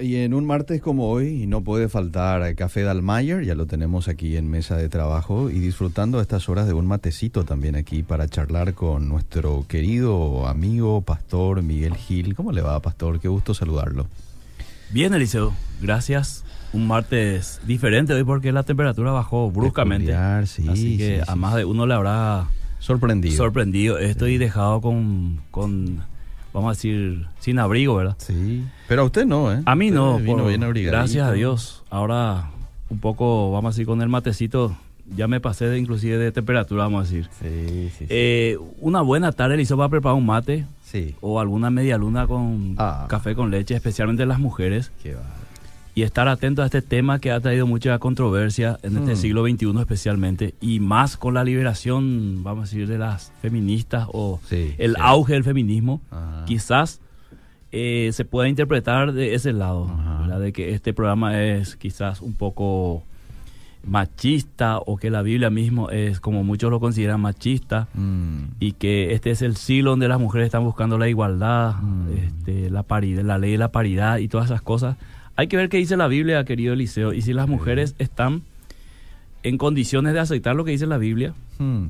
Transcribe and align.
Bueno, 0.00 0.12
y 0.12 0.16
en 0.16 0.32
un 0.32 0.46
martes 0.46 0.80
como 0.80 1.10
hoy 1.10 1.46
no 1.46 1.62
puede 1.62 1.90
faltar 1.90 2.54
Café 2.54 2.82
Dalmayer, 2.82 3.44
ya 3.44 3.54
lo 3.54 3.66
tenemos 3.66 4.08
aquí 4.08 4.36
en 4.38 4.48
mesa 4.48 4.76
de 4.76 4.88
trabajo 4.88 5.50
y 5.50 5.58
disfrutando 5.58 6.22
estas 6.22 6.48
horas 6.48 6.66
de 6.66 6.72
un 6.72 6.86
matecito 6.86 7.44
también 7.44 7.76
aquí 7.76 8.02
para 8.02 8.26
charlar 8.26 8.72
con 8.72 9.10
nuestro 9.10 9.66
querido 9.68 10.46
amigo 10.46 11.02
pastor 11.02 11.62
Miguel 11.62 11.96
Gil. 11.96 12.34
¿Cómo 12.34 12.50
le 12.50 12.62
va, 12.62 12.80
pastor? 12.80 13.20
Qué 13.20 13.28
gusto 13.28 13.52
saludarlo. 13.52 14.06
Bien, 14.90 15.12
Eliseo, 15.12 15.52
gracias. 15.82 16.44
Un 16.72 16.86
martes 16.86 17.60
diferente 17.66 18.14
hoy 18.14 18.24
porque 18.24 18.52
la 18.52 18.62
temperatura 18.62 19.12
bajó 19.12 19.50
bruscamente. 19.50 20.06
Peculiar, 20.06 20.46
sí, 20.46 20.66
Así 20.66 20.96
que 20.96 21.16
sí, 21.16 21.30
a 21.30 21.36
más 21.36 21.54
de 21.56 21.66
uno 21.66 21.86
le 21.86 21.92
habrá 21.92 22.48
Sorprendido. 22.78 23.36
sorprendido. 23.36 23.98
Estoy 23.98 24.38
dejado 24.38 24.80
con, 24.80 25.40
con, 25.50 26.02
vamos 26.52 26.68
a 26.68 26.72
decir, 26.72 27.26
sin 27.38 27.58
abrigo, 27.58 27.94
¿verdad? 27.96 28.16
sí, 28.18 28.64
pero 28.88 29.02
a 29.02 29.04
usted 29.04 29.24
no, 29.26 29.52
¿eh? 29.52 29.62
A 29.66 29.74
mí 29.76 29.90
no, 29.90 30.12
Usted 30.16 30.24
Vino 30.24 30.38
por- 30.38 30.48
bien 30.74 30.86
gracias 30.86 31.26
a 31.28 31.32
Dios. 31.32 31.82
Ahora 31.90 32.50
un 32.88 32.98
poco, 32.98 33.52
vamos 33.52 33.70
a 33.70 33.72
decir, 33.74 33.86
con 33.86 34.02
el 34.02 34.08
matecito, 34.08 34.76
ya 35.16 35.28
me 35.28 35.40
pasé 35.40 35.66
de, 35.66 35.78
inclusive 35.78 36.18
de 36.18 36.32
temperatura, 36.32 36.84
vamos 36.84 37.00
a 37.00 37.10
decir. 37.10 37.28
Sí, 37.40 37.88
sí, 37.90 37.92
sí. 37.98 38.06
Eh, 38.08 38.58
una 38.80 39.00
buena 39.02 39.32
tarde, 39.32 39.54
Eliseo, 39.54 39.76
va 39.76 39.84
a 39.84 39.88
preparar 39.88 40.16
un 40.18 40.26
mate 40.26 40.66
sí. 40.84 41.14
o 41.20 41.38
alguna 41.40 41.70
media 41.70 41.96
luna 41.98 42.26
con 42.26 42.74
Ah. 42.78 43.06
café 43.08 43.34
con 43.34 43.50
leche, 43.50 43.74
especialmente 43.74 44.26
las 44.26 44.38
mujeres. 44.40 44.90
Qué 45.02 45.14
va. 45.14 45.22
Y 46.00 46.02
estar 46.02 46.28
atento 46.28 46.62
a 46.62 46.64
este 46.64 46.80
tema 46.80 47.18
que 47.18 47.30
ha 47.30 47.40
traído 47.40 47.66
mucha 47.66 47.98
controversia 47.98 48.78
en 48.82 48.96
este 48.96 49.12
Hmm. 49.12 49.16
siglo 49.16 49.42
XXI 49.46 49.80
especialmente 49.80 50.54
y 50.60 50.80
más 50.80 51.18
con 51.18 51.34
la 51.34 51.44
liberación, 51.44 52.42
vamos 52.42 52.60
a 52.60 52.70
decir, 52.72 52.88
de 52.88 52.96
las 52.96 53.32
feministas 53.42 54.06
o 54.12 54.40
Sí, 54.48 54.74
el 54.78 54.92
sí. 54.94 54.96
auge 55.00 55.34
del 55.34 55.44
feminismo, 55.44 56.00
Ajá. 56.10 56.44
quizás 56.46 57.00
eh, 57.72 58.10
se 58.14 58.24
pueda 58.24 58.48
interpretar 58.48 59.12
de 59.12 59.34
ese 59.34 59.52
lado, 59.52 59.88
de 60.40 60.52
que 60.52 60.72
este 60.74 60.92
programa 60.94 61.40
es 61.40 61.76
quizás 61.76 62.20
un 62.22 62.32
poco 62.34 63.04
machista 63.84 64.78
o 64.78 64.96
que 64.96 65.10
la 65.10 65.22
Biblia 65.22 65.50
mismo 65.50 65.90
es 65.90 66.20
como 66.20 66.44
muchos 66.44 66.70
lo 66.70 66.80
consideran 66.80 67.20
machista 67.20 67.88
Mm. 67.94 68.54
y 68.60 68.72
que 68.72 69.12
este 69.14 69.30
es 69.30 69.42
el 69.42 69.56
siglo 69.56 69.90
donde 69.90 70.08
las 70.08 70.20
mujeres 70.20 70.46
están 70.46 70.64
buscando 70.64 70.98
la 70.98 71.08
igualdad, 71.08 71.74
Mm. 71.80 72.08
este, 72.12 72.70
la 72.70 72.82
paridad, 72.82 73.22
la 73.22 73.38
ley 73.38 73.52
de 73.52 73.58
la 73.58 73.70
paridad 73.72 74.18
y 74.18 74.28
todas 74.28 74.46
esas 74.46 74.62
cosas. 74.62 74.96
Hay 75.40 75.48
que 75.48 75.56
ver 75.56 75.70
qué 75.70 75.78
dice 75.78 75.96
la 75.96 76.06
Biblia, 76.06 76.44
querido 76.44 76.74
Eliseo, 76.74 77.14
y 77.14 77.22
si 77.22 77.32
las 77.32 77.48
mujeres 77.48 77.94
están 77.98 78.42
en 79.42 79.56
condiciones 79.56 80.12
de 80.12 80.20
aceptar 80.20 80.54
lo 80.54 80.66
que 80.66 80.72
dice 80.72 80.86
la 80.86 80.98
Biblia 80.98 81.32
Mm. 81.58 81.86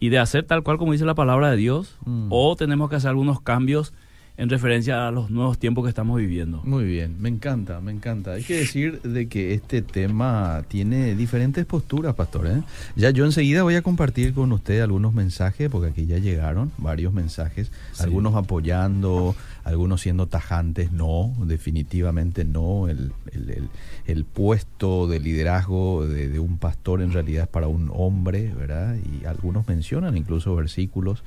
y 0.00 0.08
de 0.08 0.18
hacer 0.18 0.42
tal 0.42 0.64
cual 0.64 0.78
como 0.78 0.90
dice 0.90 1.04
la 1.04 1.14
palabra 1.14 1.48
de 1.52 1.56
Dios, 1.58 1.94
Mm. 2.04 2.26
o 2.30 2.56
tenemos 2.56 2.90
que 2.90 2.96
hacer 2.96 3.10
algunos 3.10 3.40
cambios 3.40 3.92
en 4.36 4.48
referencia 4.48 5.06
a 5.06 5.12
los 5.12 5.30
nuevos 5.30 5.58
tiempos 5.58 5.84
que 5.84 5.88
estamos 5.90 6.18
viviendo. 6.18 6.60
Muy 6.64 6.84
bien, 6.86 7.14
me 7.20 7.28
encanta, 7.28 7.80
me 7.80 7.90
encanta. 7.92 8.32
Hay 8.32 8.42
que 8.44 8.54
decir 8.58 9.00
de 9.02 9.28
que 9.28 9.54
este 9.54 9.80
tema 9.82 10.64
tiene 10.68 11.14
diferentes 11.14 11.64
posturas, 11.66 12.14
pastor. 12.16 12.46
¿eh? 12.48 12.62
Ya 12.96 13.10
yo 13.10 13.24
enseguida 13.24 13.62
voy 13.64 13.76
a 13.76 13.82
compartir 13.82 14.34
con 14.34 14.50
usted 14.52 14.80
algunos 14.80 15.12
mensajes, 15.14 15.68
porque 15.70 15.90
aquí 15.90 16.06
ya 16.06 16.18
llegaron 16.18 16.70
varios 16.78 17.12
mensajes, 17.12 17.70
Sí. 17.92 18.02
algunos 18.04 18.34
apoyando, 18.36 19.34
algunos 19.64 20.00
siendo 20.00 20.26
tajantes, 20.28 20.92
no, 20.92 21.34
definitivamente 21.44 22.44
no. 22.44 22.88
El, 22.88 23.12
el- 23.32 23.50
el- 23.50 23.68
el 24.06 24.24
puesto 24.24 25.06
de 25.06 25.20
liderazgo 25.20 26.06
de, 26.06 26.28
de 26.28 26.38
un 26.38 26.58
pastor 26.58 27.02
en 27.02 27.12
realidad 27.12 27.44
es 27.44 27.48
para 27.48 27.68
un 27.68 27.90
hombre, 27.92 28.52
¿verdad? 28.54 28.96
Y 28.96 29.24
algunos 29.26 29.68
mencionan 29.68 30.16
incluso 30.16 30.54
versículos. 30.56 31.22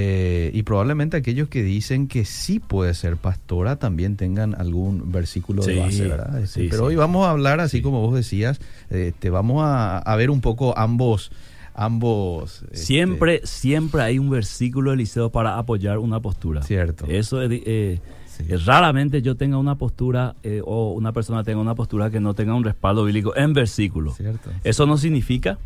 Eh, 0.00 0.52
y 0.54 0.62
probablemente 0.62 1.16
aquellos 1.16 1.48
que 1.48 1.62
dicen 1.64 2.06
que 2.06 2.24
sí 2.24 2.60
puede 2.60 2.94
ser 2.94 3.16
pastora 3.16 3.76
también 3.76 4.16
tengan 4.16 4.54
algún 4.54 5.10
versículo 5.10 5.64
de 5.64 5.74
base, 5.76 6.06
¿verdad? 6.06 6.40
Este, 6.40 6.62
sí, 6.62 6.66
pero 6.70 6.82
sí. 6.82 6.88
hoy 6.88 6.96
vamos 6.96 7.26
a 7.26 7.30
hablar, 7.30 7.58
así 7.58 7.78
Sí. 7.78 7.82
como 7.82 8.00
vos 8.02 8.14
decías, 8.14 8.60
eh, 8.90 9.12
te 9.18 9.28
vamos 9.28 9.62
a, 9.64 9.98
a 9.98 10.16
ver 10.16 10.30
un 10.30 10.40
poco 10.40 10.78
ambos, 10.78 11.32
ambos. 11.78 12.62
este, 12.64 12.76
Siempre, 12.76 13.40
siempre 13.44 14.02
hay 14.02 14.18
un 14.18 14.28
versículo, 14.30 14.92
Eliseo, 14.92 15.30
para 15.30 15.58
apoyar 15.58 15.98
una 15.98 16.20
postura. 16.20 16.62
Cierto. 16.62 17.06
Eso 17.06 17.40
es... 17.42 17.50
eh, 17.64 18.00
Sí. 18.38 18.44
Eh, 18.50 18.56
Raramente 18.64 19.20
yo 19.20 19.34
tenga 19.34 19.58
una 19.58 19.74
postura 19.74 20.36
eh, 20.44 20.62
o 20.64 20.92
una 20.92 21.10
persona 21.12 21.42
tenga 21.42 21.58
una 21.60 21.74
postura 21.74 22.08
que 22.08 22.20
no 22.20 22.34
tenga 22.34 22.54
un 22.54 22.62
respaldo 22.62 23.04
bíblico 23.04 23.34
en 23.36 23.52
versículo. 23.52 24.12
Cierto. 24.12 24.50
Eso 24.62 24.86
no 24.86 24.96
significa 24.96 25.58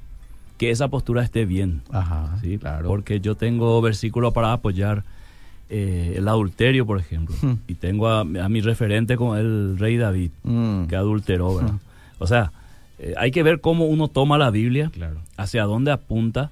que 0.57 0.71
esa 0.71 0.89
postura 0.89 1.23
esté 1.23 1.45
bien. 1.45 1.83
Ajá, 1.91 2.39
¿sí? 2.41 2.57
claro. 2.57 2.89
Porque 2.89 3.21
yo 3.21 3.35
tengo 3.35 3.83
versículos 3.83 4.33
para 4.33 4.55
apoyar 4.55 5.05
eh, 5.69 6.15
el 6.17 6.27
adulterio, 6.29 6.87
por 6.87 6.99
ejemplo. 6.99 7.35
Hmm. 7.43 7.57
Y 7.69 7.75
tengo 7.75 8.09
a, 8.09 8.21
a 8.21 8.49
mi 8.49 8.63
referente 8.63 9.19
con 9.19 9.37
el 9.39 9.77
rey 9.79 9.99
David, 9.99 10.31
Mm, 10.43 10.85
que 10.87 10.97
adulteró. 10.97 11.57
¿verdad? 11.57 11.73
Hmm. 11.75 11.79
O 12.21 12.27
sea, 12.27 12.53
eh, 13.03 13.15
hay 13.19 13.31
que 13.31 13.43
ver 13.43 13.61
cómo 13.61 13.85
uno 13.87 14.09
toma 14.09 14.39
la 14.39 14.51
Biblia, 14.51 14.91
Claro. 14.93 15.19
hacia 15.37 15.65
dónde 15.65 15.91
apunta. 15.91 16.51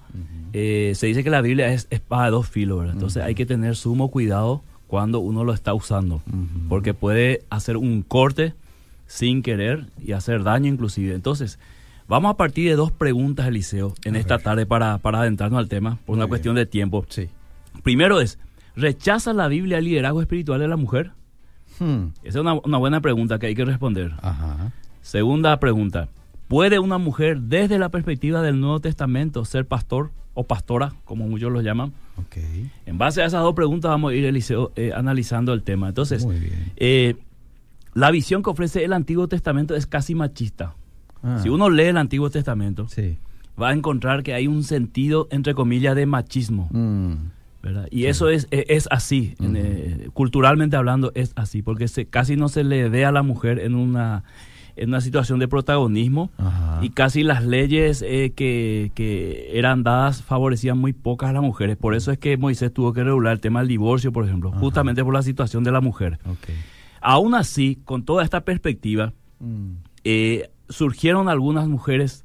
Eh, 0.52 0.92
se 0.96 1.06
dice 1.06 1.22
que 1.24 1.30
la 1.30 1.40
Biblia 1.40 1.72
es 1.72 1.86
espada 1.90 2.24
de 2.26 2.30
dos 2.32 2.48
filos, 2.48 2.80
¿verdad? 2.80 2.94
Entonces 2.94 3.22
hay 3.22 3.34
que 3.34 3.46
tener 3.46 3.76
sumo 3.76 4.10
cuidado 4.10 4.62
cuando 4.88 5.20
uno 5.20 5.44
lo 5.44 5.52
está 5.54 5.72
usando, 5.72 6.20
porque 6.68 6.92
puede 6.94 7.42
hacer 7.50 7.76
un 7.76 8.02
corte 8.02 8.54
sin 9.06 9.42
querer 9.42 9.86
y 10.04 10.12
hacer 10.12 10.42
daño 10.42 10.66
inclusive. 10.68 11.14
Entonces, 11.14 11.58
vamos 12.08 12.32
a 12.32 12.36
partir 12.36 12.68
de 12.68 12.74
dos 12.76 12.90
preguntas, 12.90 13.46
Eliseo, 13.46 13.94
en 14.04 14.16
A 14.16 14.18
esta 14.18 14.36
ver. 14.36 14.44
tarde 14.44 14.66
para, 14.66 14.98
para 14.98 15.20
adentrarnos 15.20 15.58
al 15.60 15.68
tema, 15.68 15.98
por 16.04 16.08
Muy 16.08 16.14
una 16.16 16.24
bien. 16.24 16.28
cuestión 16.30 16.56
de 16.56 16.66
tiempo. 16.66 17.04
Sí. 17.08 17.28
Primero 17.84 18.20
es, 18.20 18.38
¿rechaza 18.74 19.32
la 19.32 19.46
Biblia 19.46 19.78
el 19.78 19.84
liderazgo 19.84 20.20
espiritual 20.20 20.58
de 20.58 20.66
la 20.68 20.76
mujer? 20.76 21.12
Hmm. 21.78 22.08
Esa 22.24 22.38
es 22.38 22.42
una, 22.42 22.54
una 22.54 22.78
buena 22.78 23.00
pregunta 23.00 23.38
que 23.38 23.46
hay 23.46 23.54
que 23.54 23.64
responder. 23.64 24.12
Ajá. 24.22 24.72
Segunda 25.02 25.58
pregunta, 25.60 26.08
¿puede 26.50 26.80
una 26.80 26.98
mujer 26.98 27.42
desde 27.42 27.78
la 27.78 27.90
perspectiva 27.90 28.42
del 28.42 28.58
Nuevo 28.60 28.80
Testamento 28.80 29.44
ser 29.44 29.66
pastor 29.66 30.10
o 30.34 30.42
pastora, 30.44 30.92
como 31.04 31.28
muchos 31.28 31.52
lo 31.52 31.60
llaman? 31.62 31.92
Ok. 32.16 32.38
En 32.86 32.98
base 32.98 33.22
a 33.22 33.26
esas 33.26 33.40
dos 33.42 33.54
preguntas 33.54 33.88
vamos 33.88 34.10
a 34.10 34.14
ir 34.16 34.24
Eliseo, 34.24 34.72
eh, 34.74 34.90
analizando 34.92 35.52
el 35.52 35.62
tema. 35.62 35.88
Entonces, 35.88 36.24
Muy 36.26 36.40
bien. 36.40 36.72
eh, 36.76 37.14
la 37.94 38.10
visión 38.10 38.42
que 38.42 38.50
ofrece 38.50 38.84
el 38.84 38.92
Antiguo 38.92 39.28
Testamento 39.28 39.76
es 39.76 39.86
casi 39.86 40.16
machista. 40.16 40.74
Ah, 41.22 41.38
Si 41.40 41.48
uno 41.48 41.70
lee 41.70 41.84
el 41.84 41.96
Antiguo 41.96 42.30
Testamento, 42.30 42.88
Sí. 42.88 43.16
va 43.60 43.68
a 43.68 43.72
encontrar 43.72 44.24
que 44.24 44.34
hay 44.34 44.48
un 44.48 44.64
sentido, 44.64 45.28
entre 45.30 45.54
comillas, 45.54 45.94
de 45.94 46.06
machismo. 46.06 46.68
Mm, 46.72 47.12
¿verdad? 47.62 47.86
Y 47.92 48.06
eso 48.06 48.28
es, 48.28 48.48
es, 48.50 48.64
es 48.68 48.88
así, 48.90 49.34
en, 49.38 49.54
eh, 49.54 50.08
culturalmente 50.14 50.76
hablando 50.76 51.12
es 51.14 51.32
así, 51.36 51.62
porque 51.62 51.86
se, 51.88 52.06
casi 52.06 52.34
no 52.36 52.48
se 52.48 52.64
le 52.64 52.88
ve 52.88 53.04
a 53.04 53.12
la 53.12 53.22
mujer 53.22 53.58
en 53.60 53.74
una, 53.76 54.24
en 54.80 54.88
una 54.88 55.00
situación 55.00 55.38
de 55.38 55.46
protagonismo 55.48 56.30
Ajá. 56.38 56.80
y 56.82 56.90
casi 56.90 57.22
las 57.22 57.44
leyes 57.44 58.02
eh, 58.02 58.32
que, 58.34 58.90
que 58.94 59.50
eran 59.58 59.82
dadas 59.82 60.22
favorecían 60.22 60.78
muy 60.78 60.92
pocas 60.92 61.30
a 61.30 61.32
las 61.32 61.42
mujeres. 61.42 61.76
Por 61.76 61.94
eso 61.94 62.10
es 62.12 62.18
que 62.18 62.36
Moisés 62.36 62.72
tuvo 62.72 62.92
que 62.92 63.04
regular 63.04 63.32
el 63.34 63.40
tema 63.40 63.60
del 63.60 63.68
divorcio, 63.68 64.12
por 64.12 64.24
ejemplo, 64.24 64.50
Ajá. 64.50 64.58
justamente 64.58 65.04
por 65.04 65.14
la 65.14 65.22
situación 65.22 65.62
de 65.64 65.70
la 65.72 65.80
mujer. 65.80 66.18
Ok. 66.26 66.48
Aún 67.00 67.34
así, 67.34 67.78
con 67.84 68.04
toda 68.04 68.24
esta 68.24 68.40
perspectiva, 68.42 69.12
Mm, 69.42 69.76
eh, 70.04 70.50
surgieron 70.68 71.30
algunas 71.30 71.66
mujeres 71.66 72.24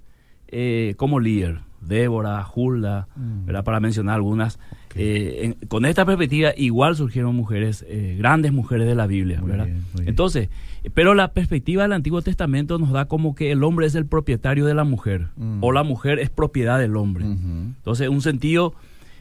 eh, 0.50 0.96
como 0.98 1.22
líder, 1.22 1.62
Débora, 1.88 2.46
Hulda, 2.54 3.08
Mm. 3.16 3.46
¿verdad? 3.46 3.64
para 3.64 3.80
mencionar 3.80 4.16
algunas. 4.16 4.60
Eh, 4.96 5.42
en- 5.60 5.68
con 5.68 5.86
esta 5.86 6.06
perspectiva 6.06 6.52
igual 6.56 6.96
surgieron 6.96 7.36
mujeres, 7.36 7.86
eh, 7.88 8.16
grandes 8.18 8.54
mujeres 8.54 8.88
de 8.88 8.96
la 8.96 9.08
Biblia, 9.08 9.42
Muy 9.42 9.52
¿verdad? 9.52 9.66
bien. 9.66 9.84
Entonces, 10.08 10.50
pero 10.94 11.14
la 11.16 11.34
perspectiva 11.34 11.84
del 11.84 11.92
Antiguo 11.94 12.22
Testamento 12.22 12.78
nos 12.78 12.92
da 12.92 13.06
como 13.06 13.36
que 13.36 13.52
el 13.52 13.64
hombre 13.64 13.88
es 13.88 13.96
el 13.96 14.06
propietario 14.06 14.66
de 14.66 14.74
la 14.74 14.84
mujer 14.86 15.28
Mm. 15.36 15.64
o 15.64 15.72
la 15.72 15.84
mujer 15.84 16.20
es 16.20 16.30
propiedad 16.30 16.80
del 16.80 16.96
hombre. 16.96 17.26
Entonces, 17.26 18.08
un 18.10 18.22
sentido, 18.22 18.74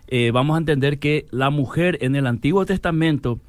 eh, 0.06 0.30
vamos 0.30 0.54
a 0.54 0.58
entender 0.58 0.98
que 0.98 1.26
la 1.30 1.50
mujer 1.50 1.98
en 2.02 2.14
el 2.14 2.26
Antiguo 2.26 2.64
Testamento 2.66 3.40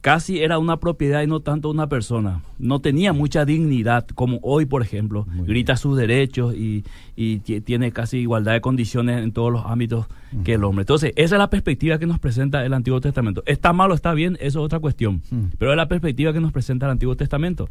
casi 0.00 0.40
era 0.40 0.58
una 0.58 0.78
propiedad 0.78 1.22
y 1.22 1.26
no 1.26 1.40
tanto 1.40 1.70
una 1.70 1.88
persona. 1.88 2.42
No 2.58 2.80
tenía 2.80 3.12
mucha 3.12 3.44
dignidad, 3.44 4.06
como 4.06 4.38
hoy, 4.42 4.64
por 4.66 4.82
ejemplo, 4.82 5.26
Muy 5.26 5.46
grita 5.46 5.76
sus 5.76 5.96
derechos 5.96 6.54
y, 6.54 6.84
y 7.16 7.38
ti- 7.40 7.60
tiene 7.60 7.90
casi 7.92 8.18
igualdad 8.18 8.52
de 8.52 8.60
condiciones 8.60 9.22
en 9.22 9.32
todos 9.32 9.52
los 9.52 9.64
ámbitos 9.66 10.06
que 10.44 10.54
el 10.54 10.64
hombre. 10.64 10.82
Entonces, 10.82 11.12
esa 11.16 11.34
es 11.34 11.38
la 11.38 11.50
perspectiva 11.50 11.98
que 11.98 12.06
nos 12.06 12.18
presenta 12.20 12.64
el 12.64 12.72
Antiguo 12.74 13.00
Testamento. 13.00 13.42
¿Está 13.46 13.72
mal 13.72 13.90
o 13.90 13.94
está 13.94 14.12
bien? 14.14 14.34
Eso 14.40 14.60
es 14.60 14.64
otra 14.64 14.78
cuestión. 14.78 15.22
Pero 15.58 15.72
es 15.72 15.76
la 15.76 15.88
perspectiva 15.88 16.32
que 16.32 16.40
nos 16.40 16.52
presenta 16.52 16.86
el 16.86 16.92
Antiguo 16.92 17.16
Testamento. 17.16 17.68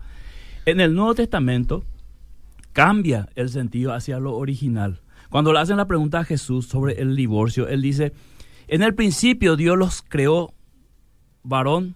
En 0.66 0.82
el 0.82 0.94
Nuevo 0.94 1.16
Testamento 1.16 1.84
cambia 2.74 3.30
el 3.36 3.50
sentido 3.50 3.94
hacia 3.94 4.20
lo 4.20 4.36
original. 4.36 5.00
Cuando 5.30 5.52
le 5.54 5.60
hacen 5.60 5.78
la 5.78 5.88
pregunta 5.88 6.20
a 6.20 6.24
Jesús 6.24 6.68
sobre 6.68 7.02
el 7.02 7.16
divorcio, 7.16 7.68
él 7.68 7.82
dice, 7.82 8.14
en 8.68 8.84
el 8.84 8.94
principio 8.96 9.56
Dios 9.56 9.78
los 9.78 10.02
creó 10.02 10.54
varón 11.44 11.96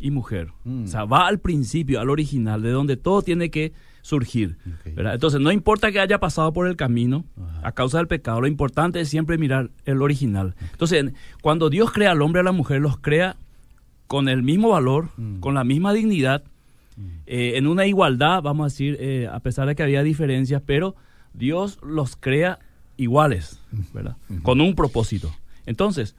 y 0.00 0.10
mujer. 0.10 0.48
Mm. 0.64 0.84
O 0.84 0.86
sea, 0.86 1.04
va 1.04 1.26
al 1.26 1.38
principio, 1.40 2.00
al 2.00 2.10
original, 2.10 2.62
de 2.62 2.70
donde 2.70 2.96
todo 2.96 3.22
tiene 3.22 3.50
que 3.50 3.72
surgir. 4.02 4.56
Entonces, 4.84 5.40
no 5.40 5.52
importa 5.52 5.92
que 5.92 6.00
haya 6.00 6.18
pasado 6.18 6.52
por 6.52 6.66
el 6.66 6.76
camino 6.76 7.24
Ajá. 7.36 7.68
a 7.68 7.72
causa 7.72 7.98
del 7.98 8.06
pecado, 8.06 8.40
lo 8.40 8.46
importante 8.46 9.00
es 9.00 9.08
siempre 9.08 9.36
mirar 9.38 9.70
el 9.84 10.00
original. 10.00 10.54
Entonces, 10.72 11.00
en- 11.00 11.14
cuando 11.42 11.68
Dios 11.68 11.92
crea 11.92 12.12
al 12.12 12.22
hombre 12.22 12.40
y 12.40 12.42
a 12.42 12.44
la 12.44 12.52
mujer, 12.52 12.80
los 12.80 12.96
crea 12.98 13.36
con 14.06 14.28
el 14.30 14.42
mismo 14.42 14.70
valor, 14.70 15.08
Mm. 15.18 15.40
con 15.40 15.54
la 15.54 15.64
misma 15.64 15.92
dignidad, 15.92 16.42
eh, 17.26 17.52
en 17.56 17.66
una 17.66 17.86
igualdad, 17.86 18.40
vamos 18.42 18.64
a 18.64 18.68
decir, 18.72 18.96
eh, 18.98 19.28
a 19.30 19.40
pesar 19.40 19.68
de 19.68 19.74
que 19.76 19.82
había 19.82 20.02
diferencias, 20.02 20.62
pero 20.64 20.96
Dios 21.34 21.78
los 21.82 22.16
crea 22.16 22.58
iguales, 22.96 23.60
¿verdad? 23.92 24.16
Con 24.42 24.60
un 24.62 24.74
propósito. 24.74 25.30
Entonces, 25.66 26.16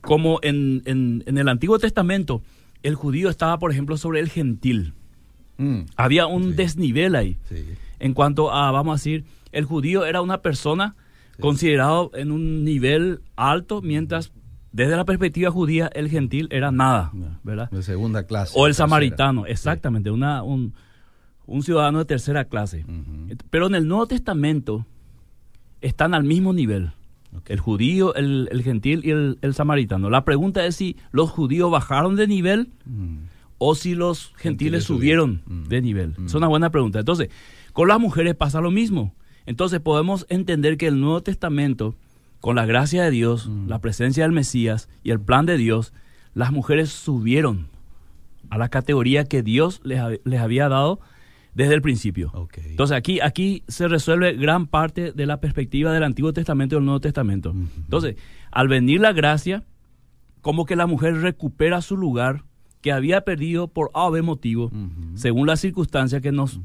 como 0.00 0.38
en, 0.42 0.82
en- 0.86 1.22
en 1.26 1.38
el 1.38 1.48
Antiguo 1.48 1.78
Testamento, 1.78 2.42
el 2.84 2.94
judío 2.94 3.28
estaba, 3.28 3.58
por 3.58 3.72
ejemplo, 3.72 3.96
sobre 3.96 4.20
el 4.20 4.28
gentil. 4.28 4.94
Mm, 5.58 5.80
Había 5.96 6.26
un 6.26 6.50
Sí. 6.50 6.52
desnivel 6.52 7.16
ahí. 7.16 7.36
sí. 7.48 7.64
En 8.00 8.12
cuanto 8.14 8.52
a, 8.52 8.70
vamos 8.70 8.92
a 8.92 8.96
decir, 8.96 9.24
el 9.52 9.64
judío 9.64 10.04
era 10.04 10.20
una 10.20 10.42
persona 10.42 10.94
considerado 11.40 12.10
en 12.14 12.30
un 12.30 12.62
nivel 12.64 13.20
alto, 13.36 13.80
mientras 13.82 14.32
desde 14.72 14.96
la 14.96 15.04
perspectiva 15.04 15.50
judía 15.50 15.88
el 15.94 16.08
gentil 16.10 16.48
era 16.50 16.70
nada, 16.70 17.12
¿verdad? 17.44 17.70
De 17.70 17.82
segunda 17.82 18.24
clase. 18.26 18.52
O 18.56 18.66
el 18.66 18.70
tercera. 18.70 18.84
samaritano, 18.88 19.46
exactamente, 19.46 20.10
una, 20.10 20.42
un, 20.42 20.74
un 21.46 21.62
ciudadano 21.62 22.00
de 22.00 22.04
tercera 22.04 22.44
clase. 22.46 22.84
Pero 23.50 23.68
en 23.68 23.74
el 23.76 23.86
Nuevo 23.88 24.06
Testamento 24.06 24.84
están 25.80 26.14
al 26.14 26.24
mismo 26.24 26.52
nivel. 26.52 26.92
El 27.46 27.60
judío, 27.60 28.14
el, 28.14 28.48
el 28.52 28.62
gentil 28.62 29.02
y 29.04 29.10
el, 29.10 29.38
el 29.42 29.54
samaritano. 29.54 30.10
La 30.10 30.24
pregunta 30.24 30.64
es 30.66 30.76
si 30.76 30.96
los 31.12 31.30
judíos 31.30 31.70
bajaron 31.70 32.16
de 32.16 32.26
nivel 32.26 32.70
Mm, 32.84 33.26
o 33.58 33.74
si 33.74 33.94
los 33.94 34.32
gentiles, 34.36 34.42
Gentiles 34.42 34.84
subieron. 34.84 35.42
Mm. 35.46 35.62
de 35.64 35.82
nivel. 35.82 36.14
Mm. 36.18 36.26
Es 36.26 36.34
una 36.34 36.48
buena 36.48 36.70
pregunta. 36.70 36.98
Entonces, 37.00 37.28
con 37.72 37.88
las 37.88 37.98
mujeres 38.00 38.34
pasa 38.34 38.60
lo 38.60 38.70
mismo. 38.70 39.14
Entonces 39.46 39.80
podemos 39.80 40.26
entender 40.28 40.76
que 40.76 40.86
el 40.86 41.00
Nuevo 41.00 41.22
Testamento, 41.22 41.94
con 42.40 42.56
la 42.56 42.66
gracia 42.66 43.02
de 43.04 43.10
Dios, 43.10 43.48
Mm. 43.48 43.68
la 43.68 43.78
presencia 43.80 44.24
del 44.24 44.32
Mesías 44.32 44.88
y 45.02 45.10
el 45.10 45.20
plan 45.20 45.46
de 45.46 45.56
Dios, 45.56 45.92
las 46.34 46.50
mujeres 46.52 46.90
subieron 46.90 47.68
a 48.50 48.58
la 48.58 48.68
categoría 48.68 49.24
que 49.24 49.42
Dios 49.42 49.80
les, 49.84 50.00
les 50.24 50.40
había 50.40 50.68
dado 50.68 51.00
desde 51.54 51.74
el 51.74 51.82
principio. 51.82 52.32
Entonces 52.56 52.96
aquí, 52.96 53.20
aquí 53.20 53.62
se 53.68 53.88
resuelve 53.88 54.34
gran 54.34 54.66
parte 54.66 55.12
de 55.12 55.26
la 55.26 55.40
perspectiva 55.40 55.92
del 55.92 56.02
Antiguo 56.02 56.32
Testamento 56.32 56.74
y 56.74 56.78
del 56.78 56.84
Nuevo 56.84 57.00
Testamento. 57.00 57.54
Entonces, 57.76 58.16
al 58.50 58.68
venir 58.68 59.00
la 59.00 59.12
gracia, 59.12 59.62
como 60.40 60.66
que 60.66 60.76
la 60.76 60.86
mujer 60.86 61.20
recupera 61.20 61.80
su 61.80 61.96
lugar 61.96 62.42
que 62.80 62.92
había 62.92 63.22
perdido 63.22 63.68
por 63.68 63.90
A 63.94 64.04
o 64.04 64.10
B 64.10 64.20
motivo, 64.20 64.70
según 65.14 65.46
las 65.46 65.60
circunstancias 65.60 66.20
que 66.20 66.32
nos 66.32 66.60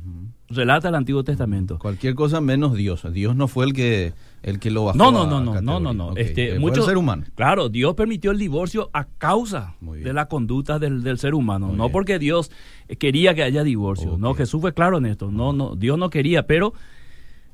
relata 0.49 0.89
el 0.89 0.95
Antiguo 0.95 1.23
Testamento. 1.23 1.79
Cualquier 1.79 2.15
cosa 2.15 2.41
menos 2.41 2.73
Dios. 2.73 3.07
Dios 3.13 3.35
no 3.35 3.47
fue 3.47 3.65
el 3.65 3.73
que 3.73 4.13
el 4.43 4.59
que 4.59 4.71
lo 4.71 4.85
bajó. 4.85 4.97
No, 4.97 5.11
no, 5.11 5.25
no, 5.27 5.41
no, 5.41 5.61
no, 5.61 5.79
no, 5.79 5.93
no. 5.93 6.15
Este, 6.17 6.57
mucho- 6.59 6.83
ser 6.83 6.97
humano. 6.97 7.23
Claro, 7.35 7.69
Dios 7.69 7.95
permitió 7.95 8.31
el 8.31 8.37
divorcio 8.39 8.89
a 8.93 9.05
causa 9.05 9.75
de 9.81 10.13
la 10.13 10.27
conducta 10.27 10.79
del, 10.79 11.03
del 11.03 11.17
ser 11.17 11.33
humano, 11.35 11.67
Muy 11.67 11.77
no 11.77 11.83
bien. 11.85 11.91
porque 11.91 12.19
Dios 12.19 12.51
quería 12.99 13.33
que 13.35 13.43
haya 13.43 13.63
divorcio. 13.63 14.17
No. 14.17 14.33
Jesús 14.33 14.61
fue 14.61 14.73
claro 14.73 14.97
en 14.97 15.05
esto. 15.05 15.31
No, 15.31 15.53
no, 15.53 15.75
Dios 15.75 15.97
no 15.97 16.09
quería, 16.09 16.47
pero 16.47 16.73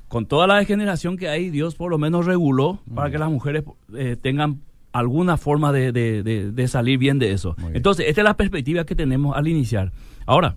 con 0.08 0.26
toda 0.26 0.46
la 0.46 0.56
degeneración 0.58 1.16
que 1.16 1.28
hay, 1.28 1.50
Dios 1.50 1.74
por 1.74 1.90
lo 1.90 1.98
menos 1.98 2.26
reguló 2.26 2.78
para 2.94 3.10
que 3.10 3.18
las 3.18 3.28
mujeres 3.30 3.64
eh, 3.96 4.16
tengan 4.20 4.60
alguna 4.92 5.36
forma 5.36 5.72
de, 5.72 5.90
de- 5.92 6.22
de- 6.22 6.52
de 6.52 6.68
salir 6.68 6.98
bien 6.98 7.18
de 7.18 7.32
eso. 7.32 7.54
Muy 7.58 7.66
bien. 7.66 7.76
Entonces, 7.78 8.06
esta 8.08 8.20
es 8.20 8.24
la 8.24 8.36
perspectiva 8.36 8.84
que 8.86 8.94
tenemos 8.94 9.36
al 9.36 9.48
iniciar. 9.48 9.92
Ahora, 10.24 10.56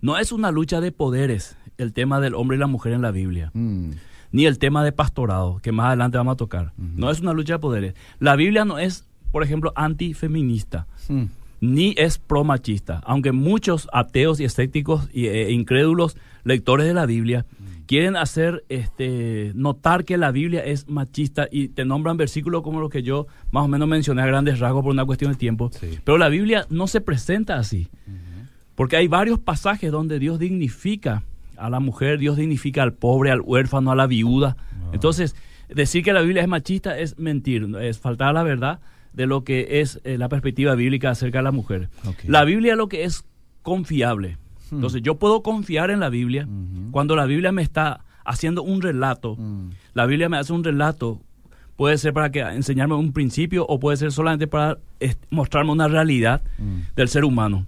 no 0.00 0.18
es 0.18 0.32
una 0.32 0.50
lucha 0.50 0.80
de 0.80 0.92
poderes 0.92 1.56
el 1.78 1.92
tema 1.92 2.20
del 2.20 2.34
hombre 2.34 2.56
y 2.56 2.60
la 2.60 2.66
mujer 2.66 2.92
en 2.92 3.00
la 3.02 3.10
Biblia 3.10 3.50
Mm, 3.54 3.90
ni 4.32 4.46
el 4.46 4.58
tema 4.58 4.82
de 4.82 4.92
pastorado, 4.92 5.60
que 5.62 5.72
más 5.72 5.86
adelante 5.88 6.18
vamos 6.18 6.34
a 6.34 6.36
tocar. 6.36 6.72
No 6.76 7.10
es 7.10 7.20
una 7.20 7.32
lucha 7.32 7.54
de 7.54 7.58
poderes. 7.60 7.94
La 8.18 8.34
Biblia 8.34 8.64
no 8.64 8.78
es, 8.78 9.06
por 9.30 9.42
ejemplo, 9.42 9.72
antifeminista, 9.76 10.86
ni 11.60 11.94
es 11.96 12.18
pro-machista, 12.18 13.00
aunque 13.04 13.30
muchos 13.30 13.88
ateos 13.92 14.40
y 14.40 14.44
escépticos 14.44 15.08
e 15.14 15.52
incrédulos 15.52 16.16
lectores 16.44 16.86
de 16.86 16.94
la 16.94 17.06
Biblia 17.06 17.46
quieren 17.86 18.16
hacer 18.16 18.64
este 18.68 19.52
notar 19.54 20.04
que 20.04 20.16
la 20.16 20.30
Biblia 20.30 20.64
es 20.64 20.88
machista 20.88 21.46
y 21.50 21.68
te 21.68 21.84
nombran 21.84 22.16
versículos 22.16 22.62
como 22.62 22.80
los 22.80 22.90
que 22.90 23.02
yo 23.02 23.26
más 23.50 23.64
o 23.64 23.68
menos 23.68 23.86
mencioné 23.86 24.22
a 24.22 24.26
grandes 24.26 24.60
rasgos 24.60 24.82
por 24.82 24.92
una 24.92 25.04
cuestión 25.04 25.32
de 25.32 25.36
tiempo. 25.36 25.70
Sí. 25.78 25.98
Pero 26.02 26.16
la 26.16 26.28
Biblia 26.28 26.66
no 26.70 26.86
se 26.86 27.00
presenta 27.00 27.56
así. 27.56 27.88
Porque 28.74 28.96
hay 28.96 29.08
varios 29.08 29.38
pasajes 29.38 29.92
donde 29.92 30.18
Dios 30.18 30.38
dignifica 30.38 31.22
a 31.56 31.70
la 31.70 31.80
mujer, 31.80 32.18
Dios 32.18 32.36
dignifica 32.36 32.82
al 32.82 32.92
pobre, 32.92 33.30
al 33.30 33.40
huérfano, 33.40 33.90
a 33.92 33.96
la 33.96 34.06
viuda. 34.06 34.56
Entonces, 34.92 35.34
decir 35.68 36.02
que 36.04 36.12
la 36.12 36.20
Biblia 36.22 36.42
es 36.42 36.48
machista 36.48 36.98
es 36.98 37.18
mentir, 37.18 37.68
es 37.80 37.98
faltar 37.98 38.28
a 38.28 38.32
la 38.32 38.42
verdad 38.42 38.80
de 39.12 39.26
lo 39.26 39.44
que 39.44 39.80
es 39.80 40.00
eh, 40.04 40.16
la 40.18 40.28
perspectiva 40.28 40.74
bíblica 40.74 41.10
acerca 41.10 41.38
de 41.38 41.44
la 41.44 41.52
mujer. 41.52 41.88
La 42.26 42.44
Biblia 42.44 42.76
lo 42.76 42.88
que 42.88 43.04
es 43.04 43.24
confiable. 43.62 44.38
Entonces, 44.70 45.02
yo 45.02 45.16
puedo 45.18 45.42
confiar 45.42 45.90
en 45.90 46.00
la 46.00 46.08
Biblia 46.08 46.48
cuando 46.92 47.14
la 47.14 47.26
Biblia 47.26 47.52
me 47.52 47.62
está 47.62 48.00
haciendo 48.24 48.62
un 48.62 48.80
relato. 48.80 49.36
Mm. 49.36 49.70
La 49.92 50.06
Biblia 50.06 50.28
me 50.30 50.38
hace 50.38 50.52
un 50.54 50.64
relato. 50.64 51.20
Puede 51.76 51.98
ser 51.98 52.12
para 52.14 52.30
que 52.30 52.40
enseñarme 52.40 52.94
un 52.94 53.12
principio 53.12 53.66
o 53.66 53.78
puede 53.78 53.96
ser 53.98 54.12
solamente 54.12 54.46
para 54.46 54.78
mostrarme 55.30 55.72
una 55.72 55.88
realidad 55.88 56.42
Mm. 56.58 56.94
del 56.96 57.08
ser 57.08 57.24
humano. 57.24 57.66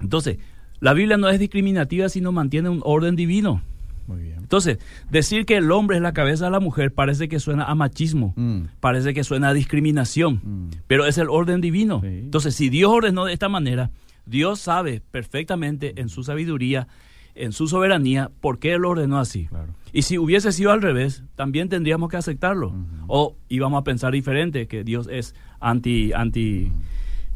Entonces, 0.00 0.38
la 0.84 0.92
Biblia 0.92 1.16
no 1.16 1.28
es 1.28 1.38
discriminativa, 1.40 2.08
sino 2.08 2.30
mantiene 2.32 2.68
un 2.68 2.80
orden 2.84 3.16
divino. 3.16 3.62
muy 4.06 4.20
bien. 4.22 4.36
Entonces, 4.40 4.78
decir 5.10 5.46
que 5.46 5.56
el 5.56 5.72
hombre 5.72 5.96
es 5.96 6.02
la 6.02 6.12
cabeza 6.12 6.44
de 6.44 6.50
la 6.50 6.60
mujer 6.60 6.92
parece 6.92 7.26
que 7.26 7.40
suena 7.40 7.64
a 7.64 7.74
machismo, 7.74 8.34
Mm, 8.36 8.64
parece 8.78 9.14
que 9.14 9.24
suena 9.24 9.48
a 9.48 9.54
discriminación, 9.54 10.40
Mm. 10.44 10.70
pero 10.86 11.06
es 11.06 11.16
el 11.16 11.30
orden 11.30 11.62
divino. 11.62 12.00
Sí. 12.02 12.08
Entonces, 12.08 12.54
si 12.54 12.68
Dios 12.68 12.92
ordenó 12.92 13.24
de 13.24 13.32
esta 13.32 13.48
manera, 13.48 13.90
Dios 14.26 14.60
sabe 14.60 15.00
perfectamente 15.10 15.98
en 16.02 16.10
su 16.10 16.22
sabiduría, 16.22 16.86
en 17.34 17.52
su 17.52 17.66
soberanía, 17.66 18.30
por 18.42 18.58
qué 18.58 18.74
Él 18.74 18.84
ordenó 18.84 19.18
así. 19.18 19.46
Claro. 19.46 19.72
Y 19.94 20.02
si 20.02 20.18
hubiese 20.18 20.52
sido 20.52 20.70
al 20.72 20.82
revés, 20.82 21.22
también 21.34 21.70
tendríamos 21.70 22.10
que 22.10 22.18
aceptarlo. 22.18 22.74
O 23.06 23.36
íbamos 23.48 23.80
a 23.80 23.84
pensar 23.84 24.12
diferente, 24.12 24.66
que 24.66 24.84
Dios 24.84 25.08
es 25.10 25.34
anti, 25.60 26.12
anti 26.12 26.70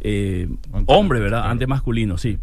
eh, 0.01 0.49
Anti- 0.73 0.85
hombre, 0.95 1.19
¿verdad? 1.21 1.39
claro. 1.39 1.53
Anti 1.53 1.67
masculino, 1.67 2.19
sí. 2.19 2.39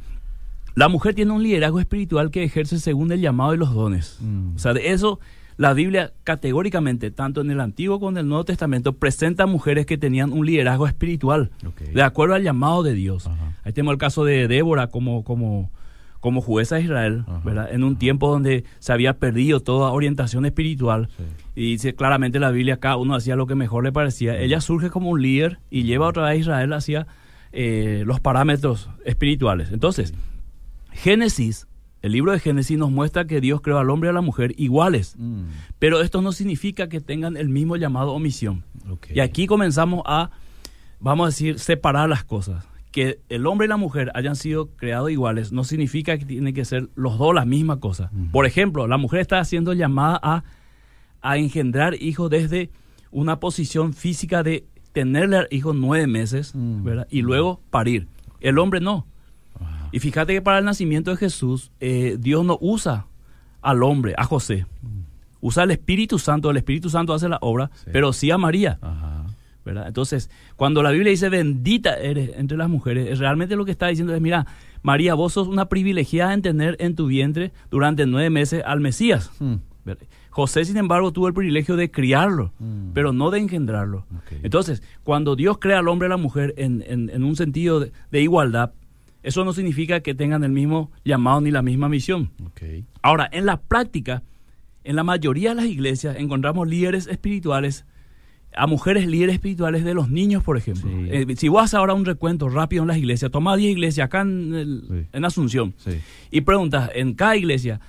La 0.75 0.89
mujer 0.89 1.15
tiene 1.15 1.31
un 1.31 1.41
liderazgo 1.41 1.79
espiritual 1.79 2.31
que 2.31 2.43
ejerce 2.43 2.79
según 2.79 3.11
el 3.11 3.21
llamado 3.21 3.53
y 3.53 3.57
los 3.57 3.73
dones. 3.73 4.17
Mm. 4.21 4.55
O 4.55 4.59
sea, 4.59 4.73
de 4.73 4.91
eso 4.91 5.19
la 5.57 5.73
Biblia 5.73 6.11
categóricamente, 6.23 7.11
tanto 7.11 7.41
en 7.41 7.49
el 7.49 7.61
Antiguo 7.61 7.99
como 7.99 8.11
en 8.11 8.17
el 8.17 8.27
Nuevo 8.27 8.43
Testamento, 8.43 8.93
presenta 8.93 9.45
mujeres 9.45 9.85
que 9.85 9.97
tenían 9.97 10.33
un 10.33 10.45
liderazgo 10.45 10.85
espiritual, 10.85 11.51
de 11.93 12.03
acuerdo 12.03 12.35
al 12.35 12.43
llamado 12.43 12.83
de 12.83 12.93
Dios. 12.93 13.27
Ajá. 13.27 13.53
Ahí 13.63 13.71
tenemos 13.71 13.93
el 13.93 13.97
caso 13.97 14.25
de 14.25 14.49
Débora 14.49 14.87
como, 14.87 15.23
como, 15.23 15.71
como 16.19 16.41
jueza 16.41 16.75
de 16.75 16.81
Israel, 16.81 17.23
Ajá. 17.25 17.41
¿verdad? 17.45 17.69
En 17.71 17.85
un 17.85 17.95
tiempo 17.95 18.29
donde 18.29 18.65
se 18.79 18.91
había 18.91 19.17
perdido 19.17 19.61
toda 19.61 19.91
orientación 19.91 20.45
espiritual. 20.45 21.07
Sí. 21.15 21.23
Y 21.55 21.71
dice 21.71 21.95
claramente 21.95 22.39
la 22.39 22.51
Biblia, 22.51 22.77
cada 22.77 22.97
uno 22.97 23.15
hacía 23.15 23.37
lo 23.37 23.47
que 23.47 23.55
mejor 23.55 23.85
le 23.85 23.93
parecía. 23.93 24.37
Ella 24.37 24.59
surge 24.59 24.89
como 24.89 25.09
un 25.09 25.21
líder 25.21 25.59
y 25.69 25.83
lleva 25.83 26.07
otra 26.07 26.23
vez 26.23 26.31
a 26.31 26.35
Israel 26.35 26.73
hacia 26.73 27.07
eh, 27.53 28.03
los 28.05 28.19
parámetros 28.19 28.89
espirituales. 29.05 29.71
Entonces, 29.71 30.13
Génesis, 30.95 31.67
el 32.01 32.11
libro 32.11 32.31
de 32.31 32.39
Génesis 32.39 32.77
nos 32.77 32.91
muestra 32.91 33.25
que 33.25 33.41
Dios 33.41 33.61
creó 33.61 33.77
al 33.79 33.89
hombre 33.89 34.09
y 34.09 34.11
a 34.11 34.13
la 34.13 34.21
mujer 34.21 34.53
iguales. 34.57 35.15
Mm, 35.17 35.43
Pero 35.79 36.01
esto 36.01 36.21
no 36.21 36.31
significa 36.31 36.87
que 36.89 37.01
tengan 37.01 37.37
el 37.37 37.49
mismo 37.49 37.75
llamado 37.77 38.11
o 38.11 38.19
misión. 38.19 38.63
Y 39.13 39.19
aquí 39.19 39.47
comenzamos 39.47 40.03
a, 40.05 40.29
vamos 40.99 41.25
a 41.25 41.29
decir, 41.29 41.59
separar 41.59 42.07
las 42.09 42.23
cosas. 42.23 42.65
Que 42.91 43.19
el 43.29 43.45
hombre 43.47 43.65
y 43.65 43.69
la 43.69 43.77
mujer 43.77 44.11
hayan 44.15 44.35
sido 44.35 44.67
creados 44.75 45.11
iguales 45.11 45.51
no 45.51 45.63
significa 45.65 46.17
que 46.17 46.25
tienen 46.25 46.53
que 46.53 46.63
ser 46.63 46.89
los 46.95 47.17
dos 47.17 47.33
la 47.35 47.43
misma 47.45 47.79
cosa. 47.79 48.09
Por 48.31 48.45
ejemplo, 48.45 48.87
la 48.87 48.97
mujer 48.97 49.19
está 49.19 49.43
siendo 49.43 49.73
llamada 49.73 50.19
a, 50.23 50.43
a 51.21 51.37
engendrar 51.37 51.95
hijos 52.01 52.29
desde 52.29 52.69
una 53.11 53.39
posición 53.39 53.93
física 53.93 54.43
de 54.43 54.65
tenerle 54.93 55.37
al 55.37 55.47
hijo 55.51 55.73
nueve 55.73 56.07
meses, 56.07 56.53
Mm. 56.55 56.83
¿verdad? 56.83 57.07
Y 57.09 57.21
luego 57.21 57.59
parir. 57.69 58.07
El 58.39 58.59
hombre 58.59 58.79
no. 58.79 59.05
Y 59.95 59.99
fíjate 60.01 60.33
que 60.33 60.41
para 60.41 60.59
el 60.59 60.65
nacimiento 60.65 61.11
de 61.11 61.15
Jesús, 61.17 61.71
eh, 61.79 62.17
Dios 62.19 62.43
no 62.43 62.57
usa 62.59 63.05
al 63.61 63.81
hombre, 63.81 64.13
a 64.17 64.25
José. 64.25 64.65
Usa 65.39 65.63
al 65.63 65.71
Espíritu 65.71 66.19
Santo, 66.19 66.51
el 66.51 66.57
Espíritu 66.57 66.89
Santo 66.89 67.13
hace 67.13 67.29
la 67.29 67.37
obra, 67.41 67.71
Sí. 67.75 67.91
pero 67.93 68.11
sí 68.11 68.29
a 68.29 68.37
María. 68.37 68.77
Ajá. 68.81 69.23
¿verdad? 69.63 69.87
Entonces, 69.87 70.29
cuando 70.57 70.83
la 70.83 70.91
Biblia 70.91 71.09
dice 71.11 71.27
bendita 71.29 71.95
eres 71.97 72.31
entre 72.35 72.55
las 72.57 72.69
mujeres, 72.69 73.17
realmente 73.17 73.55
lo 73.55 73.63
que 73.65 73.71
está 73.71 73.87
diciendo 73.87 74.13
es, 74.13 74.21
mira, 74.21 74.45
María, 74.83 75.15
vos 75.15 75.33
sos 75.33 75.47
una 75.47 75.65
privilegiada 75.69 76.33
en 76.35 76.41
tener 76.43 76.75
en 76.79 76.93
tu 76.95 77.07
vientre 77.07 77.51
durante 77.71 78.05
nueve 78.05 78.29
meses 78.29 78.61
al 78.65 78.79
Mesías. 78.81 79.31
Mm, 79.39 79.55
¿verdad? 79.85 80.03
José, 80.29 80.65
sin 80.65 80.77
embargo, 80.77 81.11
tuvo 81.13 81.29
el 81.29 81.33
privilegio 81.33 81.77
de 81.77 81.89
criarlo, 81.89 82.51
Mm. 82.59 82.91
pero 82.93 83.11
no 83.13 83.31
de 83.31 83.39
engendrarlo. 83.39 84.05
Entonces, 84.43 84.83
cuando 85.03 85.35
Dios 85.37 85.57
crea 85.57 85.79
al 85.79 85.87
hombre 85.87 86.07
y 86.07 86.09
a 86.09 86.15
la 86.15 86.17
mujer 86.17 86.53
en, 86.57 86.83
en- 86.85 87.09
en 87.09 87.23
un 87.23 87.35
sentido 87.37 87.79
de, 87.79 87.91
de 88.11 88.21
igualdad, 88.21 88.71
eso 89.25 89.43
no 89.43 89.53
significa 89.53 89.99
que 90.01 90.13
tengan 90.15 90.43
el 90.43 90.51
mismo 90.51 90.91
llamado 91.03 91.41
ni 91.41 91.51
la 91.51 91.61
misma 91.61 91.89
misión. 91.89 92.31
Ahora, 93.01 93.27
en 93.31 93.45
la 93.45 93.57
práctica, 93.61 94.23
en 94.83 94.95
la 94.95 95.03
mayoría 95.03 95.49
de 95.49 95.55
las 95.55 95.65
iglesias 95.65 96.15
encontramos 96.19 96.67
líderes 96.67 97.07
espirituales 97.07 97.85
a 98.57 98.67
mujeres 98.67 99.05
líderes 99.05 99.33
espirituales 99.35 99.83
de 99.83 99.93
los 99.93 100.09
niños, 100.09 100.41
por 100.41 100.55
ejemplo. 100.57 100.89
Sí. 100.89 101.07
Eh, 101.09 101.35
si 101.35 101.49
vos 101.49 101.61
haces 101.63 101.73
ahora 101.73 101.93
un 101.93 102.05
recuento 102.05 102.47
rápido 102.47 102.83
en 102.83 102.87
las 102.87 102.97
iglesias, 102.97 103.29
toma 103.29 103.57
10 103.57 103.71
iglesias 103.73 104.05
acá 104.05 104.21
en, 104.21 104.53
el- 104.53 104.83
Sí. 104.87 105.07
en 105.11 105.25
Asunción 105.25 105.73
Sí. 105.77 105.99
y 106.31 106.39
preguntas 106.41 106.89
en 106.95 107.15
cada 107.15 107.35
iglesia, 107.35 107.81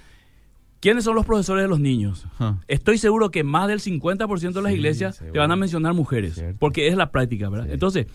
¿quiénes 0.81 1.05
son 1.05 1.15
los 1.15 1.25
profesores 1.25 1.63
de 1.63 1.69
los 1.69 1.79
niños? 1.79 2.27
Estoy 2.67 2.99
seguro 2.99 3.31
que 3.31 3.45
más 3.45 3.69
del 3.69 3.79
50% 3.81 4.59
de 4.59 4.63
las 4.63 4.73
iglesias 4.73 5.17
seguro. 5.17 5.33
te 5.35 5.39
van 5.39 5.53
a 5.53 5.57
mencionar 5.57 5.95
mujeres, 5.95 6.35
Cierto. 6.35 6.57
porque 6.59 6.89
es 6.89 6.97
la 6.97 7.13
práctica, 7.13 7.49
¿verdad? 7.49 7.71
Entonces, 7.71 8.07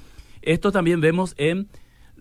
esto 0.41 0.73
también 0.73 0.99
vemos 0.99 1.33
en 1.37 1.67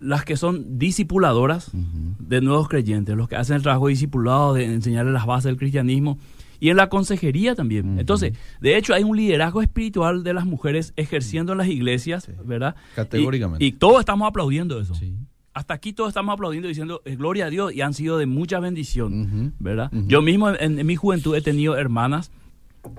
las 0.01 0.25
que 0.25 0.35
son 0.35 0.77
discipuladoras 0.79 1.71
de 1.73 2.41
nuevos 2.41 2.67
creyentes, 2.67 3.15
los 3.15 3.29
que 3.29 3.35
hacen 3.37 3.55
el 3.55 3.61
trabajo 3.61 3.87
discipulado 3.87 4.53
de 4.53 4.65
enseñarles 4.65 5.13
las 5.13 5.25
bases 5.25 5.45
del 5.45 5.57
cristianismo 5.57 6.17
y 6.59 6.69
en 6.69 6.77
la 6.77 6.89
consejería 6.89 7.55
también. 7.55 7.97
Entonces, 7.99 8.33
de 8.59 8.77
hecho, 8.77 8.93
hay 8.93 9.03
un 9.03 9.15
liderazgo 9.15 9.61
espiritual 9.61 10.23
de 10.23 10.33
las 10.33 10.45
mujeres 10.45 10.93
ejerciendo 10.95 11.53
en 11.53 11.59
las 11.59 11.67
iglesias, 11.67 12.23
Sí. 12.25 12.31
¿verdad? 12.43 12.75
Categóricamente. 12.95 13.63
Y, 13.63 13.69
y 13.69 13.71
todos 13.71 13.99
estamos 13.99 14.27
aplaudiendo 14.27 14.79
eso. 14.79 14.93
Sí. 14.95 15.15
Hasta 15.53 15.73
aquí 15.73 15.91
todos 15.93 16.09
estamos 16.09 16.33
aplaudiendo 16.33 16.67
diciendo 16.67 17.01
eh, 17.05 17.15
gloria 17.15 17.45
a 17.45 17.49
Dios 17.49 17.73
y 17.73 17.81
han 17.81 17.93
sido 17.93 18.17
de 18.17 18.25
mucha 18.25 18.59
bendición. 18.59 19.53
¿verdad? 19.59 19.91
Yo 19.91 20.21
mismo 20.21 20.49
en, 20.49 20.79
en 20.79 20.85
mi 20.85 20.95
juventud 20.95 21.35
he 21.35 21.41
tenido 21.41 21.77
hermanas 21.77 22.31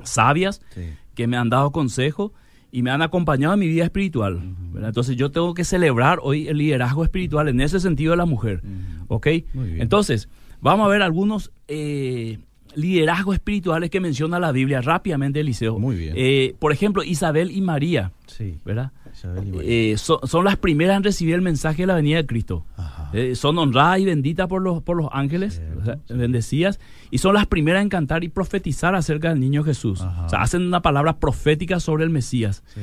sabias 0.05 0.61
Sí. 0.75 0.83
que 1.15 1.27
me 1.27 1.37
han 1.37 1.49
dado 1.51 1.71
consejo 1.73 2.33
y 2.73 2.83
me 2.83 2.91
han 2.91 3.03
acompañado 3.03 3.55
en 3.55 3.61
mi 3.61 3.69
vida 3.69 3.85
espiritual. 3.85 4.41
¿verdad? 4.73 4.89
Entonces 4.89 5.15
yo 5.17 5.31
tengo 5.31 5.53
que 5.55 5.63
celebrar 5.63 6.19
hoy 6.23 6.49
el 6.49 6.57
liderazgo 6.57 7.05
espiritual 7.05 7.49
en 7.49 7.61
ese 7.61 7.79
sentido 7.79 8.13
de 8.13 8.17
la 8.17 8.25
mujer. 8.25 8.63
¿Ok? 9.09 9.29
Entonces, 9.55 10.29
vamos 10.61 10.87
a 10.87 10.89
ver 10.89 11.03
algunos 11.03 11.53
eh, 11.69 12.39
liderazgos 12.75 13.35
espirituales 13.35 13.91
que 13.91 14.01
menciona 14.01 14.39
la 14.39 14.53
Biblia 14.53 14.81
rápidamente, 14.81 15.41
Eliseo. 15.41 15.79
Muy 15.79 15.97
bien. 15.97 16.15
Eh, 16.17 16.55
por 16.59 16.73
ejemplo, 16.73 17.03
Isabel 17.05 17.51
y 17.51 17.61
María, 17.61 18.13
Sí. 18.27 18.59
¿verdad? 18.65 18.93
Isabel 19.15 19.49
y 19.49 19.53
María. 19.53 19.71
Eh, 19.71 19.97
son, 19.99 20.19
son 20.25 20.45
las 20.45 20.57
primeras 20.57 20.97
en 20.97 21.05
recibir 21.05 21.35
el 21.35 21.43
mensaje 21.43 21.83
de 21.83 21.87
la 21.87 21.95
venida 21.95 22.17
de 22.17 22.27
Cristo. 22.27 22.65
Ajá. 22.77 23.11
Eh, 23.13 23.35
son 23.35 23.59
honradas 23.59 23.99
y 24.01 24.05
benditas 24.07 24.49
por 24.49 24.63
los, 24.63 24.83
por 24.83 24.97
los 24.97 25.09
ángeles, 25.13 25.57
Cierto, 25.57 25.81
o 25.81 25.85
sea, 25.85 25.99
sí. 26.09 26.15
bendecidas, 26.15 26.81
y 27.11 27.19
son 27.19 27.35
las 27.35 27.47
primeras 27.47 27.83
en 27.83 27.89
cantar 27.91 28.25
y 28.25 28.29
profetizar 28.29 28.95
acerca 28.95 29.29
del 29.31 29.41
niño 29.41 29.63
Jesús. 29.65 30.01
Ajá. 30.01 30.27
O 30.27 30.29
sea, 30.29 30.41
hacen 30.43 30.63
una 30.63 30.81
palabra 30.83 31.19
profética 31.19 31.79
sobre 31.81 32.05
el 32.05 32.11
Mesías. 32.11 32.63
Sí. 32.75 32.81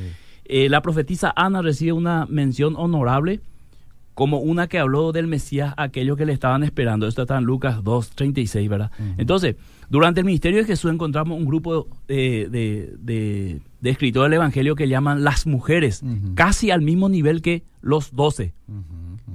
La 0.68 0.82
profetisa 0.82 1.32
Ana 1.36 1.62
recibe 1.62 1.92
una 1.92 2.26
mención 2.26 2.74
honorable 2.76 3.40
como 4.20 4.36
una 4.40 4.66
que 4.66 4.78
habló 4.78 5.12
del 5.12 5.26
Mesías 5.28 5.72
a 5.78 5.84
aquellos 5.84 6.14
que 6.18 6.26
le 6.26 6.34
estaban 6.34 6.62
esperando. 6.62 7.06
Esto 7.06 7.22
está 7.22 7.38
en 7.38 7.44
Lucas 7.44 7.78
2.36, 7.82 8.68
¿verdad? 8.68 8.90
Ujú. 8.98 9.14
Entonces, 9.16 9.56
durante 9.88 10.20
el 10.20 10.26
ministerio 10.26 10.58
de 10.58 10.66
Jesús 10.66 10.92
encontramos 10.92 11.38
un 11.38 11.46
grupo 11.46 11.88
de, 12.06 12.46
de- 12.50 13.60
de 13.80 13.90
escritores 13.90 14.26
del 14.28 14.36
Evangelio 14.36 14.76
que 14.76 14.88
llaman 14.88 15.24
las 15.24 15.46
mujeres, 15.46 16.02
casi 16.34 16.70
al 16.70 16.82
mismo 16.82 17.08
nivel 17.08 17.40
que 17.40 17.62
los 17.80 18.14
doce. 18.14 18.52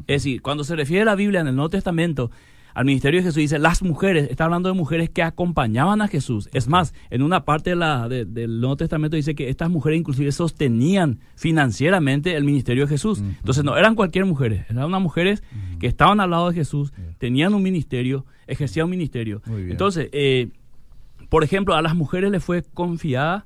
Es 0.05 0.21
decir, 0.21 0.43
cuando 0.43 0.63
se 0.63 0.75
refiere 0.75 1.01
a 1.01 1.05
la 1.05 1.15
Biblia 1.15 1.39
en 1.41 1.47
el 1.47 1.55
Nuevo 1.55 1.69
Testamento, 1.69 2.29
al 2.75 2.85
ministerio 2.85 3.19
de 3.19 3.23
Jesús 3.23 3.37
dice 3.37 3.57
las 3.57 3.81
mujeres, 3.81 4.27
está 4.29 4.43
hablando 4.45 4.69
de 4.69 4.75
mujeres 4.75 5.09
que 5.09 5.23
acompañaban 5.23 6.01
a 6.01 6.07
Jesús. 6.07 6.49
Es 6.53 6.67
más, 6.67 6.93
en 7.09 7.23
una 7.23 7.43
parte 7.45 7.71
de 7.71 7.75
la, 7.77 8.07
de- 8.07 8.25
del 8.25 8.59
Nuevo 8.59 8.75
Testamento 8.75 9.15
dice 9.15 9.33
que 9.33 9.49
estas 9.49 9.69
mujeres 9.71 9.97
inclusive 9.99 10.31
sostenían 10.31 11.19
financieramente 11.35 12.35
el 12.35 12.43
ministerio 12.43 12.83
de 12.83 12.89
Jesús. 12.89 13.19
Entonces 13.19 13.63
no 13.63 13.77
eran 13.77 13.95
cualquier 13.95 14.25
mujeres, 14.25 14.65
eran 14.69 14.85
unas 14.85 15.01
mujeres 15.01 15.41
que 15.79 15.87
estaban 15.87 16.19
al 16.19 16.29
lado 16.31 16.49
de 16.49 16.55
Jesús, 16.55 16.91
tenían 17.17 17.53
un 17.53 17.63
ministerio, 17.63 18.25
ejercían 18.45 18.85
un 18.85 18.91
ministerio. 18.91 19.41
Entonces, 19.71 20.09
eh, 20.11 20.49
por 21.29 21.43
ejemplo, 21.43 21.75
a 21.75 21.81
las 21.81 21.95
mujeres 21.95 22.29
les 22.29 22.43
fue 22.43 22.61
confiada 22.73 23.45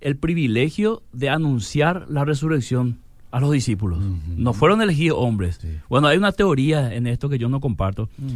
el 0.00 0.16
privilegio 0.16 1.02
de 1.12 1.28
anunciar 1.28 2.06
la 2.08 2.24
resurrección 2.24 2.98
a 3.30 3.38
los 3.40 3.52
discípulos. 3.52 4.00
No 4.36 4.52
fueron 4.54 4.82
elegidos 4.82 5.18
hombres. 5.20 5.58
Sí. 5.60 5.68
Bueno, 5.88 6.08
hay 6.08 6.16
una 6.18 6.32
teoría 6.32 6.92
en 6.94 7.06
esto 7.06 7.28
que 7.28 7.38
yo 7.38 7.48
no 7.48 7.60
comparto, 7.60 8.08
Mm. 8.18 8.28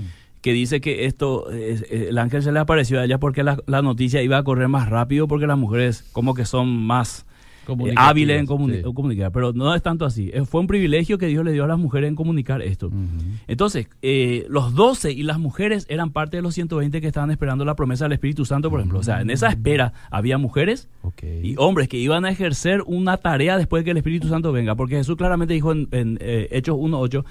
Que 0.44 0.52
dice 0.52 0.82
que 0.82 1.06
esto, 1.06 1.46
eh, 1.50 2.06
el 2.10 2.18
ángel 2.18 2.42
se 2.42 2.52
le 2.52 2.58
apareció 2.58 3.00
a 3.00 3.04
ella 3.06 3.16
porque 3.18 3.42
la, 3.42 3.56
la 3.66 3.80
noticia 3.80 4.22
iba 4.22 4.36
a 4.36 4.44
correr 4.44 4.68
más 4.68 4.90
rápido 4.90 5.26
porque 5.26 5.46
las 5.46 5.56
mujeres 5.56 6.04
como 6.12 6.34
que 6.34 6.44
son 6.44 6.68
más 6.68 7.24
eh, 7.66 7.94
hábiles 7.96 8.40
en 8.40 8.46
comuni- 8.46 8.82
sí. 8.84 8.92
comunicar, 8.92 9.32
pero 9.32 9.54
no 9.54 9.74
es 9.74 9.80
tanto 9.82 10.04
así. 10.04 10.30
Eh, 10.34 10.44
Fue 10.44 10.60
un 10.60 10.66
privilegio 10.66 11.16
que 11.16 11.28
Dios 11.28 11.46
le 11.46 11.52
dio 11.52 11.64
a 11.64 11.66
las 11.66 11.78
mujeres 11.78 12.08
en 12.08 12.14
comunicar 12.14 12.60
esto. 12.60 12.92
Entonces, 13.46 13.88
eh, 14.02 14.44
los 14.50 14.74
12 14.74 15.12
y 15.12 15.22
las 15.22 15.38
mujeres 15.38 15.86
eran 15.88 16.10
parte 16.12 16.36
de 16.36 16.42
los 16.42 16.54
120 16.54 17.00
que 17.00 17.06
estaban 17.06 17.30
esperando 17.30 17.64
la 17.64 17.74
promesa 17.74 18.04
del 18.04 18.12
Espíritu 18.12 18.44
Santo, 18.44 18.68
por 18.68 18.80
ejemplo. 18.80 18.98
O 18.98 19.02
sea, 19.02 19.22
en 19.22 19.30
esa 19.30 19.48
espera 19.48 19.94
había 20.10 20.36
mujeres 20.36 20.88
Ok. 21.00 21.22
y 21.42 21.54
hombres 21.56 21.88
que 21.88 21.96
iban 21.96 22.26
a 22.26 22.30
ejercer 22.30 22.82
una 22.86 23.16
tarea 23.16 23.56
después 23.56 23.80
de 23.80 23.84
que 23.86 23.90
el 23.92 23.96
Espíritu 23.96 24.28
Santo 24.28 24.52
venga, 24.52 24.74
porque 24.74 24.96
Jesús 24.96 25.16
claramente 25.16 25.54
dijo 25.54 25.72
en, 25.72 25.88
en, 25.90 26.18
eh, 26.20 26.48
Hechos 26.50 26.76
1.8, 26.76 27.24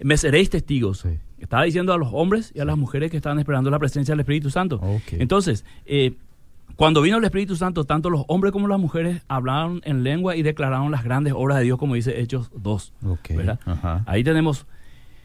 me 0.00 0.16
seréis 0.16 0.50
testigos. 0.50 1.00
Sí. 1.00 1.18
Estaba 1.38 1.64
diciendo 1.64 1.92
a 1.92 1.98
los 1.98 2.08
hombres 2.12 2.52
y 2.54 2.60
a 2.60 2.64
las 2.64 2.76
mujeres 2.76 3.10
que 3.10 3.16
estaban 3.16 3.38
esperando 3.38 3.70
la 3.70 3.78
presencia 3.78 4.12
del 4.12 4.20
Espíritu 4.20 4.50
Santo. 4.50 4.80
Entonces, 5.12 5.64
eh, 5.84 6.14
cuando 6.76 7.02
vino 7.02 7.18
el 7.18 7.24
Espíritu 7.24 7.54
Santo, 7.54 7.84
tanto 7.84 8.10
los 8.10 8.24
hombres 8.28 8.52
como 8.52 8.66
las 8.66 8.80
mujeres 8.80 9.22
hablaron 9.28 9.80
en 9.84 10.02
lengua 10.02 10.36
y 10.36 10.42
declararon 10.42 10.90
las 10.90 11.04
grandes 11.04 11.34
obras 11.36 11.58
de 11.58 11.64
Dios, 11.64 11.78
como 11.78 11.94
dice 11.94 12.20
Hechos 12.20 12.50
2. 12.56 12.92
Ok. 13.06 13.28
¿verdad? 13.36 13.60
Ajá. 13.66 14.02
Ahí 14.06 14.24
tenemos, 14.24 14.66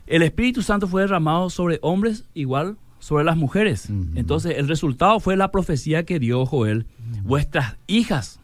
el 0.08 0.22
Espíritu 0.22 0.62
Santo 0.62 0.88
fue 0.88 1.02
derramado 1.02 1.50
sobre 1.50 1.80
hombres 1.82 2.26
igual 2.34 2.78
sobre 3.00 3.24
las 3.24 3.38
mujeres. 3.38 3.90
Entonces 4.16 4.58
el 4.58 4.68
resultado 4.68 5.20
fue 5.20 5.36
la 5.38 5.52
profecía 5.52 6.04
que 6.04 6.20
dio 6.20 6.46
Joel, 6.46 6.86
vuestras 7.24 7.78
hijas, 7.88 8.39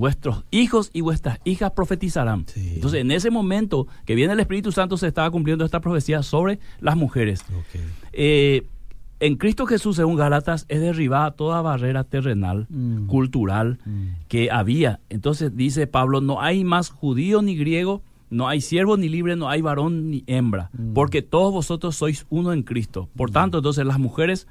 vuestros 0.00 0.44
hijos 0.50 0.90
y 0.92 1.02
vuestras 1.02 1.38
hijas 1.44 1.70
profetizarán. 1.72 2.46
Sí. 2.48 2.72
Entonces 2.74 3.02
en 3.02 3.10
ese 3.12 3.30
momento 3.30 3.86
que 4.06 4.14
viene 4.16 4.32
el 4.32 4.40
Espíritu 4.40 4.72
Santo 4.72 4.96
se 4.96 5.06
estaba 5.06 5.30
cumpliendo 5.30 5.64
esta 5.64 5.80
profecía 5.80 6.22
sobre 6.22 6.58
las 6.80 6.96
mujeres. 6.96 7.44
Eh, 8.12 8.66
en 9.20 9.36
Cristo 9.36 9.66
Jesús, 9.66 9.96
según 9.96 10.16
Galatas, 10.16 10.64
es 10.68 10.80
derribada 10.80 11.32
toda 11.32 11.60
barrera 11.60 12.04
terrenal, 12.04 12.66
Mm. 12.70 13.06
cultural, 13.06 13.78
Mm. 13.84 14.06
que 14.28 14.50
había. 14.50 15.00
Entonces 15.10 15.54
dice 15.54 15.86
Pablo, 15.86 16.22
no 16.22 16.40
hay 16.40 16.64
más 16.64 16.88
judío 16.88 17.42
ni 17.42 17.54
griego, 17.54 18.02
no 18.30 18.48
hay 18.48 18.62
siervo 18.62 18.96
ni 18.96 19.10
libre, 19.10 19.36
no 19.36 19.50
hay 19.50 19.60
varón 19.60 20.10
ni 20.10 20.24
hembra, 20.26 20.70
Mm. 20.72 20.94
porque 20.94 21.20
todos 21.20 21.52
vosotros 21.52 21.96
sois 21.96 22.24
uno 22.30 22.54
en 22.54 22.62
Cristo. 22.62 23.10
Por 23.14 23.30
tanto, 23.30 23.58
entonces 23.58 23.84
las 23.84 23.98
mujeres 23.98 24.46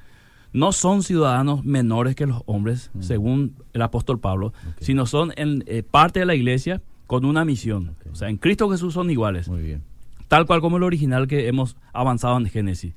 no 0.53 0.71
son 0.71 1.03
ciudadanos 1.03 1.63
menores 1.63 2.15
que 2.15 2.25
los 2.25 2.41
hombres, 2.45 2.91
según 2.99 3.55
el 3.73 3.81
apóstol 3.81 4.19
Pablo, 4.19 4.51
Mm. 4.51 4.67
Sino 4.83 5.05
son 5.05 5.31
en, 5.35 5.63
eh, 5.67 5.83
parte 5.83 6.19
de 6.19 6.25
la 6.25 6.35
iglesia 6.35 6.81
con 7.07 7.25
una 7.25 7.45
misión. 7.45 7.95
O 8.11 8.15
sea, 8.15 8.29
en 8.29 8.37
Cristo 8.37 8.69
Jesús 8.69 8.93
son 8.93 9.09
iguales 9.09 9.47
Muy 9.47 9.61
bien. 9.61 9.83
tal 10.27 10.45
cual 10.45 10.61
como 10.61 10.77
el 10.77 10.83
original 10.83 11.27
que 11.27 11.47
hemos 11.47 11.75
avanzado 11.93 12.37
en 12.37 12.45
Génesis. 12.47 12.93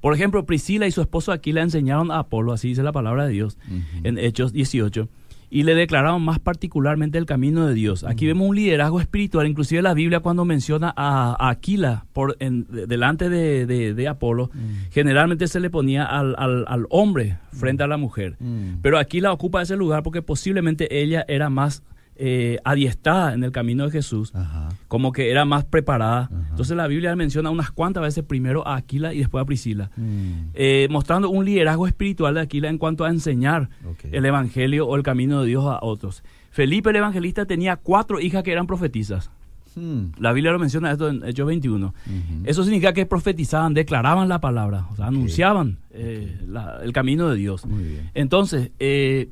Por 0.00 0.14
ejemplo, 0.14 0.44
Priscila 0.46 0.86
y 0.88 0.90
su 0.90 1.00
esposo 1.00 1.30
Aquila 1.30 1.62
enseñaron 1.62 2.10
a 2.10 2.18
Apolo, 2.20 2.52
así 2.52 2.68
dice 2.68 2.82
la 2.82 2.90
palabra 2.90 3.24
de 3.26 3.32
Dios, 3.32 3.56
en 4.02 4.18
Hechos 4.18 4.52
18, 4.52 5.08
y 5.54 5.64
le 5.64 5.74
declararon 5.74 6.22
más 6.22 6.38
particularmente 6.38 7.18
el 7.18 7.26
camino 7.26 7.66
de 7.66 7.74
Dios. 7.74 8.04
Aquí 8.04 8.26
vemos 8.26 8.48
un 8.48 8.56
liderazgo 8.56 9.00
espiritual, 9.00 9.46
inclusive 9.46 9.82
la 9.82 9.92
Biblia 9.92 10.20
cuando 10.20 10.46
menciona 10.46 10.94
a, 10.96 11.36
a 11.38 11.50
Aquila 11.50 12.06
por, 12.14 12.36
en- 12.40 12.64
de- 12.70 12.86
delante 12.86 13.28
de, 13.28 13.66
de- 13.66 13.92
de 13.92 14.08
Apolo, 14.08 14.50
generalmente 14.90 15.46
se 15.48 15.60
le 15.60 15.68
ponía 15.68 16.04
al, 16.04 16.34
al- 16.38 16.64
al 16.68 16.86
hombre 16.88 17.36
frente 17.52 17.82
a 17.82 17.86
la 17.86 17.98
mujer. 17.98 18.36
Mm. 18.40 18.80
Pero 18.80 18.98
Aquila 18.98 19.30
ocupa 19.32 19.60
ese 19.60 19.76
lugar 19.76 20.02
porque 20.02 20.22
posiblemente 20.22 21.02
ella 21.02 21.24
era 21.28 21.50
más 21.50 21.82
eh, 22.16 22.58
adiestrada 22.64 23.32
en 23.34 23.42
el 23.42 23.52
camino 23.52 23.84
de 23.84 23.90
Jesús 23.90 24.34
Ajá. 24.34 24.68
como 24.88 25.12
que 25.12 25.30
era 25.30 25.44
más 25.44 25.64
preparada. 25.64 26.22
Ajá. 26.32 26.46
Entonces 26.50 26.76
la 26.76 26.86
Biblia 26.86 27.16
menciona 27.16 27.50
unas 27.50 27.70
cuantas 27.70 28.02
veces 28.02 28.22
primero 28.24 28.66
a 28.66 28.76
Aquila 28.76 29.14
y 29.14 29.18
después 29.18 29.42
a 29.42 29.46
Priscila, 29.46 29.90
Mm. 29.96 30.50
eh, 30.54 30.88
mostrando 30.90 31.30
un 31.30 31.44
liderazgo 31.44 31.86
espiritual 31.86 32.34
de 32.34 32.40
Aquila 32.42 32.68
en 32.68 32.78
cuanto 32.78 33.04
a 33.04 33.08
enseñar 33.10 33.70
el 34.10 34.24
Evangelio 34.24 34.86
o 34.86 34.96
el 34.96 35.02
camino 35.02 35.40
de 35.40 35.48
Dios 35.48 35.64
a 35.64 35.78
otros. 35.82 36.22
Felipe 36.50 36.90
el 36.90 36.96
evangelista 36.96 37.46
tenía 37.46 37.76
cuatro 37.76 38.20
hijas 38.20 38.42
que 38.42 38.52
eran 38.52 38.66
profetizas. 38.66 39.30
Mm. 39.74 40.08
La 40.18 40.34
Biblia 40.34 40.52
lo 40.52 40.58
menciona 40.58 40.92
esto 40.92 41.08
en 41.08 41.24
Hechos 41.24 41.46
21. 41.46 41.94
Ujú. 42.06 42.42
Eso 42.44 42.62
significa 42.62 42.92
que 42.92 43.06
profetizaban, 43.06 43.72
declaraban 43.72 44.28
la 44.28 44.38
palabra, 44.38 44.86
o 44.92 44.96
sea, 44.96 45.06
anunciaban 45.06 45.78
eh, 45.92 46.38
la- 46.46 46.80
el 46.84 46.92
camino 46.92 47.30
de 47.30 47.36
Dios. 47.36 47.64
Muy 47.64 47.82
bien. 47.84 48.10
Entonces, 48.12 48.70
eh, 48.78 49.30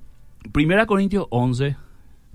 1 0.50 0.86
Corintios 0.86 1.26
11, 1.28 1.76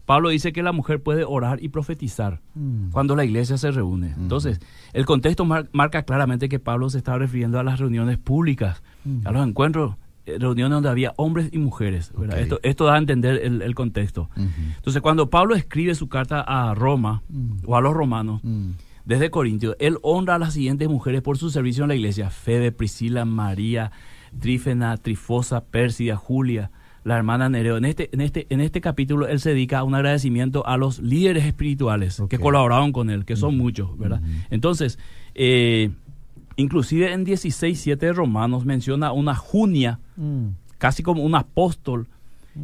Pablo 0.05 0.29
dice 0.29 0.53
que 0.53 0.61
la 0.63 0.71
mujer 0.71 1.01
puede 1.01 1.23
orar 1.23 1.61
y 1.63 1.69
profetizar 1.69 2.41
Mm. 2.53 2.91
cuando 2.91 3.15
la 3.15 3.25
iglesia 3.25 3.57
se 3.57 3.71
reúne. 3.71 4.13
Entonces, 4.17 4.59
el 4.93 5.05
contexto 5.05 5.45
mar- 5.45 5.69
marca 5.73 6.03
claramente 6.03 6.47
que 6.49 6.59
Pablo 6.59 6.89
se 6.89 6.97
está 6.99 7.17
refiriendo 7.17 7.59
a 7.59 7.63
las 7.63 7.79
reuniones 7.79 8.17
públicas, 8.17 8.83
Mm. 9.03 9.25
a 9.27 9.31
los 9.31 9.47
encuentros, 9.47 9.95
eh, 10.27 10.37
reuniones 10.39 10.75
donde 10.75 10.89
había 10.89 11.13
hombres 11.17 11.49
y 11.51 11.57
mujeres. 11.57 12.11
Esto, 12.37 12.59
esto 12.63 12.85
da 12.85 12.95
a 12.95 12.97
entender 12.97 13.39
el, 13.43 13.61
el 13.61 13.75
contexto. 13.75 14.29
Entonces, 14.77 15.01
cuando 15.01 15.29
Pablo 15.29 15.55
escribe 15.55 15.93
su 15.95 16.07
carta 16.07 16.41
a 16.41 16.73
Roma 16.75 17.21
Mm. 17.29 17.57
o 17.65 17.75
a 17.75 17.81
los 17.81 17.93
romanos, 17.93 18.41
Mm. 18.43 18.71
desde 19.05 19.29
Corintio, 19.31 19.75
él 19.79 19.97
honra 20.01 20.35
a 20.35 20.39
las 20.39 20.53
siguientes 20.53 20.87
mujeres 20.89 21.21
por 21.21 21.37
su 21.37 21.49
servicio 21.49 21.83
en 21.83 21.89
la 21.89 21.95
iglesia: 21.95 22.29
Febe, 22.29 22.71
Priscila, 22.71 23.25
María, 23.25 23.91
Trífena, 24.39 24.97
Trifosa, 24.97 25.63
Pérsida, 25.65 26.15
Julia, 26.15 26.71
la 27.05 27.15
hermana 27.15 27.47
Nereo. 27.47 27.77
En 27.77 27.85
este, 27.85 28.09
en 28.11 28.19
este, 28.19 28.45
en 28.49 28.59
este 28.59 28.81
capítulo 28.81 29.27
él 29.27 29.39
se 29.39 29.51
dedica 29.51 29.79
a 29.79 29.83
un 29.83 29.95
agradecimiento 29.95 30.67
a 30.67 30.75
los 30.75 30.99
líderes 30.99 31.45
espirituales 31.45 32.21
que 32.29 32.37
colaboraron 32.39 32.91
con 32.91 33.09
él, 33.09 33.23
que 33.23 33.37
son 33.37 33.57
muchos, 33.57 33.97
¿verdad? 33.97 34.21
Entonces, 34.49 34.99
eh, 35.35 35.91
inclusive 36.57 37.13
en 37.13 37.25
16.7 37.25 37.95
de 37.97 38.11
Romanos 38.13 38.65
menciona 38.65 39.11
una 39.13 39.35
Junia, 39.35 39.99
Mm. 40.17 40.47
casi 40.77 41.03
como 41.03 41.23
un 41.23 41.35
apóstol, 41.35 42.07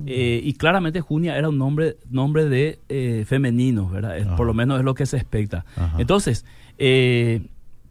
eh, 0.05 0.41
y 0.43 0.53
claramente 0.53 1.01
Junia 1.01 1.37
era 1.37 1.49
un 1.49 1.57
nombre, 1.57 1.97
nombre 2.09 2.45
de 2.45 2.79
eh, 2.89 3.25
femenino, 3.27 3.89
¿verdad? 3.89 4.17
Ajá. 4.17 4.35
por 4.37 4.47
lo 4.47 4.53
menos 4.53 4.79
es 4.79 4.85
lo 4.85 4.93
que 4.95 5.05
se 5.05 5.17
expecta. 5.17 5.65
Ajá. 5.75 5.97
Entonces, 5.99 6.45
eh, 6.77 7.41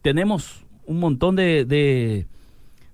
tenemos 0.02 0.64
un 0.86 0.98
montón 0.98 1.36
de, 1.36 1.64
de- 1.64 2.26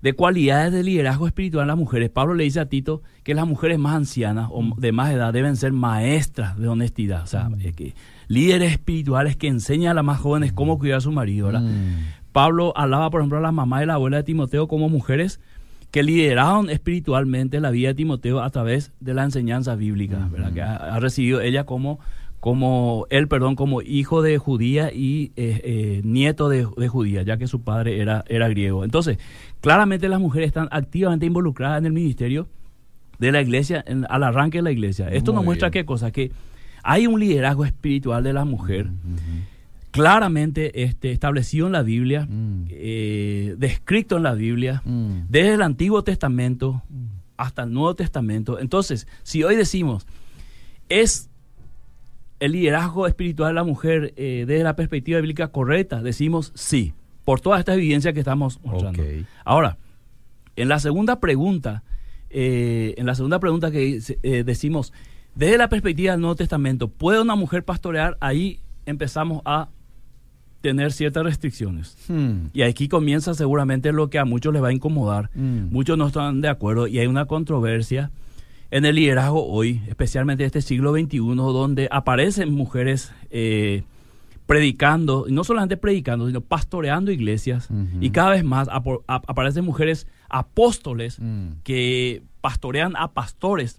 de 0.03 0.13
cualidades 0.13 0.73
de 0.73 0.83
liderazgo 0.83 1.27
espiritual 1.27 1.63
en 1.63 1.69
las 1.69 1.77
mujeres. 1.77 2.11
Pablo 2.11 2.35
le 2.35 2.45
dice 2.45 2.61
a 2.61 2.69
Tito 2.69 3.03
que 3.23 3.35
las 3.35 3.47
mujeres 3.47 3.79
más 3.79 3.95
ancianas 3.95 4.49
o 4.51 4.63
de 4.77 4.93
más 4.93 5.13
edad 5.13 5.33
deben 5.33 5.57
ser 5.57 5.73
maestras 5.73 6.59
de 6.59 6.69
honestidad, 6.69 7.23
o 7.23 7.27
sea, 7.27 7.51
eh, 7.61 7.73
que, 7.73 7.95
líderes 8.29 8.73
espirituales 8.73 9.37
que 9.37 9.49
enseñan 9.49 9.93
a 9.93 9.95
las 9.95 10.05
más 10.05 10.21
jóvenes 10.21 10.53
cómo 10.53 10.79
cuidar 10.79 10.99
a 10.99 11.01
su 11.01 11.13
marido, 11.13 11.47
¿verdad? 11.47 11.63
Mm. 11.63 12.33
Pablo 12.33 12.73
hablaba, 12.77 13.11
por 13.11 13.21
ejemplo, 13.21 13.39
a 13.39 13.43
la 13.43 13.53
mamá 13.53 13.83
y 13.83 13.87
la 13.87 13.95
abuela 13.95 14.19
de 14.19 14.25
Timoteo 14.25 14.69
como 14.69 14.89
mujeres 14.89 15.41
que 15.91 16.03
lideraron 16.03 16.69
espiritualmente 16.69 17.61
la 17.61 17.71
vida 17.71 17.89
de 17.89 17.95
Timoteo 17.95 18.43
a 18.43 18.51
través 18.51 18.93
de 19.01 19.15
la 19.15 19.25
enseñanza 19.25 19.75
bíblica, 19.77 20.29
¿verdad? 20.31 20.53
Que 20.53 20.61
ha, 20.61 20.77
ha 20.77 21.01
recibido 21.01 21.41
ella 21.41 21.65
como, 21.65 22.01
como 22.41 23.07
él, 23.11 23.29
perdón, 23.29 23.57
como 23.57 23.83
hijo 23.83 24.23
de 24.23 24.39
judía 24.39 24.93
y 24.93 25.33
eh, 25.37 25.61
eh, 25.65 26.01
nieto 26.05 26.49
de, 26.49 26.69
de 26.77 26.89
judía, 26.89 27.23
ya 27.23 27.39
que 27.39 27.47
su 27.47 27.63
padre 27.63 28.01
era, 28.01 28.25
era 28.29 28.49
griego. 28.49 28.85
Entonces, 28.85 29.19
claramente 29.61 30.09
las 30.09 30.21
mujeres 30.21 30.49
están 30.49 30.69
activamente 30.71 31.27
involucradas 31.27 31.79
en 31.79 31.87
el 31.87 31.93
ministerio 31.93 32.49
de 33.19 33.33
la 33.33 33.41
iglesia, 33.41 33.83
en- 33.87 34.07
al 34.09 34.23
arranque 34.25 34.59
de 34.59 34.63
la 34.63 34.71
iglesia. 34.73 35.09
Esto 35.09 35.33
Muy 35.33 35.37
nos 35.39 35.45
muestra 35.47 35.69
bien. 35.71 35.83
qué 35.83 35.87
cosa, 35.87 36.11
que 36.11 36.33
hay 36.83 37.07
un 37.07 37.19
liderazgo 37.19 37.65
espiritual 37.65 38.23
de 38.23 38.33
la 38.33 38.45
mujer 38.45 38.89
claramente 39.91 40.83
este, 40.83 41.11
establecido 41.13 41.67
en 41.67 41.73
la 41.73 41.83
Biblia, 41.83 42.27
Mm. 42.29 42.65
eh, 42.71 43.55
descrito 43.59 44.19
en 44.19 44.23
la 44.25 44.35
Biblia, 44.35 44.83
Mm. 44.85 45.21
desde 45.29 45.55
el 45.55 45.63
Antiguo 45.63 46.05
Testamento 46.05 46.83
hasta 47.39 47.63
el 47.63 47.73
Nuevo 47.73 47.95
Testamento. 47.95 48.59
Entonces, 48.59 49.07
si 49.23 49.43
hoy 49.43 49.57
decimos, 49.57 50.07
¿es 50.89 51.31
el 52.41 52.53
liderazgo 52.53 53.07
espiritual 53.07 53.51
de 53.51 53.55
la 53.55 53.65
mujer 53.65 54.13
eh, 54.17 54.45
desde 54.47 54.65
la 54.65 54.77
perspectiva 54.77 55.19
bíblica 55.21 55.49
correcta? 55.49 56.03
Decimos 56.03 56.53
sí, 56.55 56.93
por 57.27 57.41
toda 57.41 57.59
esta 57.59 57.75
evidencia 57.75 58.13
que 58.13 58.21
estamos 58.21 58.61
mostrando. 58.63 59.03
Ahora, 59.45 59.79
en 60.55 60.69
la 60.69 60.79
segunda 60.79 61.19
pregunta, 61.19 61.83
eh, 62.31 62.95
en 62.99 63.05
la 63.05 63.17
segunda 63.17 63.41
pregunta 63.41 63.73
que 63.73 64.01
eh, 64.23 64.45
decimos, 64.45 64.93
desde 65.35 65.59
la 65.59 65.69
perspectiva 65.69 66.13
del 66.13 66.21
Nuevo 66.21 66.37
Testamento, 66.37 66.87
¿puede 66.87 67.21
una 67.21 67.35
mujer 67.35 67.65
pastorear? 67.65 68.17
Ahí 68.21 68.61
empezamos 68.87 69.43
a 69.45 69.71
tener 70.61 70.93
ciertas 70.93 71.25
restricciones. 71.25 71.97
Mm. 72.07 72.51
Y 72.53 72.63
aquí 72.63 72.87
comienza 72.87 73.35
seguramente 73.35 73.93
lo 73.93 74.09
que 74.09 74.21
a 74.21 74.25
muchos 74.25 74.53
les 74.53 74.63
va 74.63 74.69
a 74.69 74.73
incomodar. 74.73 75.31
Mm. 75.35 75.73
Muchos 75.73 75.99
no 75.99 76.07
están 76.07 76.41
de 76.41 76.49
acuerdo 76.49 76.87
y 76.87 77.01
hay 77.01 77.09
una 77.09 77.27
controversia 77.27 78.13
en 78.71 78.85
el 78.85 78.95
liderazgo 78.95 79.45
hoy, 79.49 79.83
especialmente 79.89 80.45
en 80.45 80.47
este 80.47 80.63
siglo 80.63 80.93
XXI, 80.93 81.19
donde 81.19 81.89
aparecen 81.91 82.53
mujeres 82.53 83.13
eh, 83.31 83.83
predicando, 84.47 85.27
y 85.29 85.33
no 85.33 85.45
solamente 85.45 85.77
predicando, 85.77 86.27
sino 86.27 86.41
pastoreando 86.41 87.11
iglesias. 87.11 87.69
Y 88.01 88.11
cada 88.11 88.31
vez 88.31 88.45
más 88.45 88.69
ap- 88.71 89.05
aparecen 89.07 89.65
mujeres 89.65 90.07
apóstoles 90.29 91.19
Mm. 91.21 91.49
que 91.65 92.23
pastorean 92.41 92.95
a 92.97 93.13
pastores. 93.13 93.79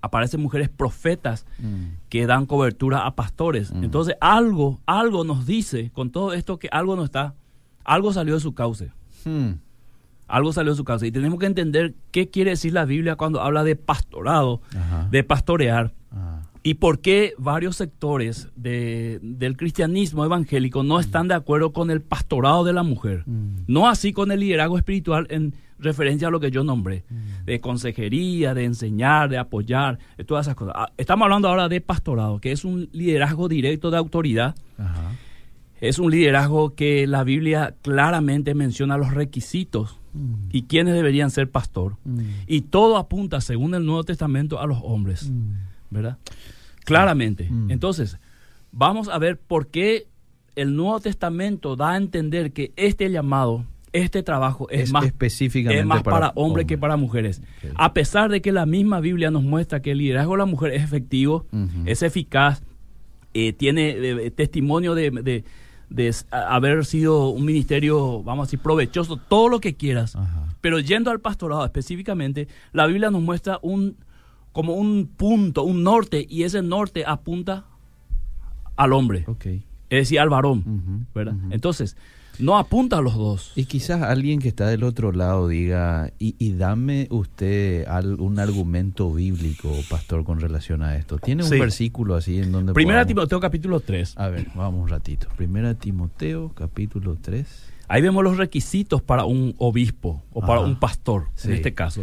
Aparecen 0.00 0.40
mujeres 0.42 0.68
profetas 0.68 1.46
Mm. 1.58 1.96
que 2.10 2.26
dan 2.26 2.46
cobertura 2.46 3.06
a 3.06 3.14
pastores. 3.16 3.72
Mm. 3.72 3.84
Entonces, 3.84 4.16
algo, 4.20 4.80
algo 4.86 5.24
nos 5.24 5.46
dice 5.46 5.90
con 5.92 6.10
todo 6.10 6.34
esto 6.34 6.58
que 6.58 6.68
algo 6.70 6.94
no 6.94 7.04
está, 7.04 7.34
algo 7.84 8.12
salió 8.12 8.34
de 8.34 8.40
su 8.40 8.54
cauce. 8.54 8.92
Mm. 9.24 9.52
Algo 10.28 10.52
salió 10.52 10.72
de 10.72 10.76
su 10.76 10.84
cauce. 10.84 11.06
Y 11.06 11.12
tenemos 11.12 11.38
que 11.38 11.46
entender 11.46 11.94
qué 12.10 12.28
quiere 12.28 12.50
decir 12.50 12.72
la 12.74 12.84
Biblia 12.84 13.16
cuando 13.16 13.40
habla 13.42 13.64
de 13.64 13.76
pastorado, 13.76 14.60
de 15.10 15.24
pastorear. 15.24 15.92
Y 16.64 16.74
por 16.74 17.00
qué 17.00 17.34
varios 17.38 17.76
sectores 17.76 18.48
de- 18.56 19.20
del 19.22 19.56
cristianismo 19.56 20.24
evangélico 20.24 20.82
no 20.82 20.98
están 20.98 21.28
de 21.28 21.34
acuerdo 21.34 21.72
con 21.72 21.90
el 21.92 22.00
pastorado 22.00 22.64
de 22.64 22.72
la 22.72 22.82
mujer. 22.82 23.22
Mm. 23.26 23.64
No 23.68 23.86
así 23.88 24.12
con 24.12 24.32
el 24.32 24.40
liderazgo 24.40 24.76
espiritual 24.78 25.26
en 25.30 25.54
referencia 25.78 26.28
a 26.28 26.30
lo 26.30 26.40
que 26.40 26.50
yo 26.50 26.64
nombré, 26.64 27.04
Mm. 27.10 27.44
de 27.44 27.60
consejería, 27.60 28.54
de 28.54 28.64
enseñar, 28.64 29.28
de 29.28 29.36
apoyar, 29.38 29.98
de 30.16 30.24
todas 30.24 30.46
esas 30.46 30.56
cosas. 30.56 30.74
Ah, 30.76 30.90
Estamos 30.96 31.26
hablando 31.26 31.48
ahora 31.48 31.68
de 31.68 31.80
pastorado, 31.82 32.40
que 32.40 32.50
es 32.52 32.64
un 32.64 32.88
liderazgo 32.92 33.46
directo 33.48 33.90
de 33.90 33.98
autoridad. 33.98 34.54
Ajá. 34.78 35.12
Es 35.80 35.98
un 35.98 36.10
liderazgo 36.10 36.74
que 36.74 37.06
la 37.06 37.24
Biblia 37.24 37.74
claramente 37.82 38.54
menciona 38.54 38.96
los 38.96 39.12
requisitos 39.12 39.98
Mm. 40.14 40.34
y 40.50 40.62
quiénes 40.62 40.94
deberían 40.94 41.30
ser 41.30 41.50
pastor. 41.50 41.96
Y 42.46 42.62
todo 42.62 42.96
apunta, 42.96 43.42
según 43.42 43.74
el 43.74 43.84
Nuevo 43.84 44.04
Testamento, 44.04 44.60
a 44.60 44.66
los 44.66 44.78
hombres. 44.82 45.30
¿verdad? 45.90 46.18
Claramente. 46.84 47.48
Mm. 47.50 47.70
Entonces, 47.70 48.18
vamos 48.72 49.08
a 49.08 49.18
ver 49.18 49.38
por 49.38 49.68
qué 49.68 50.06
el 50.56 50.76
Nuevo 50.76 51.00
Testamento 51.00 51.76
da 51.76 51.92
a 51.92 51.96
entender 51.96 52.52
que 52.52 52.72
este 52.76 53.10
llamado, 53.10 53.64
este 53.92 54.22
trabajo 54.22 54.68
es, 54.70 54.82
Es 54.82 54.92
más 54.92 55.04
específicamente 55.06 55.80
es 55.80 55.86
más 55.86 56.02
para, 56.02 56.16
para 56.18 56.32
hombres 56.36 56.66
que 56.66 56.78
para 56.78 56.96
mujeres. 56.96 57.42
A 57.76 57.92
pesar 57.94 58.30
de 58.30 58.40
que 58.42 58.52
la 58.52 58.66
misma 58.66 59.00
Biblia 59.00 59.30
nos 59.30 59.42
muestra 59.42 59.80
que 59.82 59.92
el 59.92 59.98
liderazgo 59.98 60.32
de 60.32 60.38
la 60.38 60.46
mujer 60.46 60.72
es 60.72 60.82
efectivo, 60.82 61.46
es 61.86 62.02
eficaz, 62.02 62.62
eh, 63.34 63.52
tiene 63.52 63.90
eh, 63.90 64.30
testimonio 64.30 64.94
de, 64.94 65.10
de- 65.10 65.44
de 65.90 66.14
haber 66.30 66.84
sido 66.86 67.28
un 67.28 67.44
ministerio, 67.44 68.22
vamos 68.22 68.44
a 68.44 68.46
decir, 68.46 68.58
provechoso, 68.58 69.16
todo 69.16 69.48
lo 69.48 69.60
que 69.60 69.74
quieras. 69.74 70.16
Ajá. 70.16 70.48
Pero 70.60 70.80
yendo 70.80 71.10
al 71.10 71.20
pastorado 71.20 71.64
específicamente, 71.64 72.48
la 72.72 72.86
Biblia 72.86 73.10
nos 73.10 73.22
muestra 73.22 73.58
un 73.62 73.96
como 74.54 74.72
un 74.74 75.06
punto, 75.14 75.64
un 75.64 75.82
norte, 75.82 76.24
y 76.26 76.44
ese 76.44 76.62
norte 76.62 77.04
apunta 77.06 77.64
al 78.76 78.92
hombre, 78.94 79.26
es 79.44 79.62
decir, 79.90 80.18
al 80.20 80.30
varón, 80.30 81.06
¿verdad? 81.14 81.34
Entonces, 81.50 81.96
no 82.38 82.56
apunta 82.58 82.98
a 82.98 83.00
los 83.00 83.14
dos. 83.14 83.52
Y 83.54 83.66
quizás 83.66 84.02
alguien 84.02 84.40
que 84.40 84.48
está 84.48 84.66
del 84.66 84.82
otro 84.82 85.12
lado 85.12 85.46
diga, 85.46 86.10
y, 86.18 86.34
y 86.38 86.54
dame 86.54 87.06
usted 87.10 87.86
al- 87.86 88.20
un 88.20 88.38
argumento 88.40 89.12
bíblico, 89.12 89.70
pastor, 89.88 90.24
con 90.24 90.40
relación 90.40 90.82
a 90.82 90.96
esto. 90.96 91.18
¿Tiene 91.18 91.44
un 91.44 91.48
Sí. 91.50 91.58
versículo 91.60 92.16
así 92.16 92.38
en 92.38 92.50
donde 92.50 92.72
Primera 92.72 93.00
podamos- 93.00 93.08
Timoteo 93.08 93.40
capítulo 93.40 93.80
3. 93.80 94.14
A 94.18 94.28
ver, 94.30 94.48
vamos 94.56 94.82
un 94.82 94.88
ratito. 94.88 95.28
Primera 95.36 95.74
Timoteo, 95.74 96.50
capítulo 96.54 97.16
3. 97.20 97.46
Ahí 97.86 98.02
vemos 98.02 98.24
los 98.24 98.36
requisitos 98.36 99.02
para 99.02 99.24
un 99.26 99.54
obispo 99.58 100.22
o 100.32 100.40
para 100.40 100.60
Ajá. 100.60 100.66
un 100.68 100.76
pastor, 100.80 101.26
Sí. 101.36 101.48
en 101.48 101.54
este 101.54 101.74
caso. 101.74 102.02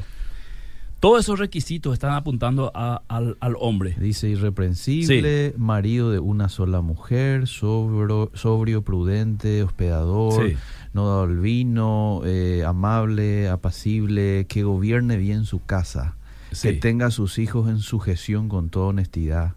Todos 1.02 1.22
esos 1.22 1.40
requisitos 1.40 1.94
están 1.94 2.14
apuntando 2.14 2.72
a- 2.76 3.02
al, 3.08 3.36
al 3.40 3.56
hombre. 3.60 3.96
Dice 4.00 4.30
irreprensible, 4.30 5.56
marido 5.58 6.12
de 6.12 6.20
una 6.20 6.48
sola 6.48 6.82
mujer, 6.82 7.48
sobrio, 7.48 8.30
sobrio 8.36 8.84
prudente, 8.84 9.64
hospedador, 9.64 10.48
Sí. 10.52 10.56
no 10.94 11.08
dado 11.08 11.24
al 11.24 11.40
vino, 11.40 12.22
eh, 12.24 12.64
amable, 12.68 13.50
apacible, 13.50 14.46
que 14.48 14.62
gobierne 14.64 15.18
bien 15.18 15.46
su 15.46 15.64
casa, 15.66 16.18
Sí. 16.52 16.68
que 16.68 16.74
tenga 16.76 17.08
a 17.08 17.12
sus 17.12 17.40
hijos 17.40 17.68
en 17.68 17.80
sujeción 17.80 18.48
con 18.48 18.70
toda 18.70 18.86
honestidad. 18.90 19.56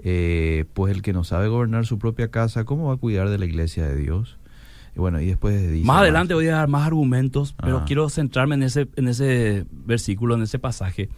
Eh, 0.00 0.66
pues 0.74 0.94
el 0.94 1.00
que 1.00 1.14
no 1.14 1.24
sabe 1.24 1.48
gobernar 1.48 1.86
su 1.86 1.98
propia 1.98 2.30
casa, 2.30 2.64
¿cómo 2.66 2.88
va 2.88 2.94
a 2.94 2.98
cuidar 2.98 3.30
de 3.30 3.38
la 3.38 3.46
iglesia 3.46 3.86
de 3.86 3.96
Dios? 3.96 4.36
Y 4.96 5.00
bueno, 5.00 5.20
y 5.20 5.26
después 5.26 5.70
dice... 5.72 5.84
Más 5.84 5.98
adelante 6.02 6.34
voy 6.34 6.46
a 6.48 6.56
dar 6.56 6.68
más 6.68 6.86
argumentos, 6.86 7.54
pero 7.60 7.78
Ah. 7.78 7.84
quiero 7.86 8.08
centrarme 8.08 8.54
en 8.54 8.62
ese, 8.62 8.88
en 8.96 9.08
ese 9.08 9.66
versículo, 9.70 10.34
en 10.36 10.42
ese 10.42 10.58
pasaje. 10.58 11.08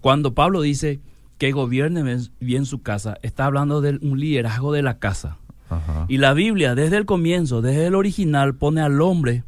Cuando 0.00 0.34
Pablo 0.34 0.60
dice 0.60 1.00
que 1.38 1.52
gobierne 1.52 2.02
bien- 2.40 2.66
su 2.66 2.82
casa, 2.82 3.16
está 3.22 3.46
hablando 3.46 3.80
de 3.80 3.98
un 4.02 4.18
liderazgo 4.18 4.72
de 4.72 4.82
la 4.82 4.98
casa. 4.98 5.38
Ajá. 5.70 6.04
Y 6.08 6.18
la 6.18 6.34
Biblia, 6.34 6.74
desde 6.74 6.96
el 6.96 7.04
comienzo, 7.06 7.62
desde 7.62 7.86
el 7.86 7.94
original, 7.94 8.54
pone 8.54 8.80
al 8.80 9.00
hombre 9.00 9.44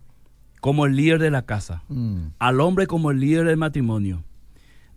como 0.61 0.87
el 0.87 0.97
líder 0.97 1.19
de 1.21 1.31
la 1.31 1.43
casa, 1.43 1.83
Mm, 1.89 2.29
al 2.39 2.61
hombre 2.61 2.87
como 2.87 3.11
el 3.11 3.21
líder 3.21 3.45
del 3.47 3.57
matrimonio, 3.59 4.23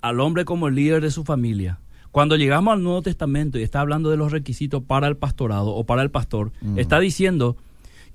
al 0.02 0.20
hombre 0.22 0.46
como 0.46 0.68
el 0.70 0.76
líder 0.76 1.02
de 1.02 1.12
su 1.12 1.24
familia. 1.26 1.80
Cuando 2.12 2.36
llegamos 2.38 2.74
al 2.74 2.82
Nuevo 2.84 3.02
Testamento 3.02 3.60
y 3.60 3.63
está 3.63 3.82
hablando 3.82 4.10
de 4.10 4.18
los 4.18 4.32
requisitos 4.32 4.82
para 4.82 5.08
el 5.08 5.18
pastorado 5.18 5.76
o 5.76 5.84
para 5.86 6.02
el 6.04 6.10
pastor, 6.12 6.52
Mm. 6.62 6.80
está 6.80 7.00
diciendo 7.00 7.58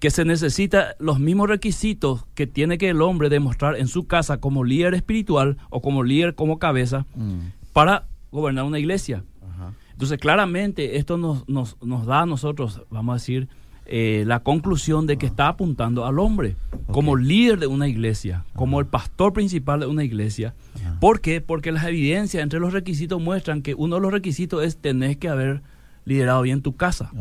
que 0.02 0.10
se 0.10 0.24
necesita 0.24 0.96
los 0.98 1.20
mismos 1.20 1.48
requisitos 1.48 2.26
que 2.34 2.48
tiene 2.48 2.76
que 2.76 2.88
el 2.88 3.00
hombre 3.02 3.28
demostrar 3.28 3.76
en 3.76 3.86
su 3.86 4.08
casa 4.08 4.38
como 4.38 4.64
líder 4.64 4.94
espiritual 4.94 5.58
o 5.70 5.80
como 5.80 6.02
líder 6.02 6.34
como 6.34 6.58
cabeza 6.58 7.06
mm, 7.14 7.38
para 7.72 8.08
gobernar 8.32 8.64
una 8.64 8.80
iglesia. 8.80 9.22
ajá. 9.48 9.74
Entonces, 9.92 10.18
claramente, 10.18 10.96
esto 10.96 11.18
nos, 11.18 11.48
nos, 11.48 11.76
nos 11.80 12.04
da 12.04 12.22
a 12.22 12.26
nosotros, 12.26 12.82
vamos 12.90 13.12
a 13.12 13.16
decir, 13.18 13.48
eh, 13.86 14.24
la 14.26 14.40
conclusión 14.40 15.06
de 15.06 15.18
que 15.18 15.26
está 15.26 15.46
apuntando 15.46 16.04
al 16.04 16.18
hombre 16.18 16.56
como 16.88 17.14
líder 17.14 17.60
de 17.60 17.68
una 17.68 17.86
iglesia, 17.86 18.44
como 18.56 18.80
el 18.80 18.86
pastor 18.86 19.32
principal 19.32 19.78
de 19.78 19.86
una 19.86 20.02
iglesia. 20.02 20.56
¿Por 20.98 21.20
qué? 21.20 21.40
Porque 21.40 21.70
las 21.70 21.84
evidencias 21.84 22.42
entre 22.42 22.58
los 22.58 22.72
requisitos 22.72 23.22
muestran 23.22 23.62
que 23.62 23.76
uno 23.76 23.94
de 23.94 24.02
los 24.02 24.10
requisitos 24.10 24.64
es 24.64 24.78
tenés 24.78 25.16
que 25.16 25.28
haber 25.28 25.62
liderado 26.04 26.42
bien 26.42 26.60
tu 26.60 26.74
casa. 26.74 27.12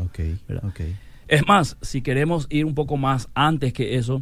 Es 1.32 1.48
más, 1.48 1.78
si 1.82 2.02
queremos 2.02 2.46
ir 2.50 2.66
un 2.66 2.76
poco 2.76 2.98
más 2.98 3.30
antes 3.34 3.72
que 3.72 3.96
eso, 3.96 4.22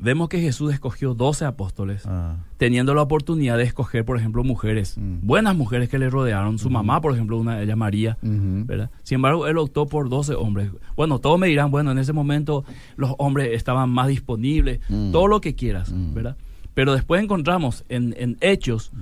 vemos 0.00 0.30
que 0.30 0.40
Jesús 0.40 0.72
escogió 0.72 1.12
12 1.12 1.44
apóstoles, 1.44 2.04
Ah, 2.06 2.36
teniendo 2.56 2.94
la 2.94 3.02
oportunidad 3.02 3.58
de 3.58 3.64
escoger, 3.64 4.06
por 4.06 4.16
ejemplo, 4.16 4.42
mujeres, 4.42 4.96
Mm. 4.96 5.18
buenas 5.26 5.54
mujeres 5.54 5.90
que 5.90 5.98
le 5.98 6.08
rodearon, 6.08 6.58
su 6.58 6.70
mamá, 6.70 7.02
por 7.02 7.12
ejemplo, 7.12 7.36
una 7.36 7.56
de 7.56 7.64
ellas, 7.64 7.76
María. 7.76 8.16
¿verdad? 8.22 8.90
Sin 9.02 9.16
embargo, 9.16 9.46
él 9.46 9.58
optó 9.58 9.84
por 9.86 10.08
12 10.08 10.34
hombres. 10.34 10.70
Bueno, 10.96 11.18
todos 11.18 11.38
me 11.38 11.46
dirán, 11.48 11.70
bueno, 11.70 11.90
en 11.92 11.98
ese 11.98 12.14
momento 12.14 12.64
los 12.96 13.14
hombres 13.18 13.50
estaban 13.52 13.90
más 13.90 14.08
disponibles, 14.08 14.80
Mm. 14.88 15.12
todo 15.12 15.26
lo 15.28 15.42
que 15.42 15.54
quieras, 15.54 15.92
Mm. 15.92 16.14
¿verdad? 16.14 16.36
Pero 16.72 16.94
después 16.94 17.22
encontramos 17.22 17.84
en, 17.90 18.14
en 18.16 18.38
Hechos 18.40 18.92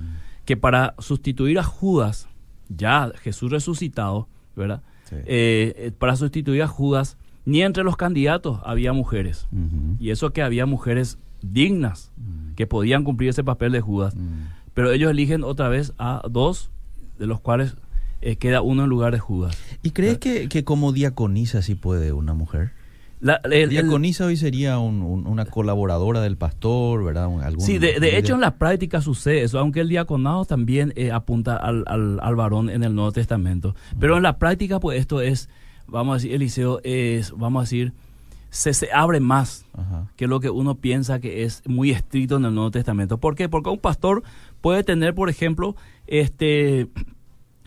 que 0.45 0.57
para 0.57 0.95
sustituir 0.99 1.61
a 1.61 1.63
Judas, 1.63 2.27
ya 2.69 3.13
Jesús 3.23 3.53
resucitado, 3.53 4.27
¿verdad? 4.57 4.83
Sí. 5.05 5.15
Eh, 5.27 5.75
eh, 5.77 5.93
para 5.97 6.17
sustituir 6.17 6.63
a 6.63 6.67
Judas, 6.67 7.17
ni 7.49 7.63
entre 7.63 7.83
los 7.83 7.97
candidatos 7.97 8.61
había 8.65 8.93
mujeres. 8.93 9.49
Y 9.99 10.11
eso 10.11 10.33
que 10.35 10.43
había 10.43 10.67
mujeres 10.67 11.19
dignas 11.41 12.13
Mm. 12.17 12.55
que 12.57 12.67
podían 12.67 13.05
cumplir 13.05 13.31
ese 13.31 13.43
papel 13.45 13.73
de 13.73 13.81
Judas. 13.81 14.15
Mm. 14.15 14.49
Pero 14.75 14.91
ellos 14.93 15.11
eligen 15.11 15.45
otra 15.45 15.69
vez 15.69 15.93
a 15.99 16.21
dos, 16.31 16.71
de 17.19 17.27
los 17.27 17.41
cuales 17.41 17.77
eh, 18.21 18.37
queda 18.37 18.61
uno 18.63 18.83
en 18.85 18.91
lugar 18.91 19.13
de 19.13 19.19
Judas. 19.21 19.57
¿Y 19.83 19.91
crees 19.93 20.19
que, 20.19 20.49
que 20.49 20.65
como 20.65 20.93
diaconisa 20.93 21.63
sí 21.63 21.75
puede 21.77 22.13
una 22.13 22.35
mujer? 22.35 22.73
La- 23.21 23.41
el- 23.45 23.53
el- 23.53 23.69
diaconisa 23.71 24.27
hoy 24.27 24.37
sería 24.37 24.79
un- 24.79 25.03
un- 25.03 25.27
una 25.27 25.45
colaboradora 25.47 26.21
del 26.21 26.37
pastor, 26.37 27.03
¿verdad? 27.05 27.29
Un- 27.29 27.43
algún 27.43 27.65
sí, 27.65 27.79
de, 27.79 28.19
hecho 28.19 28.35
en 28.35 28.41
la 28.41 28.57
práctica 28.57 29.01
sucede 29.01 29.43
eso, 29.43 29.59
aunque 29.59 29.81
el 29.81 29.89
diaconado 29.89 30.45
también 30.45 30.93
eh, 30.97 31.13
apunta 31.13 31.57
al, 31.57 31.85
al, 31.87 32.19
al 32.21 32.37
varón 32.37 32.69
en 32.71 32.83
el 32.85 32.95
Nuevo 32.95 33.11
Testamento. 33.13 33.75
Pero 33.99 34.17
en 34.17 34.23
la 34.25 34.39
práctica, 34.39 34.79
pues 34.81 34.99
esto 35.01 35.21
es, 35.21 35.49
vamos 35.89 36.13
a 36.13 36.17
decir, 36.17 36.33
Eliseo, 36.35 36.81
es, 36.85 37.33
vamos 37.37 37.61
a 37.61 37.65
decir, 37.65 37.93
se, 38.51 38.73
se 38.73 38.91
abre 38.93 39.21
más 39.21 39.67
Ajá. 39.75 40.07
que 40.17 40.27
lo 40.27 40.41
que 40.41 40.49
uno 40.51 40.75
piensa 40.77 41.21
que 41.21 41.43
es 41.43 41.63
muy 41.67 41.91
estricto 41.91 42.37
en 42.37 42.45
el 42.47 42.55
Nuevo 42.55 42.71
Testamento. 42.71 43.19
¿Por 43.19 43.35
qué? 43.35 43.49
Porque 43.49 43.71
un 43.71 43.79
pastor 43.79 44.23
puede 44.61 44.85
tener, 44.85 45.15
por 45.15 45.29
ejemplo, 45.29 45.77
este 46.07 46.89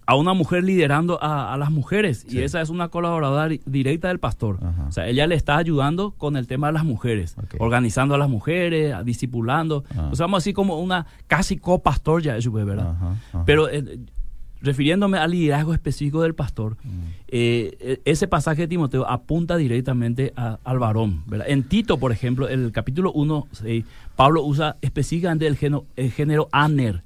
a 0.08 0.16
una 0.16 0.34
mujer 0.34 0.64
liderando 0.64 1.24
a, 1.24 1.54
a 1.54 1.58
las 1.58 1.72
mujeres 1.72 2.26
y 2.28 2.40
esa 2.42 2.60
es 2.60 2.70
una 2.70 2.90
colaboradora 2.90 3.48
di- 3.48 3.62
directa 3.66 4.10
del 4.10 4.20
pastor. 4.20 4.58
Ajá. 4.62 4.88
O 4.90 4.92
sea, 4.92 5.08
ella 5.08 5.26
le 5.28 5.36
está 5.36 5.56
ayudando 5.56 6.12
con 6.18 6.36
el 6.36 6.48
tema 6.48 6.68
de 6.68 6.74
las 6.74 6.84
mujeres, 6.84 7.36
organizando 7.60 8.16
a 8.16 8.18
las 8.18 8.28
mujeres, 8.28 8.94
discipulando. 9.06 9.86
Ah. 9.96 10.10
O 10.12 10.16
sea, 10.16 10.26
vamos 10.26 10.40
así 10.40 10.52
como 10.52 10.80
una 10.80 11.06
casi 11.28 11.58
copastor 11.58 12.24
ya 12.24 12.36
pues, 12.52 12.66
¿verdad? 12.66 12.90
Ajá. 13.32 13.44
Pero 13.46 13.70
eh, 13.70 14.00
refiriéndome 14.62 15.18
al 15.18 15.32
liderazgo 15.32 15.74
específico 15.74 16.22
del 16.22 16.36
pastor, 16.36 16.78
Mm. 16.84 16.88
eh, 17.30 17.78
eh, 17.80 18.02
ese 18.06 18.28
pasaje 18.28 18.62
de 18.64 18.68
Timoteo 18.68 19.08
apunta 19.10 19.58
directamente 19.58 20.34
a- 20.36 20.60
al 20.64 20.80
varón. 20.80 21.24
¿verdad? 21.28 21.48
En 21.50 21.64
Tito, 21.64 21.98
por 21.98 22.12
ejemplo, 22.12 22.48
en 22.50 22.64
el 22.66 22.72
capítulo 22.72 23.12
1, 23.14 23.48
eh, 23.66 23.84
Pablo 24.16 24.44
usa 24.44 24.78
específicamente 24.82 25.48
el 25.48 25.58
género, 25.58 25.86
el 25.96 26.12
género 26.12 26.48
aner, 26.52 27.04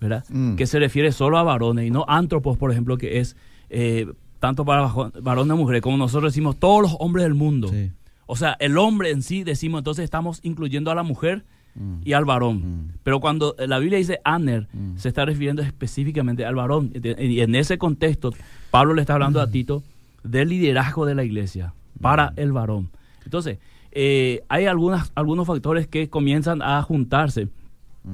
¿verdad? 0.00 0.24
Mm. 0.30 0.56
que 0.56 0.66
se 0.66 0.78
refiere 0.78 1.12
solo 1.12 1.38
a 1.38 1.42
varones 1.42 1.86
y 1.86 1.90
no 1.90 2.04
antropos, 2.08 2.56
por 2.58 2.70
ejemplo, 2.72 2.96
que 2.98 3.20
es 3.20 3.36
eh, 3.68 4.06
tanto 4.40 4.64
para 4.64 4.90
varones 5.22 5.54
y 5.54 5.58
mujeres, 5.60 5.82
como 5.82 5.96
nosotros 5.96 6.32
decimos 6.32 6.56
todos 6.58 6.82
los 6.82 6.96
hombres 6.98 7.24
del 7.24 7.34
mundo. 7.34 7.68
Sí. 7.68 7.90
O 8.26 8.34
sea, 8.34 8.56
el 8.58 8.78
hombre 8.78 9.10
en 9.10 9.22
sí, 9.22 9.44
decimos, 9.44 9.78
entonces 9.80 10.02
estamos 10.04 10.40
incluyendo 10.42 10.90
a 10.90 10.94
la 10.96 11.02
mujer 11.04 11.44
Mm. 11.80 11.94
y 12.04 12.12
al 12.12 12.26
varón. 12.26 12.56
Mm. 12.58 12.92
Pero 13.02 13.20
cuando 13.20 13.56
la 13.58 13.78
Biblia 13.78 13.96
dice 13.96 14.20
aner, 14.22 14.68
Mm. 14.72 14.98
se 14.98 15.08
está 15.08 15.24
refiriendo 15.24 15.62
específicamente 15.62 16.44
al 16.44 16.54
varón. 16.54 16.92
Y 17.18 17.40
en 17.40 17.54
ese 17.54 17.78
contexto, 17.78 18.32
Pablo 18.70 18.92
le 18.92 19.00
está 19.00 19.14
hablando 19.14 19.40
a 19.40 19.50
Tito 19.50 19.82
del 20.22 20.50
liderazgo 20.50 21.06
de 21.06 21.14
la 21.14 21.24
iglesia 21.24 21.72
para 22.00 22.34
el 22.36 22.52
varón. 22.52 22.90
Entonces, 23.24 23.58
eh, 23.92 24.42
hay 24.48 24.66
algunas, 24.66 25.10
algunos 25.14 25.46
factores 25.46 25.86
que 25.86 26.10
comienzan 26.10 26.60
a 26.62 26.82
juntarse. 26.82 27.48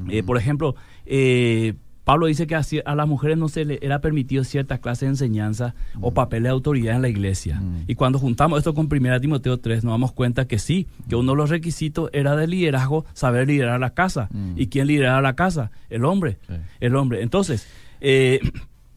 Eh, 0.09 0.23
por 0.23 0.37
ejemplo, 0.39 0.75
eh, 1.05 1.75
Pablo 2.07 2.27
dice 2.27 2.47
que 2.47 2.55
a, 2.55 2.95
las 2.95 3.09
mujeres 3.09 3.37
no 3.37 3.49
se 3.49 3.65
le 3.65 3.81
era 3.83 3.99
permitido 3.99 4.45
cierta 4.45 4.79
clase 4.79 5.07
de 5.07 5.11
enseñanza 5.11 5.75
o 6.01 6.13
papel 6.15 6.45
de 6.45 6.51
autoridad 6.51 6.95
en 6.95 7.03
la 7.03 7.09
iglesia. 7.09 7.57
Mm. 7.61 7.83
Y 7.89 7.97
cuando 7.97 8.21
juntamos 8.21 8.59
esto 8.59 8.75
con 8.75 8.87
1 8.89 9.21
Timoteo 9.21 9.59
3, 9.59 9.83
nos 9.83 9.93
damos 9.93 10.13
cuenta 10.13 10.47
que 10.47 10.61
sí, 10.61 10.87
que 11.09 11.17
uno 11.17 11.33
de 11.33 11.37
los 11.39 11.51
requisitos 11.51 12.09
era 12.13 12.37
de 12.37 12.47
liderazgo, 12.47 13.05
saber 13.13 13.49
liderar 13.49 13.81
la 13.81 13.91
casa. 13.91 14.29
Mm. 14.31 14.53
¿Y 14.57 14.69
quién 14.69 14.87
lideraba 14.87 15.21
la 15.21 15.35
casa? 15.35 15.73
El 15.91 16.05
hombre. 16.05 16.39
Sí. 16.47 16.55
El 16.79 16.95
hombre. 16.95 17.23
Entonces, 17.23 17.67
eh, 18.01 18.39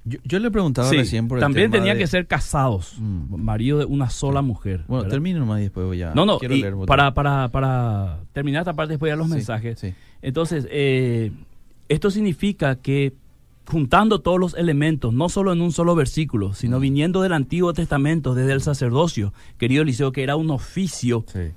Yo, 0.05 0.17
yo 0.23 0.39
le 0.39 0.49
preguntaba 0.51 0.87
sí, 0.89 0.95
recién 0.97 1.27
por 1.27 1.39
el 1.39 1.41
también 1.41 1.69
tema 1.71 1.81
tenían 1.81 1.97
de- 1.97 2.03
que 2.03 2.07
ser 2.07 2.25
casados, 2.27 2.95
Mm. 2.99 3.35
marido 3.41 3.79
de 3.79 3.85
una 3.85 4.09
sola 4.11 4.41
mujer. 4.43 4.83
Bueno, 4.87 5.01
¿verdad? 5.03 5.09
termino 5.11 5.39
nomás 5.39 5.59
y 5.59 5.63
después 5.63 5.85
voy 5.85 6.01
a... 6.03 6.13
No, 6.13 6.25
no, 6.25 6.37
quiero 6.39 6.55
y 6.55 6.61
leer 6.61 6.75
para, 6.87 7.13
para, 7.13 7.47
para 7.49 8.19
terminar 8.33 8.61
esta 8.61 8.73
parte, 8.73 8.93
después 8.93 9.09
ya 9.11 9.15
los 9.15 9.27
Sí, 9.27 9.33
mensajes. 9.33 9.77
sí. 9.79 9.93
Entonces, 10.21 10.67
eh, 10.71 11.31
esto 11.89 12.09
significa 12.11 12.75
que 12.75 13.13
juntando 13.67 14.19
todos 14.21 14.39
los 14.39 14.53
elementos, 14.55 15.13
no 15.13 15.29
solo 15.29 15.53
en 15.53 15.61
un 15.61 15.71
solo 15.71 15.93
versículo, 15.95 16.53
sino 16.53 16.79
viniendo 16.79 17.21
del 17.21 17.33
Antiguo 17.33 17.71
Testamento, 17.73 18.33
desde 18.33 18.53
el 18.53 18.61
sacerdocio, 18.61 19.31
querido 19.59 19.83
Eliseo, 19.83 20.11
que 20.11 20.23
era 20.23 20.35
un 20.35 20.49
oficio, 20.49 21.23
Sí. 21.27 21.51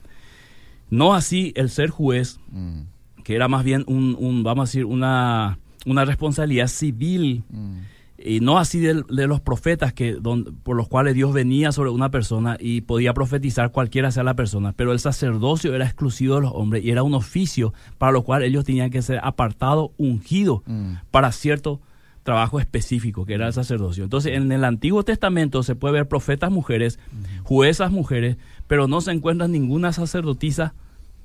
no 0.91 1.15
así 1.15 1.53
el 1.57 1.71
ser 1.71 1.89
juez, 1.89 2.39
Mm. 2.51 2.81
que 3.25 3.35
era 3.35 3.49
más 3.49 3.65
bien 3.65 3.85
un, 3.87 4.15
un, 4.19 4.43
vamos 4.43 4.63
a 4.63 4.67
decir, 4.69 4.85
una, 4.85 5.59
una 5.87 6.05
responsabilidad 6.05 6.67
civil, 6.69 7.45
Mm. 7.51 7.77
Y 8.25 8.41
no 8.41 8.59
así 8.59 8.79
de, 8.81 9.03
los 9.09 9.41
profetas 9.41 9.93
que 9.93 10.15
don- 10.15 10.57
por 10.63 10.77
los 10.77 10.89
cuales 10.89 11.15
Dios 11.15 11.33
venía 11.33 11.73
sobre 11.73 11.91
una 11.91 12.11
persona 12.11 12.57
y 12.61 12.83
podía 12.83 13.15
profetizar 13.15 13.71
cualquiera 13.73 14.11
sea 14.11 14.23
la 14.23 14.35
persona, 14.35 14.73
pero 14.77 14.93
el 14.93 14.99
sacerdocio 15.01 15.75
era 15.75 15.85
exclusivo 15.85 16.37
de 16.37 16.43
los 16.43 16.53
hombres 16.55 16.85
y 16.85 16.91
era 16.91 17.03
un 17.03 17.15
oficio 17.15 17.73
para 17.99 18.13
lo 18.13 18.23
cual 18.23 18.43
ellos 18.43 18.65
tenían 18.65 18.91
que 18.91 19.03
ser 19.03 19.21
apartados, 19.23 19.91
ungidos 19.99 20.61
Mm. 20.67 20.95
para 21.11 21.33
cierto 21.33 21.81
trabajo 22.23 22.61
específico 22.61 23.27
que 23.27 23.35
era 23.35 23.49
el 23.49 23.53
sacerdocio. 23.53 24.05
Entonces, 24.05 24.35
en 24.37 24.53
el 24.53 24.65
Antiguo 24.65 25.03
Testamento 25.03 25.63
se 25.65 25.75
puede 25.75 25.95
ver 25.95 26.07
profetas 26.09 26.53
mujeres, 26.53 27.01
juezas 27.43 27.91
mujeres, 27.91 28.37
pero 28.69 28.87
no 28.87 29.01
se 29.01 29.11
encuentra 29.11 29.49
ninguna 29.49 29.93
sacerdotisa 29.93 30.75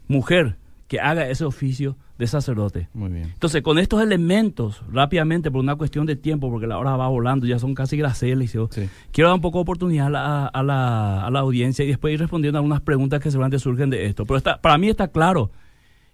mujer 0.08 0.56
que 0.88 1.00
haga 1.02 1.28
ese 1.30 1.44
oficio 1.44 1.98
de 2.18 2.28
sacerdote. 2.28 2.88
Muy 2.94 3.10
bien. 3.12 3.26
Entonces, 3.34 3.62
con 3.62 3.78
estos 3.78 4.02
elementos, 4.02 4.82
rápidamente, 4.92 5.52
por 5.52 5.60
una 5.62 5.76
cuestión 5.76 6.06
de 6.06 6.16
tiempo, 6.16 6.50
porque 6.50 6.66
la 6.66 6.78
hora 6.80 6.96
va 6.96 7.08
volando, 7.10 7.46
ya 7.46 7.60
son 7.60 7.76
casi 7.76 7.98
gracias, 7.98 8.38
Liceo, 8.38 8.70
Sí. 8.72 8.90
quiero 9.12 9.30
dar 9.30 9.36
un 9.36 9.42
poco 9.42 9.58
de 9.58 9.64
oportunidad 9.64 10.08
a 10.08 10.10
la, 10.10 10.46
a, 10.48 10.64
la, 10.64 11.26
a 11.26 11.30
la 11.32 11.40
audiencia 11.40 11.84
y 11.84 11.90
después 11.90 12.14
ir 12.14 12.20
respondiendo 12.22 12.58
a 12.58 12.60
algunas 12.60 12.82
preguntas 12.82 13.20
que 13.22 13.30
seguramente 13.32 13.60
surgen 13.60 13.90
de 13.90 14.06
esto. 14.06 14.26
Pero 14.26 14.38
está, 14.38 14.62
para 14.62 14.78
mí 14.78 14.88
está 14.90 15.10
claro 15.10 15.52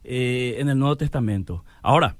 eh, 0.03 0.55
en 0.57 0.69
el 0.69 0.77
Nuevo 0.79 0.97
Testamento. 0.97 1.63
Ahora, 1.81 2.15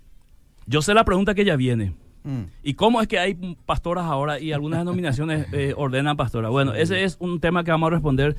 yo 0.66 0.82
sé 0.82 0.94
la 0.94 1.04
pregunta 1.06 1.34
que 1.34 1.44
ya 1.46 1.56
viene. 1.56 1.94
Mm. 2.24 2.44
¿Y 2.64 2.76
cómo 2.76 3.02
es 3.02 3.08
que 3.08 3.20
hay 3.20 3.34
pastoras 3.66 4.06
ahora 4.06 4.40
y 4.40 4.54
algunas 4.54 4.80
denominaciones 4.80 5.48
eh, 5.54 5.74
ordenan 5.76 6.16
pastoras? 6.16 6.52
Bueno, 6.52 6.74
ese 6.74 7.04
es 7.04 7.18
un 7.20 7.40
tema 7.40 7.64
que 7.64 7.72
vamos 7.72 7.88
a 7.88 7.90
responder. 7.96 8.36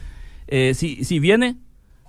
Eh, 0.47 0.73
si, 0.75 1.05
si 1.05 1.19
viene, 1.19 1.57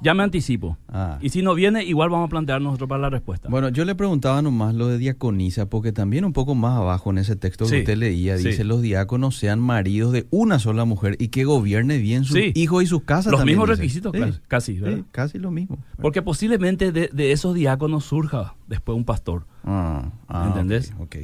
ya 0.01 0.13
me 0.13 0.23
anticipo. 0.23 0.77
Ah. 0.89 1.17
Y 1.21 1.29
si 1.29 1.41
no 1.41 1.55
viene, 1.55 1.83
igual 1.83 2.09
vamos 2.09 2.27
a 2.27 2.29
plantear 2.29 2.61
nosotros 2.61 2.87
para 2.89 3.01
la 3.01 3.09
respuesta. 3.09 3.49
Bueno, 3.49 3.69
yo 3.69 3.85
le 3.85 3.95
preguntaba 3.95 4.41
nomás 4.41 4.75
lo 4.75 4.87
de 4.87 4.97
diaconisa, 4.97 5.67
porque 5.69 5.91
también 5.91 6.25
un 6.25 6.33
poco 6.33 6.53
más 6.55 6.77
abajo 6.77 7.09
en 7.11 7.17
ese 7.19 7.35
texto 7.35 7.65
Sí, 7.65 7.71
que 7.71 7.79
usted 7.79 7.97
leía, 7.97 8.37
sí. 8.37 8.47
dice 8.49 8.63
los 8.63 8.81
diáconos 8.81 9.37
sean 9.37 9.59
maridos 9.59 10.11
de 10.11 10.27
una 10.31 10.59
sola 10.59 10.85
mujer 10.85 11.15
y 11.19 11.29
que 11.29 11.43
gobierne 11.45 11.97
bien 11.97 12.23
sus 12.25 12.37
Sí. 12.37 12.51
hijos 12.55 12.83
y 12.83 12.87
sus 12.87 13.03
casas. 13.03 13.31
Los 13.31 13.39
también 13.39 13.57
mismos 13.57 13.69
dice. 13.79 13.81
requisitos, 13.81 14.11
casi, 14.13 14.39
casi, 14.47 14.79
¿verdad? 14.79 15.03
casi 15.11 15.39
lo 15.39 15.51
mismo. 15.51 15.77
Porque 16.01 16.21
posiblemente 16.21 16.91
de, 16.91 17.09
de 17.11 17.31
esos 17.31 17.55
diáconos 17.55 18.05
surja 18.05 18.55
después 18.67 18.95
un 18.97 19.05
pastor. 19.05 19.45
Ah, 19.65 20.11
ah, 20.27 20.45
¿Entendés? 20.47 20.93
ok, 20.99 21.01
ok. 21.01 21.15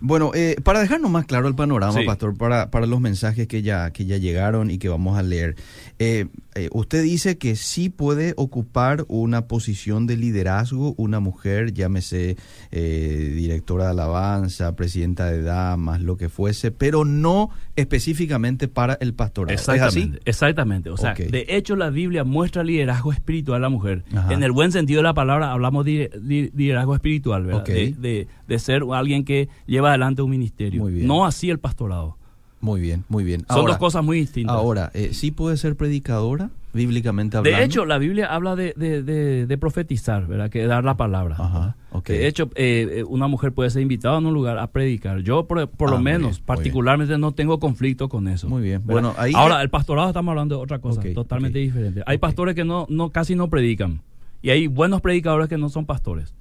Bueno, 0.00 0.32
eh, 0.34 0.56
para 0.64 0.80
dejarnos 0.80 1.10
más 1.10 1.24
claro 1.24 1.46
el 1.48 1.54
panorama, 1.54 1.92
Sí. 2.00 2.04
Pastor, 2.04 2.36
para, 2.36 2.70
para 2.70 2.84
los 2.86 3.00
mensajes 3.00 3.46
que 3.46 3.62
ya, 3.62 3.90
que 3.92 4.04
ya 4.06 4.16
llegaron 4.16 4.70
y 4.70 4.78
que 4.78 4.88
vamos 4.88 5.16
a 5.16 5.22
leer, 5.22 5.54
eh, 6.00 6.26
eh, 6.56 6.68
usted 6.72 7.02
dice 7.02 7.38
que 7.38 7.54
sí 7.56 7.90
puede 7.90 8.34
ocupar 8.36 9.04
una 9.08 9.46
posición 9.46 10.06
de 10.06 10.16
liderazgo 10.16 10.94
una 10.98 11.20
mujer, 11.20 11.72
llámese 11.72 12.36
eh, 12.72 13.32
directora 13.34 13.84
de 13.84 13.90
alabanza, 13.90 14.74
presidenta 14.74 15.26
de 15.30 15.42
damas, 15.42 16.00
lo 16.02 16.16
que 16.16 16.28
fuese, 16.28 16.70
pero 16.72 17.04
no 17.04 17.50
específicamente 17.76 18.66
para 18.68 18.94
el 18.94 19.14
pastorado. 19.14 19.54
¿Es 19.54 19.68
así? 19.68 19.76
Exactamente. 19.78 20.20
Exactamente. 20.24 20.90
O 20.90 20.96
sea, 20.96 21.14
de 21.14 21.46
hecho 21.48 21.76
la 21.76 21.90
Biblia 21.90 22.24
muestra 22.24 22.64
liderazgo 22.64 23.12
espiritual 23.12 23.58
a 23.58 23.60
la 23.60 23.68
mujer. 23.68 24.04
Ajá. 24.14 24.32
En 24.34 24.42
el 24.42 24.50
buen 24.52 24.72
sentido 24.72 24.98
de 24.98 25.04
la 25.04 25.14
palabra 25.14 25.52
hablamos 25.52 25.84
de 25.84 26.10
li- 26.20 26.50
liderazgo 26.54 26.94
espiritual, 26.94 27.44
¿verdad? 27.44 27.64
De, 27.74 27.92
de- 27.92 28.26
de 28.48 28.58
ser 28.58 28.82
alguien 28.92 29.24
que 29.24 29.48
lleva 29.66 29.90
adelante 29.90 30.22
un 30.22 30.30
ministerio. 30.30 30.82
Muy 30.82 30.92
bien. 30.92 31.06
No 31.06 31.24
así 31.26 31.50
el 31.50 31.58
pastorado. 31.58 32.16
Muy 32.60 32.80
bien, 32.80 33.04
muy 33.10 33.24
bien. 33.24 33.40
Son 33.48 33.58
Ahora- 33.58 33.72
dos 33.72 33.78
cosas 33.78 34.02
muy 34.02 34.18
distintas. 34.20 34.56
Ahora, 34.56 34.90
eh, 34.94 35.10
¿sí 35.12 35.30
puede 35.30 35.58
ser 35.58 35.76
predicadora, 35.76 36.48
bíblicamente 36.72 37.36
hablando? 37.36 37.58
de 37.58 37.62
hecho, 37.64 37.84
la 37.84 37.98
Biblia 37.98 38.26
habla 38.34 38.56
de, 38.56 38.72
de- 38.74 39.02
de- 39.02 39.46
de 39.46 39.58
profetizar, 39.58 40.26
¿verdad? 40.26 40.48
Que 40.48 40.66
dar 40.66 40.82
la 40.82 40.96
palabra. 40.96 41.34
Ajá, 41.38 41.58
¿verdad? 41.58 41.74
ok. 41.90 41.96
Ok. 41.98 42.08
De 42.08 42.26
hecho, 42.26 42.44
eh, 42.54 42.88
eh, 43.00 43.04
una 43.04 43.26
mujer 43.28 43.52
puede 43.52 43.68
ser 43.68 43.82
invitada 43.82 44.16
en 44.16 44.24
un 44.24 44.32
lugar 44.32 44.58
a 44.58 44.66
predicar. 44.68 45.20
Yo, 45.20 45.44
por, 45.46 45.68
por 45.68 45.88
Ah, 45.88 45.92
lo 45.92 45.96
muy 45.98 46.04
menos, 46.04 46.38
bien, 46.38 46.46
particularmente, 46.46 47.18
no 47.18 47.32
tengo 47.32 47.60
conflicto 47.60 48.08
con 48.08 48.28
eso. 48.28 48.48
Muy 48.48 48.62
bien. 48.62 48.80
¿verdad? 48.86 49.02
Bueno, 49.10 49.14
ahí- 49.18 49.32
Ahora, 49.34 49.60
el 49.60 49.68
pastorado 49.68 50.08
estamos 50.08 50.30
hablando 50.32 50.56
de 50.56 50.62
otra 50.62 50.78
cosa, 50.78 51.02
totalmente 51.14 51.58
diferente. 51.58 52.02
Hay 52.06 52.16
pastores 52.16 52.54
que 52.54 52.64
no, 52.64 52.86
no 52.88 53.10
casi 53.10 53.34
no 53.34 53.48
predican. 53.50 54.00
Y 54.40 54.48
hay 54.50 54.68
buenos 54.68 55.02
predicadores 55.02 55.48
que 55.50 55.58
no 55.58 55.68
son 55.68 55.84
pastores. 55.84 56.32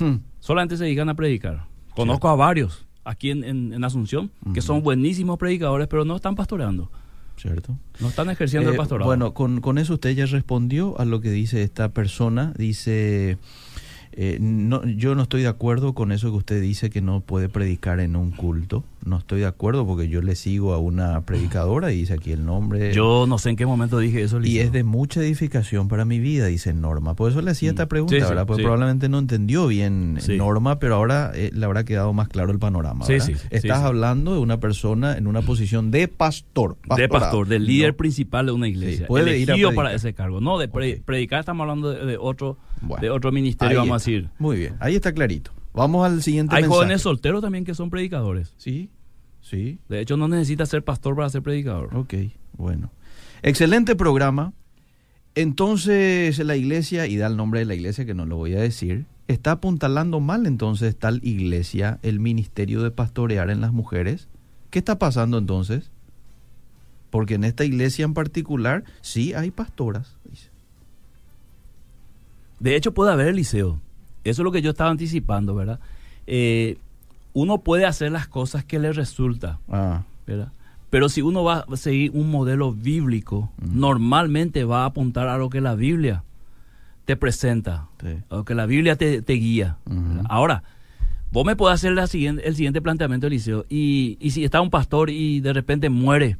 Hmm. 0.00 0.16
Solamente 0.40 0.76
se 0.76 0.84
dedican 0.84 1.08
a 1.08 1.14
predicar. 1.14 1.66
Conozco 1.94 2.28
a 2.28 2.34
varios 2.36 2.86
aquí 3.04 3.30
en, 3.30 3.44
en- 3.44 3.72
en 3.72 3.84
Asunción 3.84 4.30
que 4.54 4.62
son 4.62 4.82
buenísimos 4.82 5.38
predicadores, 5.38 5.88
pero 5.88 6.04
no 6.04 6.16
están 6.16 6.34
pastoreando. 6.34 6.90
¿Cierto? 7.36 7.76
No 8.00 8.08
están 8.08 8.30
ejerciendo 8.30 8.68
Eh, 8.70 8.72
el 8.72 8.76
pastorado. 8.78 9.08
Bueno, 9.08 9.34
con, 9.34 9.60
con 9.60 9.78
eso 9.78 9.94
usted 9.94 10.10
ya 10.14 10.26
respondió 10.26 10.98
a 11.00 11.04
lo 11.04 11.20
que 11.20 11.30
dice 11.30 11.62
esta 11.62 11.88
persona. 11.90 12.52
Dice, 12.56 13.38
eh, 14.12 14.38
no, 14.40 14.84
yo 14.86 15.14
no 15.14 15.22
estoy 15.22 15.42
de 15.42 15.48
acuerdo 15.48 15.94
con 15.94 16.12
eso 16.12 16.30
que 16.30 16.36
usted 16.36 16.60
dice 16.62 16.90
que 16.90 17.00
no 17.00 17.20
puede 17.20 17.48
predicar 17.48 18.00
en 18.00 18.16
un 18.16 18.30
culto. 18.30 18.84
No 19.04 19.18
estoy 19.18 19.40
de 19.40 19.46
acuerdo 19.46 19.84
porque 19.86 20.08
yo 20.08 20.22
le 20.22 20.36
sigo 20.36 20.74
a 20.74 20.78
una 20.78 21.20
predicadora 21.22 21.90
y 21.92 21.96
dice 21.96 22.14
aquí 22.14 22.30
el 22.32 22.44
nombre. 22.44 22.92
yo 22.94 23.26
no 23.28 23.36
sé 23.38 23.50
en 23.50 23.56
qué 23.56 23.66
momento 23.66 23.98
dije 23.98 24.22
eso. 24.22 24.40
y 24.42 24.58
es 24.60 24.70
de 24.70 24.84
mucha 24.84 25.20
edificación 25.20 25.88
para 25.88 26.04
mi 26.04 26.20
vida, 26.20 26.46
dice 26.46 26.72
Norma. 26.72 27.14
Por 27.14 27.30
eso 27.30 27.42
le 27.42 27.50
hacía 27.50 27.70
Mm. 27.70 27.74
esta 27.74 27.86
pregunta, 27.86 28.14
Sí, 28.14 28.20
sí, 28.20 28.28
¿verdad? 28.28 28.46
Porque 28.46 28.60
sí. 28.60 28.64
probablemente 28.64 29.08
no 29.08 29.18
entendió 29.18 29.66
bien 29.66 30.18
Sí. 30.20 30.36
Norma, 30.36 30.78
pero 30.78 30.94
ahora 30.94 31.32
eh, 31.34 31.50
le 31.52 31.64
habrá 31.64 31.84
quedado 31.84 32.12
más 32.12 32.28
claro 32.28 32.52
el 32.52 32.58
panorama. 32.58 33.04
Sí, 33.04 33.14
¿verdad? 33.14 33.30
Estás 33.50 33.78
hablando 33.80 34.34
de 34.34 34.38
una 34.38 34.60
persona 34.60 35.16
en 35.18 35.26
una 35.26 35.42
posición 35.42 35.90
de 35.90 36.06
pastor. 36.08 36.76
de 36.96 37.08
pastor, 37.08 37.48
del 37.48 37.66
líder 37.66 37.90
No. 37.92 37.96
principal 37.96 38.46
de 38.46 38.52
una 38.52 38.68
iglesia. 38.68 39.06
puede 39.08 39.36
ir 39.38 39.50
a 39.50 39.72
para 39.72 39.92
ese 39.94 40.12
cargo. 40.14 40.40
No, 40.40 40.58
de 40.58 40.68
pre- 40.68 41.02
predicar 41.04 41.40
estamos 41.40 41.62
hablando 41.62 41.90
de, 41.90 42.04
de 42.06 42.16
otro, 42.18 42.56
Bueno. 42.80 43.00
de 43.02 43.10
otro 43.10 43.32
ministerio, 43.32 43.78
vamos 43.78 44.02
está. 44.02 44.10
a 44.10 44.14
decir. 44.14 44.30
Muy 44.38 44.56
bien, 44.58 44.76
ahí 44.80 44.94
está 44.94 45.12
clarito. 45.12 45.50
Vamos 45.74 46.04
al 46.04 46.22
siguiente 46.22 46.54
Hay 46.54 46.62
mensaje. 46.62 46.76
jóvenes 46.78 47.02
solteros 47.02 47.40
también 47.42 47.64
que 47.64 47.74
son 47.74 47.88
predicadores. 47.90 48.54
Sí, 48.58 48.90
sí, 49.40 49.78
De 49.88 50.00
hecho, 50.00 50.16
no 50.16 50.28
necesita 50.28 50.66
ser 50.66 50.84
pastor 50.84 51.16
para 51.16 51.28
ser 51.30 51.42
predicador. 51.42 51.94
ok, 51.96 52.14
bueno. 52.56 52.90
Excelente 53.42 53.96
programa. 53.96 54.52
Entonces 55.34 56.38
la 56.38 56.56
iglesia, 56.56 57.06
y 57.06 57.16
da 57.16 57.26
el 57.26 57.36
nombre 57.36 57.60
de 57.60 57.66
la 57.66 57.74
iglesia 57.74 58.04
que 58.04 58.12
no 58.14 58.26
lo 58.26 58.36
voy 58.36 58.54
a 58.54 58.60
decir, 58.60 59.06
está 59.28 59.52
apuntalando 59.52 60.20
mal 60.20 60.46
entonces 60.46 60.94
tal 60.96 61.20
iglesia 61.24 61.98
el 62.02 62.20
ministerio 62.20 62.82
de 62.82 62.90
pastorear 62.90 63.48
en 63.50 63.60
las 63.62 63.72
mujeres. 63.72 64.28
¿Qué 64.70 64.78
está 64.78 64.98
pasando 64.98 65.38
entonces? 65.38 65.90
Porque 67.10 67.34
en 67.34 67.44
esta 67.44 67.64
iglesia 67.64 68.04
en 68.04 68.14
particular 68.14 68.84
sí 69.00 69.32
hay 69.34 69.50
pastoras. 69.50 70.16
De 72.60 72.76
hecho, 72.76 72.94
puede 72.94 73.10
haber 73.12 73.34
liceo. 73.34 73.80
Eso 74.24 74.42
es 74.42 74.44
lo 74.44 74.52
que 74.52 74.62
yo 74.62 74.70
estaba 74.70 74.90
anticipando, 74.90 75.54
¿verdad? 75.54 75.80
Eh, 76.26 76.78
uno 77.32 77.58
puede 77.58 77.86
hacer 77.86 78.12
las 78.12 78.28
cosas 78.28 78.64
que 78.64 78.78
le 78.78 78.92
resulta, 78.92 79.58
Ah, 79.68 80.02
¿verdad? 80.26 80.52
Pero 80.90 81.08
si 81.08 81.22
uno 81.22 81.42
va 81.42 81.64
a 81.70 81.76
seguir 81.76 82.10
un 82.12 82.30
modelo 82.30 82.72
bíblico, 82.72 83.50
normalmente 83.58 84.64
va 84.64 84.82
a 84.82 84.86
apuntar 84.86 85.28
a 85.28 85.38
lo 85.38 85.48
que 85.48 85.62
la 85.62 85.74
Biblia 85.74 86.22
te 87.06 87.16
presenta, 87.16 87.88
sí. 88.00 88.18
a 88.28 88.36
lo 88.36 88.44
que 88.44 88.54
la 88.54 88.66
Biblia 88.66 88.96
te, 88.96 89.22
te 89.22 89.32
guía. 89.32 89.78
Ahora, 90.28 90.64
vos 91.30 91.46
me 91.46 91.56
podés 91.56 91.76
hacer 91.76 91.92
la 91.92 92.06
siguiente, 92.06 92.46
el 92.46 92.54
siguiente 92.56 92.82
planteamiento, 92.82 93.26
Eliseo, 93.26 93.64
y, 93.70 94.18
y 94.20 94.32
si 94.32 94.44
está 94.44 94.60
un 94.60 94.68
pastor 94.68 95.08
y 95.08 95.40
de 95.40 95.54
repente 95.54 95.88
muere, 95.88 96.36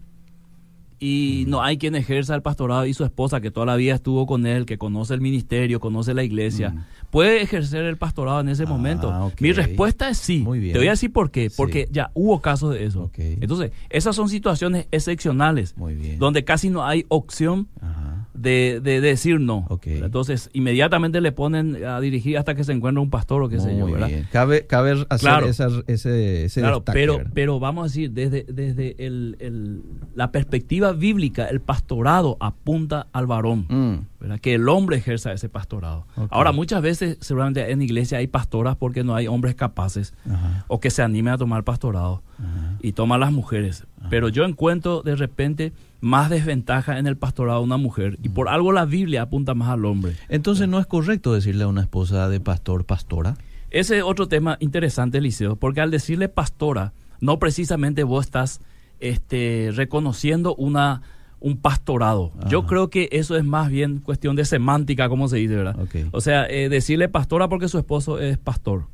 y 1.00 1.46
no 1.48 1.62
hay 1.62 1.78
quien 1.78 1.96
ejerza 1.96 2.34
el 2.34 2.42
pastorado 2.42 2.86
y 2.86 2.94
su 2.94 3.04
esposa 3.04 3.40
que 3.40 3.50
toda 3.50 3.66
la 3.66 3.74
vida 3.74 3.94
estuvo 3.94 4.24
con 4.24 4.46
él, 4.46 4.66
que 4.66 4.78
conoce 4.78 5.14
el 5.14 5.20
ministerio, 5.20 5.80
conoce 5.80 6.14
la 6.14 6.22
iglesia. 6.22 6.86
Puede 7.12 7.42
ejercer 7.42 7.84
el 7.84 7.98
pastorado 7.98 8.40
en 8.40 8.48
ese 8.48 8.62
Ah, 8.64 8.66
momento. 8.66 9.32
Mi 9.38 9.52
respuesta 9.52 10.08
es 10.08 10.16
sí. 10.18 10.38
Muy 10.38 10.58
bien. 10.58 10.72
Te 10.72 10.78
voy 10.78 10.88
a 10.88 10.92
decir 10.92 11.12
por 11.12 11.30
qué. 11.30 11.50
Sí. 11.50 11.54
Porque 11.58 11.86
ya 11.92 12.10
hubo 12.14 12.40
casos 12.40 12.72
de 12.74 12.84
eso. 12.86 13.10
Entonces, 13.16 13.70
esas 13.90 14.16
son 14.16 14.28
situaciones 14.30 14.86
excepcionales 14.90 15.76
Muy 15.76 15.94
bien. 15.94 16.18
donde 16.18 16.42
casi 16.44 16.70
no 16.70 16.84
hay 16.86 17.04
opción 17.08 17.68
Ajá. 17.82 18.28
de, 18.32 18.80
de 18.82 19.02
decir 19.02 19.38
no. 19.40 19.68
Entonces, 19.84 20.48
inmediatamente 20.54 21.20
le 21.20 21.32
ponen 21.32 21.84
a 21.84 22.00
dirigir 22.00 22.38
hasta 22.38 22.54
que 22.54 22.64
se 22.64 22.72
encuentra 22.72 23.02
un 23.02 23.10
pastor 23.10 23.42
o 23.42 23.48
qué 23.50 23.60
sé 23.60 23.76
yo, 23.76 23.86
¿verdad? 23.90 24.08
bien. 24.08 24.26
Cabe, 24.32 24.66
cabe 24.66 24.92
hacer 25.10 25.18
Claro. 25.28 25.46
esa- 25.48 25.68
ese, 25.86 26.46
ese 26.46 26.60
Claro, 26.60 26.76
destaque, 26.76 26.98
pero, 26.98 27.16
¿verdad? 27.18 27.30
pero 27.34 27.60
vamos 27.60 27.82
a 27.82 27.86
decir, 27.88 28.10
desde, 28.12 28.46
desde 28.48 28.96
el- 29.04 29.36
el- 29.38 29.82
la 30.14 30.32
perspectiva 30.32 30.92
bíblica, 30.92 31.44
el 31.46 31.60
pastorado 31.60 32.38
apunta 32.40 33.06
al 33.12 33.26
varón, 33.26 33.66
Mm, 33.68 34.06
¿verdad? 34.22 34.38
que 34.40 34.54
el 34.54 34.68
hombre 34.68 34.96
ejerza 34.96 35.32
ese 35.32 35.48
pastorado. 35.48 36.06
Ahora, 36.30 36.52
muchas 36.52 36.80
veces, 36.80 37.18
seguramente 37.20 37.70
en 37.72 37.82
iglesia 37.82 38.18
hay 38.18 38.28
pastoras 38.28 38.76
porque 38.76 39.02
no 39.02 39.14
hay 39.14 39.26
hombres 39.26 39.56
capaces 39.56 40.14
ajá, 40.24 40.64
o 40.68 40.80
que 40.80 40.90
se 40.90 41.02
animen 41.02 41.34
a 41.34 41.38
tomar 41.38 41.64
pastorado 41.64 42.22
ajá. 42.38 42.76
y 42.80 42.92
toman 42.92 43.20
las 43.20 43.32
mujeres. 43.32 43.84
Pero 44.08 44.28
yo 44.28 44.44
encuentro 44.44 45.02
de 45.02 45.16
repente 45.16 45.72
más 46.00 46.30
desventaja 46.30 46.98
en 46.98 47.06
el 47.06 47.16
pastorado 47.16 47.58
de 47.58 47.64
una 47.64 47.76
mujer 47.76 48.18
y 48.22 48.28
por 48.28 48.48
algo 48.48 48.72
la 48.72 48.84
Biblia 48.84 49.22
apunta 49.22 49.54
más 49.54 49.68
al 49.68 49.84
hombre. 49.84 50.16
Entonces 50.28 50.68
no 50.68 50.78
es 50.78 50.86
correcto 50.86 51.34
decirle 51.34 51.64
a 51.64 51.68
una 51.68 51.82
esposa 51.82 52.28
de 52.28 52.40
pastor, 52.40 52.84
pastora. 52.84 53.36
Ese 53.70 53.98
es 53.98 54.04
otro 54.04 54.28
tema 54.28 54.56
interesante, 54.60 55.18
Eliseo, 55.18 55.56
porque 55.56 55.80
al 55.80 55.90
decirle 55.90 56.28
pastora, 56.28 56.92
no 57.20 57.38
precisamente 57.38 58.04
vos 58.04 58.26
estás 58.26 58.60
este, 59.00 59.70
reconociendo 59.74 60.54
una, 60.54 61.02
un 61.42 61.56
pastorado. 61.56 62.32
Yo 62.48 62.66
creo 62.66 62.88
que 62.88 63.08
eso 63.12 63.36
es 63.36 63.44
más 63.44 63.68
bien 63.68 63.98
cuestión 63.98 64.36
de 64.36 64.44
semántica, 64.44 65.08
como 65.08 65.28
se 65.28 65.36
dice, 65.36 65.56
¿verdad? 65.56 65.76
O 66.12 66.20
sea, 66.20 66.46
eh, 66.46 66.68
decirle 66.68 67.08
pastora 67.08 67.48
porque 67.48 67.68
su 67.68 67.78
esposo 67.78 68.18
es 68.18 68.38
pastor. 68.38 68.84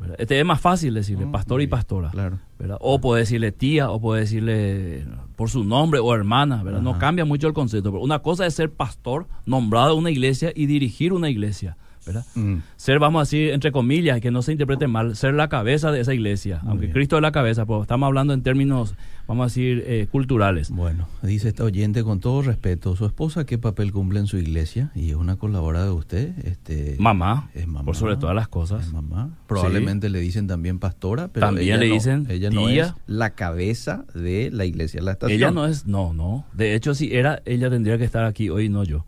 ¿verdad? 0.00 0.16
Este 0.18 0.38
es 0.38 0.44
más 0.44 0.60
fácil 0.60 0.94
decirle 0.94 1.26
Mm, 1.26 1.32
pastor 1.32 1.60
y 1.60 1.66
pastora. 1.66 2.10
Claro. 2.10 2.38
¿verdad? 2.58 2.78
O 2.80 3.00
puede 3.00 3.20
decirle 3.22 3.50
tía, 3.50 3.90
o 3.90 4.00
puede 4.00 4.20
decirle 4.20 5.04
por 5.34 5.50
su 5.50 5.64
nombre 5.64 5.98
o 5.98 6.14
hermana, 6.14 6.62
¿verdad? 6.62 6.80
No 6.80 6.98
cambia 6.98 7.24
mucho 7.24 7.48
el 7.48 7.52
concepto. 7.52 7.90
Pero 7.90 8.02
una 8.02 8.20
cosa 8.20 8.46
es 8.46 8.54
ser 8.54 8.70
pastor, 8.70 9.26
nombrado 9.44 9.94
en 9.94 9.98
una 9.98 10.10
iglesia 10.10 10.52
y 10.54 10.66
dirigir 10.66 11.12
una 11.12 11.28
iglesia, 11.28 11.76
¿verdad? 12.08 12.24
Mm. 12.34 12.56
Ser, 12.76 12.98
vamos 12.98 13.20
a 13.20 13.22
decir, 13.22 13.50
entre 13.50 13.70
comillas, 13.72 14.20
que 14.20 14.30
no 14.30 14.42
se 14.42 14.52
interprete 14.52 14.86
mal, 14.88 15.14
ser 15.16 15.34
la 15.34 15.48
cabeza 15.48 15.92
de 15.92 16.00
esa 16.00 16.12
iglesia. 16.14 16.58
Muy 16.62 16.70
Aunque 16.70 16.86
bien. 16.86 16.92
Cristo 16.94 17.16
es 17.16 17.22
la 17.22 17.32
cabeza, 17.32 17.64
pero 17.66 17.82
estamos 17.82 18.06
hablando 18.06 18.32
en 18.34 18.42
términos, 18.42 18.94
vamos 19.26 19.44
a 19.44 19.46
decir, 19.46 19.84
eh, 19.86 20.06
culturales. 20.10 20.70
Bueno, 20.70 21.06
dice 21.22 21.48
esta 21.48 21.64
oyente 21.64 22.02
con 22.02 22.20
todo 22.20 22.42
respeto, 22.42 22.96
¿su 22.96 23.06
esposa 23.06 23.44
qué 23.46 23.58
papel 23.58 23.92
cumple 23.92 24.20
en 24.20 24.26
su 24.26 24.38
iglesia? 24.38 24.90
Y 24.94 25.10
es 25.10 25.16
una 25.16 25.36
colaboradora 25.36 25.84
de 25.84 25.90
usted. 25.92 26.38
Este, 26.46 26.96
Mamá, 26.98 27.50
es 27.54 27.66
mamá. 27.66 27.84
por 27.84 27.94
sobre 27.96 28.16
todas 28.16 28.34
las 28.34 28.48
cosas. 28.48 28.86
Es 28.86 28.92
mamá. 28.92 29.30
Probablemente 29.46 30.08
le 30.08 30.20
dicen 30.20 30.46
también 30.46 30.78
pastora, 30.78 31.28
pero 31.28 31.46
También 31.46 31.66
ella 31.68 31.76
le 31.76 31.88
no- 31.88 31.94
dicen 31.94 32.26
ella 32.30 32.50
no 32.50 32.66
tía. 32.66 32.84
es 32.86 32.94
la 33.06 33.30
cabeza 33.30 34.04
de 34.14 34.50
la 34.52 34.64
iglesia, 34.64 35.02
la 35.02 35.12
estación. 35.12 35.36
Ella 35.38 35.50
no 35.50 35.66
es, 35.66 35.86
no, 35.86 36.12
no. 36.12 36.44
De 36.54 36.74
hecho, 36.74 36.94
si 36.94 37.14
era, 37.14 37.42
ella 37.44 37.68
tendría 37.70 37.98
que 37.98 38.04
estar 38.04 38.24
aquí 38.24 38.48
hoy, 38.48 38.68
no 38.68 38.84
yo. 38.84 39.04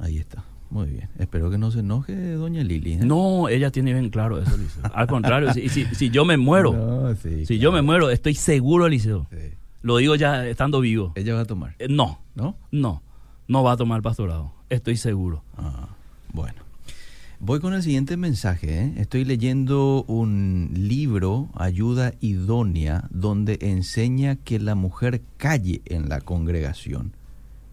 Ahí 0.00 0.16
está. 0.18 0.44
Muy 0.70 0.86
bien. 0.88 1.08
Espero 1.18 1.50
que 1.50 1.56
no 1.58 1.70
se 1.70 1.80
enoje 1.80 2.32
doña 2.32 2.62
Lili. 2.62 2.94
¿eh? 2.94 3.00
No, 3.02 3.48
ella 3.48 3.70
tiene 3.70 3.92
bien 3.94 4.10
claro 4.10 4.38
eso, 4.40 4.54
Eliseo. 4.54 4.82
Al 4.94 5.06
contrario, 5.06 5.52
si, 5.54 5.68
si- 5.68 5.86
si 5.94 6.10
yo 6.10 6.24
me 6.24 6.36
muero, 6.36 6.72
No, 6.74 7.14
sí, 7.16 7.46
si 7.46 7.58
yo 7.58 7.72
me 7.72 7.80
muero, 7.82 8.10
estoy 8.10 8.34
seguro, 8.34 8.86
Eliseo. 8.86 9.26
Sí. 9.30 9.54
Lo 9.82 9.96
digo 9.96 10.14
ya 10.16 10.46
estando 10.46 10.80
vivo. 10.80 11.12
Ella 11.14 11.34
va 11.34 11.40
a 11.40 11.44
tomar, 11.46 11.74
Eh, 11.78 11.86
no, 11.88 12.20
¿no? 12.34 12.56
no, 12.70 13.02
no 13.46 13.62
va 13.62 13.72
a 13.72 13.76
tomar 13.76 14.02
pastorado. 14.02 14.52
Estoy 14.68 14.96
seguro. 14.96 15.42
Ah, 15.56 15.88
bueno. 16.32 16.62
Voy 17.40 17.60
con 17.60 17.72
el 17.72 17.82
siguiente 17.84 18.16
mensaje. 18.16 18.80
¿eh? 18.82 18.92
Estoy 18.96 19.24
leyendo 19.24 20.02
un 20.08 20.70
libro, 20.74 21.48
Ayuda 21.54 22.12
Idónea, 22.20 23.04
donde 23.10 23.58
enseña 23.62 24.34
que 24.36 24.58
la 24.58 24.74
mujer 24.74 25.22
calle 25.36 25.80
en 25.84 26.08
la 26.08 26.20
congregación. 26.20 27.12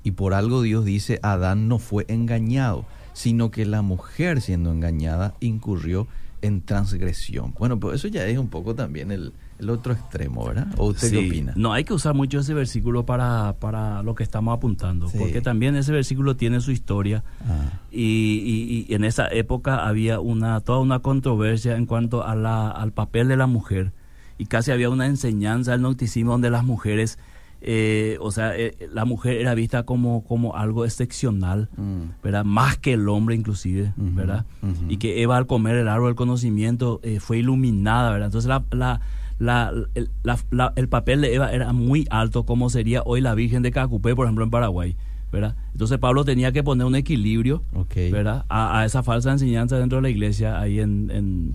Y 0.05 0.11
por 0.11 0.33
algo 0.33 0.61
Dios 0.61 0.85
dice, 0.85 1.19
Adán 1.23 1.67
no 1.67 1.79
fue 1.79 2.05
engañado, 2.07 2.85
sino 3.13 3.51
que 3.51 3.65
la 3.65 3.81
mujer 3.81 4.39
siendo 4.39 4.71
engañada 4.71 5.33
incurrió 5.41 6.07
en 6.41 6.61
transgresión. 6.61 7.53
Bueno, 7.57 7.79
pues 7.79 7.95
eso 7.95 8.07
ya 8.07 8.25
es 8.27 8.37
un 8.37 8.49
poco 8.49 8.75
también 8.75 9.11
el, 9.11 9.33
el 9.57 9.69
otro 9.71 9.93
extremo, 9.93 10.45
¿verdad? 10.45 10.67
¿O 10.77 10.87
usted 10.89 11.09
qué 11.09 11.25
opina? 11.25 11.53
No, 11.55 11.73
hay 11.73 11.83
que 11.85 11.93
usar 11.93 12.13
mucho 12.13 12.39
ese 12.39 12.53
versículo 12.53 13.03
para, 13.05 13.55
para 13.59 14.03
lo 14.03 14.13
que 14.13 14.21
estamos 14.21 14.55
apuntando, 14.55 15.09
Sí. 15.09 15.17
porque 15.17 15.41
también 15.41 15.75
ese 15.75 15.91
versículo 15.91 16.35
tiene 16.35 16.59
su 16.61 16.71
historia 16.71 17.23
Ah, 17.47 17.79
y, 17.91 18.03
y- 18.05 18.85
y 18.87 18.93
en 18.93 19.03
esa 19.05 19.27
época 19.29 19.87
había 19.87 20.19
una 20.19 20.59
toda 20.61 20.79
una 20.81 20.99
controversia 20.99 21.77
en 21.77 21.87
cuanto 21.87 22.23
a 22.23 22.35
la, 22.35 22.69
al 22.69 22.91
papel 22.91 23.27
de 23.27 23.37
la 23.37 23.47
mujer 23.47 23.91
y 24.37 24.45
casi 24.45 24.69
había 24.69 24.89
una 24.91 25.07
enseñanza 25.07 25.71
del 25.71 25.81
nautismo 25.81 26.33
donde 26.33 26.51
las 26.51 26.63
mujeres, 26.63 27.17
eh, 27.67 28.17
o 28.21 28.29
sea, 28.31 28.55
eh, 28.55 28.75
la 28.93 29.05
mujer 29.05 29.37
era 29.37 29.55
vista 29.55 29.83
como, 29.83 30.23
como 30.23 30.55
algo 30.55 30.85
excepcional, 30.85 31.67
mm, 31.75 32.21
¿verdad? 32.23 32.45
Más 32.45 32.77
que 32.77 32.93
el 32.93 33.09
hombre 33.09 33.33
inclusive, 33.35 33.91
¿verdad? 33.97 34.45
Y 34.87 34.97
que 34.97 35.23
Eva 35.23 35.37
al 35.37 35.47
comer 35.47 35.75
el 35.77 35.87
árbol 35.87 36.09
del 36.09 36.15
conocimiento 36.15 36.99
eh, 37.01 37.19
fue 37.19 37.39
iluminada, 37.39 38.11
¿verdad? 38.11 38.27
Entonces 38.27 38.47
la, 38.49 38.63
la, 38.71 39.01
la- 39.39 39.73
el, 39.95 40.09
la- 40.21 40.37
la- 40.51 40.73
el 40.75 40.87
papel 40.89 41.21
de 41.21 41.33
Eva 41.33 41.51
era 41.51 41.73
muy 41.73 42.05
alto 42.11 42.45
como 42.45 42.69
sería 42.69 43.01
hoy 43.03 43.19
la 43.21 43.33
Virgen 43.33 43.63
de 43.63 43.71
Cacupé, 43.71 44.15
por 44.15 44.27
ejemplo, 44.27 44.43
en 44.43 44.51
Paraguay, 44.51 44.95
¿verdad? 45.31 45.55
Entonces 45.71 45.97
Pablo 45.97 46.23
tenía 46.23 46.51
que 46.51 46.61
poner 46.61 46.85
un 46.85 46.95
equilibrio. 46.95 47.63
¿verdad? 48.11 48.45
A, 48.47 48.79
a 48.79 48.85
esa 48.85 49.01
falsa 49.01 49.31
enseñanza 49.31 49.79
dentro 49.79 49.97
de 49.97 50.03
la 50.03 50.09
iglesia 50.09 50.59
ahí 50.61 50.79
en, 50.79 51.09
en, 51.09 51.53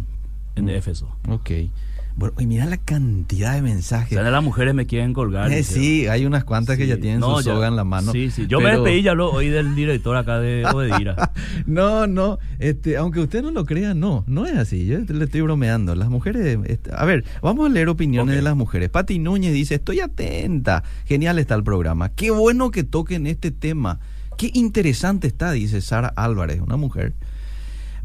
en 0.57 0.65
Mm. 0.65 0.69
Éfeso. 0.71 1.09
Ok. 1.29 1.51
Bueno, 2.21 2.35
y 2.39 2.45
mira 2.47 2.67
la 2.67 2.77
cantidad 2.77 3.55
de 3.55 3.61
O 3.61 3.63
mensajes. 3.63 4.11
sea, 4.19 4.31
las 4.31 4.45
mujeres 4.45 4.75
me 4.75 4.85
quieren 4.85 5.15
colgar. 5.15 5.51
Eh, 5.51 5.63
sí, 5.65 6.07
hay 6.07 6.27
unas 6.27 6.45
cuantas 6.45 6.77
que 6.77 6.87
ya 6.87 6.99
tienen 6.99 7.19
No, 7.21 7.39
su 7.39 7.47
ya- 7.47 7.55
soga 7.55 7.67
en 7.69 7.77
la 7.77 7.85
mano. 7.85 8.13
Sí, 8.13 8.31
sí. 8.31 8.47
Yo 8.47 8.61
me 8.61 8.73
despedí, 8.73 9.01
ya 9.01 9.15
lo 9.15 9.33
oí 9.33 9.49
del 9.49 9.75
director 9.75 10.15
acá 10.19 10.39
de 10.39 10.65
Obedira. 10.75 11.33
No, 11.65 12.07
no, 12.07 12.39
este, 12.59 12.99
aunque 12.99 13.21
usted 13.21 13.43
no 13.43 13.51
lo 13.53 13.65
crea, 13.65 13.95
no, 13.95 14.23
no 14.27 14.45
es 14.45 14.55
así. 14.55 14.85
Yo 14.85 14.99
le 14.99 15.25
estoy 15.25 15.41
bromeando. 15.41 15.95
Las 15.95 16.11
mujeres, 16.11 16.59
este, 16.67 16.91
a 16.95 17.07
ver, 17.07 17.25
vamos 17.41 17.65
a 17.65 17.73
leer 17.73 17.89
opiniones 17.89 18.37
de 18.37 18.43
las 18.43 18.55
mujeres. 18.55 18.91
Pati 18.91 19.19
Núñez 19.19 19.55
dice, 19.55 19.77
estoy 19.77 20.01
atenta. 20.01 20.85
Genial 21.07 21.39
está 21.39 21.55
el 21.55 21.65
programa. 21.65 22.11
Qué 22.11 22.31
bueno 22.31 22.71
que 22.71 22.85
toquen 22.85 23.27
este 23.27 23.51
tema. 23.51 23.99
Qué 24.37 24.51
interesante 24.53 25.27
está, 25.27 25.53
dice 25.53 25.81
Sara 25.81 26.09
Álvarez, 26.17 26.61
una 26.61 26.77
mujer. 26.77 27.15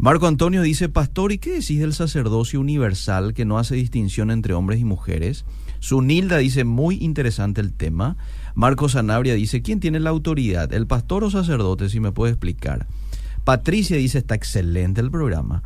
Marco 0.05 0.27
Antonio 0.27 0.61
dice, 0.61 0.87
Pastor, 0.87 1.31
¿y 1.31 1.39
qué 1.39 1.53
decís 1.53 1.79
del 1.79 1.91
sacerdocio 1.91 2.59
universal 2.59 3.33
que 3.33 3.43
no 3.43 3.57
hace 3.57 3.73
distinción 3.73 4.29
entre 4.29 4.53
hombres 4.53 4.79
y 4.79 4.85
mujeres? 4.85 5.45
Sunilda 5.79 6.37
dice, 6.37 6.63
muy 6.63 6.99
interesante 7.01 7.59
el 7.59 7.73
tema. 7.73 8.15
Marco 8.53 8.87
Sanabria 8.87 9.33
dice, 9.33 9.63
¿quién 9.63 9.79
tiene 9.79 9.99
la 9.99 10.11
autoridad? 10.11 10.71
¿El 10.73 10.85
pastor 10.85 11.23
o 11.23 11.31
sacerdote? 11.31 11.89
Si 11.89 11.99
me 11.99 12.11
puede 12.11 12.33
explicar. 12.33 12.85
Patricia 13.45 13.97
dice, 13.97 14.19
está 14.19 14.35
excelente 14.35 15.01
el 15.01 15.09
programa. 15.09 15.63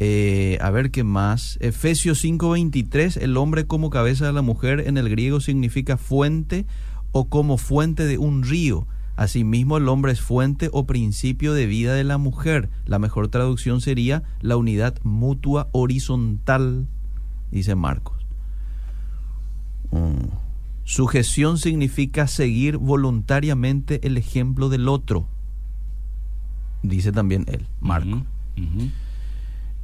Eh, 0.00 0.56
a 0.62 0.70
ver 0.70 0.90
qué 0.90 1.04
más. 1.04 1.58
Efesios 1.60 2.24
5:23, 2.24 3.18
el 3.18 3.36
hombre 3.36 3.66
como 3.66 3.90
cabeza 3.90 4.24
de 4.24 4.32
la 4.32 4.40
mujer 4.40 4.84
en 4.86 4.96
el 4.96 5.10
griego 5.10 5.40
significa 5.40 5.98
fuente 5.98 6.64
o 7.12 7.28
como 7.28 7.58
fuente 7.58 8.06
de 8.06 8.16
un 8.16 8.44
río. 8.44 8.86
Asimismo, 9.16 9.76
el 9.76 9.88
hombre 9.88 10.12
es 10.12 10.20
fuente 10.20 10.68
o 10.72 10.86
principio 10.86 11.54
de 11.54 11.66
vida 11.66 11.94
de 11.94 12.04
la 12.04 12.18
mujer. 12.18 12.68
La 12.86 12.98
mejor 12.98 13.28
traducción 13.28 13.80
sería 13.80 14.24
la 14.40 14.56
unidad 14.56 14.98
mutua 15.04 15.68
horizontal, 15.72 16.88
dice 17.50 17.74
Marcos. 17.74 18.26
Mm. 19.92 20.44
Sujeción 20.84 21.58
significa 21.58 22.26
seguir 22.26 22.76
voluntariamente 22.76 24.06
el 24.06 24.18
ejemplo 24.18 24.68
del 24.68 24.88
otro, 24.88 25.26
dice 26.82 27.10
también 27.10 27.46
él, 27.48 27.66
Marco. 27.80 28.08
Ujú, 28.08 28.24
ujú. 28.58 28.90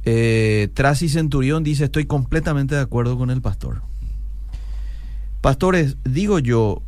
Eh, 0.03 0.69
Tracy 0.73 1.09
Centurión 1.09 1.63
dice, 1.63 1.85
estoy 1.85 2.05
completamente 2.05 2.75
de 2.75 2.81
acuerdo 2.81 3.17
con 3.17 3.31
el 3.31 3.41
pastor. 3.41 3.81
Pastores, 5.41 5.97
digo 6.03 6.37
yo, 6.37 6.83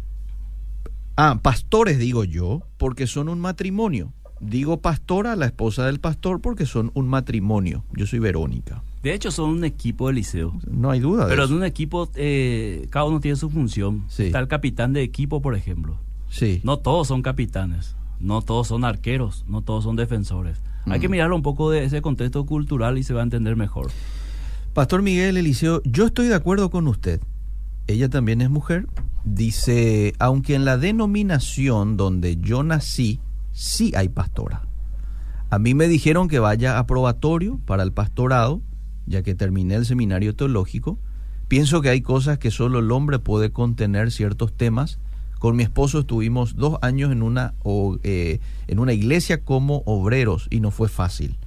ah, 1.18 1.40
pastores 1.42 2.00
digo 2.00 2.24
yo, 2.24 2.64
porque 2.78 3.08
son 3.08 3.30
un 3.30 3.40
matrimonio. 3.40 4.12
Digo 4.40 4.78
pastora, 4.82 5.36
la 5.38 5.46
esposa 5.46 5.86
del 5.86 6.00
pastor, 6.00 6.42
porque 6.42 6.66
son 6.66 6.92
un 6.96 7.08
matrimonio. 7.08 7.86
Yo 7.96 8.06
soy 8.06 8.20
Verónica. 8.20 8.84
De 9.02 9.14
hecho, 9.14 9.32
son 9.32 9.50
un 9.52 9.64
equipo 9.64 10.08
de 10.08 10.14
liceo. 10.14 10.54
No 10.70 10.90
hay 10.90 11.00
duda 11.00 11.24
de 11.26 11.30
Pero 11.30 11.44
en 11.44 11.50
eso. 11.50 11.56
un 11.58 11.64
equipo, 11.64 12.10
eh, 12.16 12.88
cada 12.90 13.06
uno 13.06 13.20
tiene 13.20 13.38
su 13.38 13.50
función. 13.50 14.04
Sí. 14.10 14.24
Está 14.24 14.40
el 14.40 14.48
capitán 14.48 14.92
de 14.94 15.02
equipo, 15.02 15.42
por 15.42 15.56
ejemplo. 15.56 15.98
Sí. 16.30 16.60
No 16.64 16.78
todos 16.78 17.08
son 17.08 17.22
capitanes, 17.22 17.96
no 18.20 18.42
todos 18.42 18.68
son 18.68 18.84
arqueros, 18.84 19.46
no 19.48 19.62
todos 19.62 19.84
son 19.84 19.96
defensores. 19.96 20.58
Hay 20.86 21.00
que 21.00 21.08
Mm. 21.08 21.12
mirarlo 21.12 21.36
un 21.38 21.42
poco 21.44 21.70
de 21.70 21.86
ese 21.86 22.02
contexto 22.02 22.46
cultural 22.46 22.98
y 22.98 23.04
se 23.04 23.14
va 23.14 23.22
a 23.22 23.24
entender 23.24 23.56
mejor. 23.56 23.92
Pastor 24.74 25.02
Miguel 25.02 25.38
Eliseo, 25.38 25.82
yo 25.86 26.06
estoy 26.08 26.28
de 26.28 26.36
acuerdo 26.36 26.70
con 26.70 26.88
usted. 26.88 27.22
Ella 27.88 28.10
también 28.10 28.42
es 28.42 28.50
mujer. 28.50 28.88
Dice, 29.26 30.14
aunque 30.20 30.56
en 30.56 30.66
la 30.66 30.78
denominación 30.78 31.98
donde 31.98 32.38
yo 32.38 32.64
nací, 32.64 33.20
sí 33.52 33.94
hay 33.96 34.10
pastora. 34.10 34.68
A 35.50 35.60
mí 35.60 35.74
me 35.74 35.88
dijeron 35.88 36.28
que 36.28 36.40
vaya 36.40 36.80
a 36.80 36.88
probatorio 36.88 37.60
para 37.66 37.84
el 37.84 37.94
pastorado, 37.94 38.62
ya 39.06 39.22
que 39.22 39.36
terminé 39.36 39.76
el 39.76 39.86
seminario 39.86 40.36
teológico. 40.36 40.98
Pienso 41.48 41.82
que 41.82 41.90
hay 41.90 42.02
cosas 42.02 42.40
que 42.40 42.52
solo 42.52 42.80
el 42.80 42.92
hombre 42.92 43.20
puede 43.20 43.52
contener 43.52 44.12
ciertos 44.12 44.54
temas. 44.54 45.00
Con 45.40 45.56
mi 45.56 45.64
esposo 45.64 46.00
estuvimos 46.00 46.56
dos 46.56 46.80
años 46.82 47.12
en 47.12 47.22
una, 47.22 47.54
o, 47.64 47.98
eh, 48.04 48.40
en 48.68 48.80
una 48.80 48.94
iglesia 48.94 49.44
como 49.44 49.84
obreros 49.86 50.48
y 50.50 50.60
no 50.60 50.72
fue 50.72 50.90
fácil. 50.90 51.38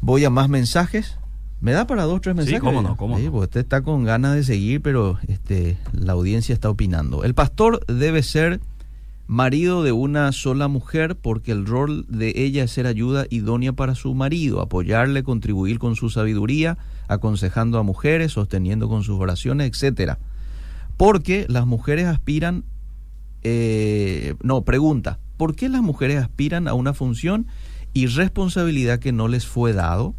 Voy 0.00 0.24
a 0.24 0.30
más 0.30 0.48
mensajes. 0.48 1.18
¿Me 1.62 1.72
da 1.72 1.86
para 1.86 2.02
dos, 2.04 2.20
tres 2.20 2.34
Sí, 2.34 2.38
mensajes? 2.38 2.60
cómo 2.60 2.82
no, 2.82 2.96
cómo 2.96 3.16
Sí, 3.18 3.26
no. 3.26 3.32
usted 3.38 3.60
está 3.60 3.82
con 3.82 4.04
ganas 4.04 4.34
de 4.34 4.42
seguir, 4.44 4.82
pero 4.82 5.18
este, 5.28 5.78
la 5.92 6.12
audiencia 6.12 6.52
está 6.52 6.68
opinando. 6.68 7.22
El 7.24 7.34
pastor 7.34 7.86
debe 7.86 8.22
ser 8.24 8.60
marido 9.28 9.82
de 9.84 9.92
una 9.92 10.32
sola 10.32 10.66
mujer 10.68 11.14
porque 11.16 11.52
el 11.52 11.64
rol 11.64 12.04
de 12.08 12.32
ella 12.36 12.64
es 12.64 12.72
ser 12.72 12.86
ayuda 12.88 13.26
idónea 13.30 13.72
para 13.72 13.94
su 13.94 14.12
marido, 14.14 14.60
apoyarle, 14.60 15.22
contribuir 15.22 15.78
con 15.78 15.94
su 15.94 16.10
sabiduría, 16.10 16.76
aconsejando 17.06 17.78
a 17.78 17.82
mujeres, 17.84 18.32
sosteniendo 18.32 18.88
con 18.88 19.04
sus 19.04 19.20
oraciones, 19.20 19.70
etcétera. 19.70 20.18
Porque 20.96 21.46
las 21.48 21.64
mujeres 21.66 22.06
aspiran, 22.06 22.64
eh, 23.44 24.34
no, 24.42 24.62
pregunta, 24.62 25.18
¿por 25.36 25.54
qué 25.54 25.68
las 25.68 25.82
mujeres 25.82 26.18
aspiran 26.20 26.66
a 26.66 26.74
una 26.74 26.92
función 26.92 27.46
y 27.94 28.06
responsabilidad 28.06 28.98
que 28.98 29.12
no 29.12 29.28
les 29.28 29.46
fue 29.46 29.72
dado? 29.72 30.14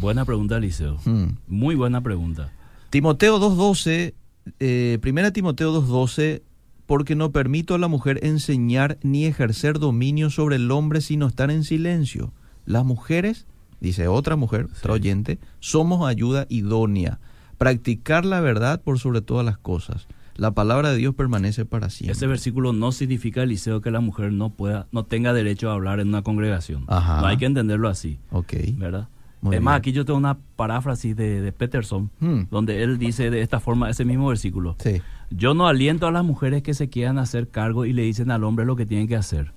Buena 0.00 0.24
pregunta, 0.24 0.58
Liceo. 0.60 0.98
Hmm. 1.04 1.36
Muy 1.48 1.74
buena 1.74 2.00
pregunta. 2.02 2.52
Timoteo 2.90 3.38
2.12, 3.40 4.14
eh, 4.60 4.98
primera 5.00 5.32
Timoteo 5.32 5.82
2.12, 5.82 6.42
porque 6.86 7.16
no 7.16 7.32
permito 7.32 7.74
a 7.74 7.78
la 7.78 7.88
mujer 7.88 8.20
enseñar 8.22 8.98
ni 9.02 9.24
ejercer 9.26 9.78
dominio 9.78 10.30
sobre 10.30 10.56
el 10.56 10.70
hombre 10.70 11.00
sino 11.00 11.26
estar 11.26 11.50
en 11.50 11.64
silencio. 11.64 12.32
Las 12.64 12.84
mujeres, 12.84 13.46
dice 13.80 14.08
otra 14.08 14.36
mujer, 14.36 14.68
otra 14.78 14.92
oyente, 14.92 15.38
somos 15.60 16.06
ayuda 16.08 16.46
idónea. 16.48 17.18
Practicar 17.58 18.24
la 18.24 18.40
verdad 18.40 18.82
por 18.82 18.98
sobre 18.98 19.22
todas 19.22 19.44
las 19.44 19.58
cosas. 19.58 20.06
La 20.36 20.50
palabra 20.50 20.90
de 20.90 20.98
Dios 20.98 21.14
permanece 21.14 21.64
para 21.64 21.88
siempre. 21.88 22.12
Ese 22.12 22.26
versículo 22.26 22.74
no 22.74 22.92
significa, 22.92 23.46
Liceo, 23.46 23.80
que 23.80 23.90
la 23.90 24.00
mujer 24.00 24.32
no 24.32 24.50
pueda, 24.50 24.86
no 24.92 25.04
tenga 25.04 25.32
derecho 25.32 25.70
a 25.70 25.72
hablar 25.72 25.98
en 25.98 26.08
una 26.08 26.20
congregación. 26.22 26.84
Ajá. 26.88 27.22
No 27.22 27.26
hay 27.26 27.38
que 27.38 27.46
entenderlo 27.46 27.88
así, 27.88 28.18
Ok. 28.30 28.52
¿verdad? 28.76 29.08
Muy 29.40 29.56
es 29.56 29.62
más, 29.62 29.72
bien. 29.74 29.78
aquí 29.78 29.92
yo 29.92 30.04
tengo 30.04 30.18
una 30.18 30.38
paráfrasis 30.56 31.14
de, 31.16 31.40
de 31.40 31.52
Peterson, 31.52 32.10
Hmm. 32.20 32.42
donde 32.50 32.82
él 32.82 32.98
dice 32.98 33.30
de 33.30 33.42
esta 33.42 33.60
forma 33.60 33.90
ese 33.90 34.04
mismo 34.04 34.28
versículo. 34.28 34.76
Sí. 34.78 35.02
Yo 35.30 35.54
no 35.54 35.66
aliento 35.66 36.06
a 36.06 36.10
las 36.10 36.24
mujeres 36.24 36.62
que 36.62 36.72
se 36.74 36.88
quieran 36.88 37.18
hacer 37.18 37.48
cargo 37.48 37.84
y 37.84 37.92
le 37.92 38.02
dicen 38.02 38.30
al 38.30 38.44
hombre 38.44 38.64
lo 38.64 38.76
que 38.76 38.86
tienen 38.86 39.08
que 39.08 39.16
hacer. 39.16 39.52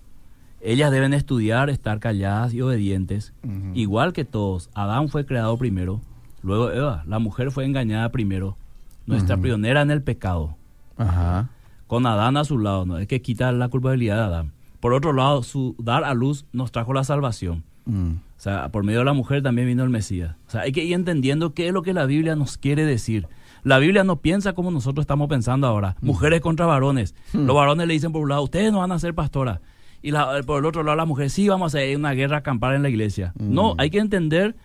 Ellas 0.61 0.91
deben 0.91 1.13
estudiar, 1.13 1.69
estar 1.69 1.99
calladas 1.99 2.53
y 2.53 2.61
obedientes, 2.61 3.33
igual 3.73 4.11
que 4.11 4.25
todos. 4.25 4.69
Adán 4.73 5.07
fue 5.07 5.25
creado 5.25 5.57
primero, 5.57 6.01
luego 6.43 6.71
Eva. 6.71 7.03
La 7.07 7.19
mujer 7.19 7.49
fue 7.51 7.63
engañada 7.65 8.09
primero, 8.11 8.57
nuestra 9.05 9.37
pionera 9.37 9.81
en 9.81 9.91
el 9.91 10.01
pecado. 10.01 10.57
Ajá. 10.97 11.49
Con 11.87 12.05
Adán 12.05 12.35
a 12.35 12.43
su 12.43 12.57
lado, 12.59 12.85
no 12.85 12.97
es 12.97 13.07
que 13.07 13.21
quita 13.21 13.51
la 13.53 13.69
culpabilidad 13.69 14.17
de 14.17 14.23
Adán. 14.23 14.51
Por 14.81 14.93
otro 14.93 15.13
lado, 15.13 15.43
su 15.43 15.75
dar 15.79 16.03
a 16.03 16.13
luz 16.13 16.45
nos 16.51 16.71
trajo 16.73 16.93
la 16.93 17.03
salvación. 17.05 17.63
Mm. 17.89 18.11
O 18.37 18.41
sea, 18.41 18.69
por 18.69 18.83
medio 18.85 18.99
de 18.99 19.05
la 19.05 19.13
mujer 19.13 19.43
también 19.43 19.67
vino 19.67 19.83
el 19.83 19.89
Mesías. 19.89 20.35
O 20.47 20.51
sea, 20.51 20.61
hay 20.61 20.71
que 20.71 20.83
ir 20.83 20.93
entendiendo 20.93 21.53
qué 21.53 21.67
es 21.67 21.73
lo 21.73 21.81
que 21.81 21.93
la 21.93 22.05
Biblia 22.05 22.35
nos 22.37 22.57
quiere 22.57 22.85
decir. 22.85 23.27
La 23.63 23.79
Biblia 23.79 24.05
no 24.05 24.15
piensa 24.21 24.53
como 24.53 24.71
nosotros 24.71 25.03
estamos 25.03 25.27
pensando 25.27 25.67
ahora. 25.67 25.97
Mujeres 26.01 26.39
contra 26.39 26.65
varones. 26.65 27.13
Los 27.33 27.53
varones 27.53 27.85
le 27.87 27.93
dicen 27.93 28.13
por 28.13 28.21
un 28.21 28.29
lado, 28.29 28.43
ustedes 28.43 28.71
no 28.71 28.79
van 28.79 28.93
a 28.93 28.99
ser 28.99 29.13
pastoras. 29.13 29.59
Y 30.01 30.11
la- 30.11 30.41
por 30.45 30.59
el 30.59 30.65
otro 30.65 30.83
lado, 30.83 30.95
las 30.95 31.07
mujeres, 31.07 31.33
sí, 31.33 31.49
vamos 31.49 31.75
a 31.75 31.77
hacer 31.79 31.97
una 31.97 32.13
guerra 32.13 32.37
acampar 32.37 32.73
en 32.75 32.83
la 32.83 32.89
iglesia. 32.89 33.33
No, 33.37 33.75
hay 33.77 33.89
que 33.89 33.99
entender 33.99 34.55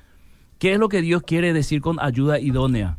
qué 0.61 0.75
es 0.75 0.79
lo 0.79 0.89
que 0.89 1.03
Dios 1.03 1.25
quiere 1.25 1.53
decir 1.53 1.81
con 1.81 1.99
ayuda 1.99 2.39
idónea. 2.39 2.99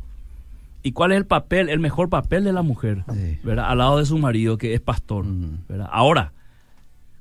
Y 0.82 0.92
cuál 0.92 1.12
es 1.12 1.16
el 1.16 1.24
papel, 1.26 1.70
el 1.70 1.80
mejor 1.80 2.10
papel 2.10 2.44
de 2.44 2.52
la 2.52 2.60
mujer, 2.60 3.04
Sí. 3.12 3.38
¿verdad? 3.42 3.70
Al 3.70 3.78
lado 3.78 3.96
de 3.98 4.04
su 4.04 4.18
marido, 4.18 4.58
que 4.58 4.74
es 4.74 4.80
pastor. 4.82 5.24
¿verdad? 5.66 5.88
Ahora, 5.90 6.32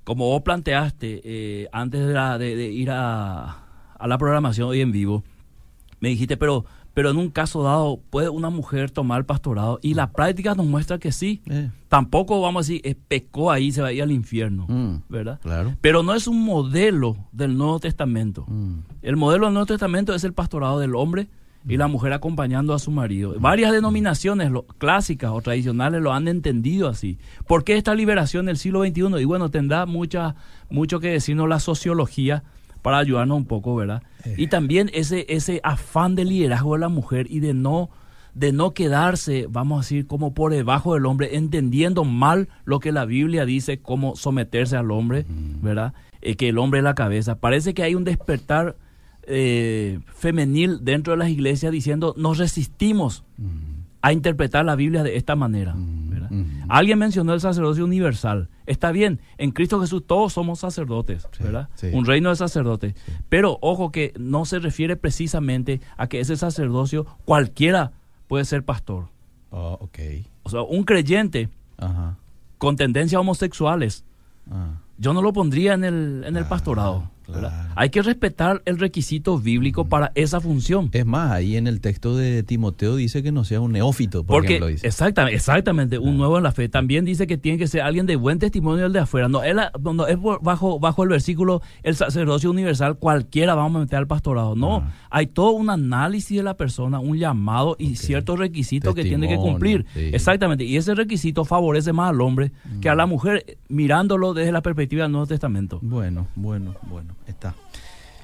como 0.06 0.30
vos 0.30 0.42
planteaste 0.44 1.22
eh, 1.26 1.68
antes 1.74 2.08
de, 2.08 2.14
la- 2.14 2.38
de- 2.38 2.56
de 2.56 2.72
ir 2.72 2.90
a, 2.92 3.58
a 4.00 4.08
la 4.08 4.18
programación 4.18 4.70
hoy 4.70 4.80
en 4.80 4.92
vivo, 4.94 5.24
me 6.00 6.10
dijiste, 6.10 6.38
pero, 6.38 6.64
pero 6.94 7.10
en 7.10 7.18
un 7.18 7.30
caso 7.30 7.64
dado, 7.64 8.00
¿puede 8.10 8.30
una 8.30 8.50
mujer 8.50 8.92
tomar 8.92 9.20
el 9.20 9.26
pastorado? 9.26 9.80
Y 9.82 9.94
la 9.96 10.12
práctica 10.12 10.56
nos 10.56 10.66
muestra 10.68 10.98
que 11.00 11.12
sí. 11.12 11.42
Eh, 11.50 11.70
Tampoco 11.90 12.40
vamos 12.42 12.60
a 12.60 12.64
decir, 12.68 12.82
eh, 12.84 12.96
pecó 13.08 13.52
ahí, 13.52 13.72
se 13.72 13.82
va 13.82 13.88
a 13.88 13.92
ir 13.94 14.04
al 14.04 14.12
infierno, 14.12 14.66
Mm. 14.70 15.02
¿verdad? 15.10 15.40
Claro. 15.42 15.76
Pero 15.82 16.04
no 16.04 16.14
es 16.14 16.28
un 16.28 16.44
modelo 16.44 17.18
del 17.32 17.58
Nuevo 17.58 17.80
Testamento. 17.80 18.46
Mm. 18.48 18.80
El 19.02 19.16
modelo 19.16 19.46
del 19.46 19.54
Nuevo 19.54 19.66
Testamento 19.66 20.14
es 20.14 20.24
el 20.24 20.34
pastorado 20.34 20.80
del 20.80 20.96
hombre 20.96 21.28
y 21.68 21.78
la 21.78 21.88
mujer 21.88 22.14
acompañando 22.14 22.74
a 22.74 22.80
su 22.80 22.92
marido. 22.92 23.36
Varias 23.40 23.72
denominaciones 23.72 24.52
lo- 24.52 24.64
clásicas 24.68 25.32
o 25.34 25.42
tradicionales 25.42 26.02
lo 26.02 26.14
han 26.14 26.28
entendido 26.28 26.88
así. 26.88 27.18
¿Por 27.48 27.64
qué 27.64 27.76
esta 27.78 27.96
liberación 27.96 28.46
del 28.46 28.58
siglo 28.58 28.84
XXI? 28.86 29.20
Y 29.22 29.26
bueno, 29.26 29.50
tendrá 29.50 29.86
mucha, 29.86 30.36
mucho 30.70 31.00
que 31.00 31.10
decirnos 31.10 31.50
la 31.50 31.60
sociología 31.60 32.44
para 32.82 33.00
ayudarnos 33.00 33.38
un 33.38 33.46
poco, 33.46 33.76
¿verdad? 33.76 34.04
Y 34.38 34.48
también 34.48 34.92
ese, 34.94 35.26
ese 35.30 35.60
afán 35.64 36.14
de 36.16 36.26
liderazgo 36.26 36.74
de 36.76 36.80
la 36.82 36.90
mujer 36.90 37.28
y 37.30 37.40
de 37.40 37.54
no 37.54 37.90
de 38.36 38.52
no 38.52 38.74
quedarse, 38.74 39.48
vamos 39.50 39.78
a 39.78 39.82
decir, 39.84 40.08
como 40.08 40.34
por 40.34 40.52
debajo 40.52 40.94
del 40.94 41.06
hombre, 41.06 41.38
entendiendo 41.38 42.04
mal 42.04 42.50
lo 42.66 42.82
que 42.82 42.92
la 42.92 43.06
Biblia 43.06 43.46
dice, 43.46 43.80
como 43.80 44.18
someterse 44.18 44.76
al 44.76 44.92
hombre, 44.92 45.26
¿verdad? 45.62 45.94
Eh, 46.22 46.36
que 46.36 46.50
el 46.50 46.58
hombre 46.58 46.82
es 46.82 46.84
la 46.84 46.96
cabeza. 46.96 47.40
Parece 47.40 47.74
que 47.74 47.84
hay 47.84 47.96
un 47.96 48.04
despertar 48.04 48.76
eh, 49.28 50.00
femenil 50.14 50.80
dentro 50.84 51.14
de 51.14 51.18
las 51.18 51.30
iglesias 51.30 51.72
diciendo, 51.72 52.14
nos 52.18 52.38
resistimos 52.38 53.24
a 54.02 54.14
interpretar 54.14 54.66
la 54.66 54.76
Biblia 54.76 55.04
de 55.04 55.18
esta 55.18 55.36
manera. 55.36 55.76
¿verdad? 55.78 56.30
Alguien 56.70 57.00
mencionó 57.00 57.34
el 57.34 57.42
sacerdocio 57.42 57.84
universal. 57.84 58.50
Está 58.66 58.92
bien, 58.92 59.20
en 59.38 59.52
Cristo 59.52 59.80
Jesús 59.82 60.04
todos 60.06 60.34
somos 60.34 60.60
sacerdotes, 60.60 61.28
¿verdad? 61.40 61.70
sí. 61.76 61.88
Un 61.94 62.06
reino 62.06 62.30
de 62.30 62.36
sacerdotes. 62.36 62.96
Pero 63.30 63.58
ojo 63.62 63.92
que 63.92 64.14
no 64.18 64.46
se 64.46 64.60
refiere 64.60 64.96
precisamente 64.96 65.82
a 65.98 66.08
que 66.08 66.20
ese 66.20 66.36
sacerdocio 66.38 67.06
cualquiera 67.26 67.94
puede 68.28 68.46
ser 68.46 68.64
pastor. 68.64 69.10
Oh. 69.52 69.90
O 70.44 70.50
sea, 70.50 70.62
un 70.62 70.84
creyente 70.84 71.50
con 72.58 72.76
tendencias 72.76 73.20
homosexuales, 73.20 74.06
Ah, 74.52 74.78
yo 74.98 75.14
no 75.14 75.22
lo 75.22 75.34
pondría 75.34 75.74
en 75.74 75.84
el, 75.84 76.24
en 76.26 76.38
el 76.38 76.46
pastorado. 76.46 77.12
Hay 77.76 77.90
que 77.90 78.02
respetar 78.02 78.62
el 78.66 78.78
requisito 78.80 79.38
bíblico 79.40 79.86
para 79.88 80.12
esa 80.16 80.40
función. 80.40 80.90
Es 80.94 81.06
más, 81.06 81.32
ahí 81.32 81.58
en 81.58 81.68
el 81.68 81.82
texto 81.82 82.16
de 82.16 82.44
Timoteo 82.44 82.96
dice 82.96 83.24
que 83.24 83.32
no 83.32 83.44
sea 83.44 83.60
un 83.62 83.72
neófito, 83.74 84.24
por 84.24 84.36
Porque 84.38 84.48
ejemplo, 84.56 84.68
dice. 84.68 84.88
exactamente, 84.88 85.36
exactamente, 85.36 85.98
un 86.00 86.18
nuevo 86.18 86.38
en 86.38 86.44
la 86.44 86.52
fe. 86.52 86.70
También 86.70 87.06
dice 87.06 87.28
que 87.28 87.38
tiene 87.38 87.58
que 87.58 87.68
ser 87.68 87.82
alguien 87.82 88.06
de 88.06 88.16
buen 88.16 88.40
testimonio 88.40 88.86
el 88.86 88.94
de 88.94 89.00
afuera. 89.00 89.28
No, 89.28 89.44
él, 89.44 89.58
no 89.82 90.08
es 90.08 90.18
por- 90.18 90.42
bajo, 90.42 90.80
bajo 90.80 91.04
el 91.04 91.10
versículo 91.10 91.62
el 91.84 91.96
sacerdocio 91.96 92.50
universal, 92.52 92.98
cualquiera 92.98 93.56
vamos 93.56 93.78
a 93.78 93.80
meter 93.84 93.98
al 94.00 94.08
pastorado. 94.08 94.56
No, 94.56 94.78
Ah. 94.78 94.92
hay 95.10 95.28
todo 95.28 95.52
un 95.52 95.70
análisis 95.70 96.38
de 96.38 96.44
la 96.44 96.56
persona, 96.58 97.00
un 97.00 97.18
llamado 97.18 97.76
y 97.80 97.96
ciertos 97.96 98.38
requisitos 98.40 98.94
que 98.96 99.04
tiene 99.04 99.28
que 99.28 99.36
cumplir. 99.36 99.86
sí. 99.94 100.10
Exactamente. 100.14 100.64
Y 100.64 100.78
ese 100.78 100.94
requisito 100.96 101.46
favorece 101.46 101.92
más 101.94 102.10
al 102.10 102.22
hombre 102.22 102.52
que 102.82 102.90
Mm. 102.90 102.92
a 102.92 102.96
la 102.96 103.06
mujer, 103.06 103.44
eh, 103.48 103.58
mirándolo 103.70 104.34
desde 104.34 104.52
la 104.52 104.62
perspectiva 104.62 105.04
del 105.04 105.12
Nuevo 105.12 105.28
Testamento. 105.28 105.80
Bueno, 105.82 106.28
bueno, 106.36 106.76
bueno, 106.90 107.15
está. 107.28 107.56